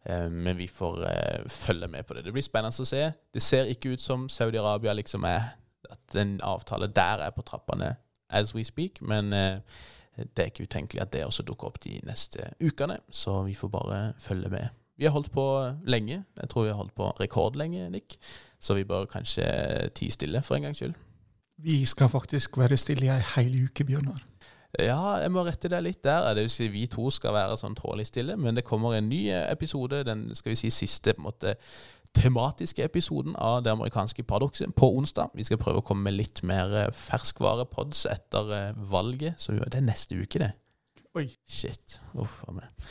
Eh, 0.05 0.29
men 0.29 0.57
vi 0.57 0.67
får 0.69 1.01
uh, 1.01 1.49
følge 1.49 1.89
med 1.91 2.05
på 2.05 2.13
det. 2.13 2.25
Det 2.25 2.33
blir 2.35 2.45
spennende 2.45 2.85
å 2.85 2.87
se. 2.87 3.09
Det 3.33 3.41
ser 3.43 3.71
ikke 3.71 3.95
ut 3.95 4.03
som 4.03 4.29
Saudi-Arabia 4.29 4.93
liksom 4.93 5.25
er 5.29 5.55
At 5.85 6.15
en 6.17 6.39
avtale 6.41 6.87
der 6.89 7.21
er 7.21 7.29
på 7.29 7.43
trappene 7.45 7.95
as 8.29 8.55
we 8.55 8.63
speak, 8.65 9.01
men 9.01 9.29
det 9.29 10.41
er 10.41 10.49
ikke 10.49 10.65
utenkelig 10.65 11.01
at 11.01 11.11
det 11.13 11.21
også 11.25 11.43
dukker 11.45 11.69
opp 11.69 11.77
de 11.83 11.99
neste 12.03 12.49
ukene. 12.59 12.97
Så 13.09 13.43
vi 13.45 13.53
får 13.53 13.69
bare 13.69 13.99
følge 14.19 14.49
med. 14.49 14.73
Vi 14.97 15.05
har 15.05 15.13
holdt 15.13 15.31
på 15.31 15.45
lenge. 15.85 16.23
Jeg 16.41 16.49
tror 16.49 16.63
vi 16.63 16.69
har 16.73 16.79
holdt 16.79 16.95
på 16.95 17.11
rekordlenge, 17.19 17.89
Nick. 17.89 18.17
Så 18.59 18.73
vi 18.73 18.83
bør 18.83 19.05
kanskje 19.05 19.45
tie 19.95 20.11
stille 20.11 20.41
for 20.41 20.55
en 20.55 20.65
gangs 20.65 20.81
skyld. 20.81 20.95
Vi 21.57 21.85
skal 21.85 22.09
faktisk 22.11 22.57
være 22.59 22.77
stille 22.77 23.07
i 23.07 23.11
ei 23.13 23.21
hel 23.35 23.53
uke, 23.65 23.85
Bjørnar. 23.87 24.21
Ja, 24.79 25.15
jeg 25.23 25.31
må 25.31 25.45
rette 25.47 25.69
deg 25.71 25.85
litt 25.85 26.01
der. 26.03 26.33
Det 26.35 26.43
vil 26.43 26.51
si 26.51 26.67
vi 26.71 26.83
to 26.91 27.07
skal 27.13 27.35
være 27.35 27.55
sånn 27.59 27.77
tålelig 27.77 28.09
stille, 28.09 28.35
men 28.35 28.57
det 28.57 28.65
kommer 28.67 28.97
en 28.97 29.07
ny 29.07 29.29
episode, 29.31 30.03
den 30.07 30.27
skal 30.35 30.51
vi 30.51 30.59
si 30.59 30.71
siste 30.73 31.15
på 31.15 31.23
en 31.23 31.29
måte 31.29 31.55
tematiske 32.15 32.83
episoden 32.83 33.35
av 33.35 33.63
Det 33.63 33.71
amerikanske 33.71 34.23
paradokset 34.23 34.75
på 34.75 34.91
onsdag. 34.97 35.31
Vi 35.35 35.43
skal 35.43 35.59
prøve 35.59 35.81
å 35.81 35.85
komme 35.85 36.07
med 36.09 36.15
litt 36.15 36.43
mer 36.47 36.71
eh, 36.79 36.91
ferskvarepods 36.95 38.05
etter 38.11 38.53
eh, 38.55 38.77
valget. 38.91 39.35
Så 39.41 39.57
det 39.57 39.75
er 39.75 39.83
neste 39.83 40.15
uke, 40.15 40.39
det. 40.39 40.53
Oi. 41.15 41.29
Shit. 41.47 41.99
Uff 42.15 42.41
a 42.47 42.55
meg. 42.55 42.87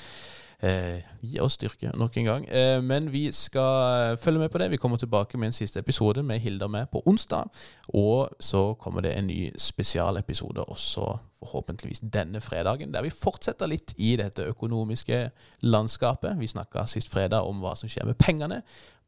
Eh, 0.61 1.02
gi 1.20 1.40
oss 1.40 1.59
styrke 1.59 1.90
nok 1.98 2.16
en 2.16 2.24
gang. 2.24 2.46
Eh, 2.48 2.82
men 2.82 3.12
vi 3.12 3.32
skal 3.32 4.16
følge 4.16 4.38
med 4.38 4.48
på 4.48 4.59
det. 4.59 4.70
Vi 4.70 4.76
kommer 4.76 4.96
tilbake 4.96 5.38
med 5.38 5.46
en 5.46 5.52
siste 5.52 5.80
episode 5.80 6.22
med 6.22 6.40
Hilder 6.40 6.66
med 6.66 6.86
på 6.92 7.02
onsdag. 7.07 7.50
Og 7.88 8.28
så 8.40 8.74
kommer 8.74 9.00
det 9.00 9.16
en 9.16 9.26
ny 9.26 9.52
spesialepisode 9.59 10.64
også 10.64 11.18
forhåpentligvis 11.38 12.00
denne 12.12 12.40
fredagen, 12.40 12.94
der 12.94 13.02
vi 13.02 13.11
fortsetter 13.11 13.66
litt 13.66 13.94
i 13.98 14.16
dette 14.16 14.42
økonomiske 14.42 15.30
landskapet. 15.61 16.40
Vi 16.40 16.46
snakka 16.46 16.86
sist 16.86 17.12
fredag 17.12 17.44
om 17.44 17.61
hva 17.61 17.74
som 17.76 17.88
skjer 17.88 18.07
med 18.09 18.18
pengene. 18.18 18.62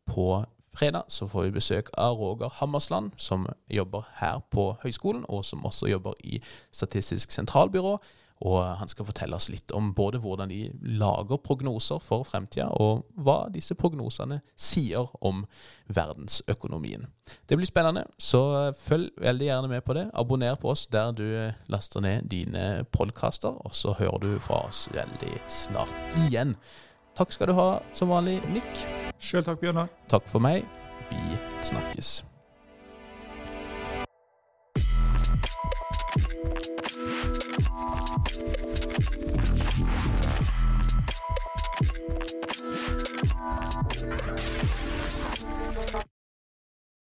På 0.06 0.44
fredag 0.76 1.08
så 1.08 1.28
får 1.28 1.42
vi 1.42 1.56
besøk 1.56 1.90
av 1.94 2.18
Roger 2.20 2.52
Hammersland, 2.52 3.10
som 3.16 3.46
jobber 3.70 4.04
her 4.20 4.42
på 4.50 4.76
høyskolen, 4.82 5.24
og 5.28 5.44
som 5.44 5.64
også 5.64 5.86
jobber 5.86 6.12
i 6.24 6.42
Statistisk 6.72 7.30
sentralbyrå. 7.30 7.98
Og 8.44 8.58
han 8.80 8.90
skal 8.90 9.06
fortelle 9.08 9.36
oss 9.36 9.48
litt 9.48 9.72
om 9.72 9.94
både 9.96 10.20
hvordan 10.20 10.50
de 10.52 10.66
lager 11.00 11.40
prognoser 11.40 12.02
for 12.04 12.26
fremtida, 12.28 12.68
og 12.68 13.06
hva 13.16 13.46
disse 13.52 13.76
prognosene 13.78 14.42
sier 14.60 15.08
om 15.24 15.46
verdensøkonomien. 15.88 17.06
Det 17.48 17.56
blir 17.56 17.68
spennende, 17.68 18.04
så 18.18 18.74
følg 18.76 19.08
veldig 19.22 19.48
gjerne 19.48 19.72
med 19.72 19.86
på 19.86 19.96
det. 19.96 20.06
Abonner 20.12 20.60
på 20.60 20.74
oss 20.74 20.84
der 20.92 21.16
du 21.16 21.26
laster 21.72 22.04
ned 22.04 22.28
dine 22.30 22.84
podkaster, 22.92 23.56
og 23.56 23.74
så 23.74 23.96
hører 23.96 24.20
du 24.26 24.38
fra 24.44 24.66
oss 24.68 24.86
veldig 24.92 25.40
snart 25.48 25.96
igjen. 26.26 26.56
Takk 27.16 27.32
skal 27.32 27.48
du 27.48 27.56
ha 27.56 27.70
som 27.96 28.12
vanlig, 28.12 28.42
Nick. 28.52 28.84
Sjøl 29.16 29.46
takk, 29.46 29.62
Bjørnar. 29.64 29.88
Takk 30.12 30.28
for 30.28 30.44
meg. 30.44 30.66
Vi 31.08 31.38
snakkes. 31.64 32.18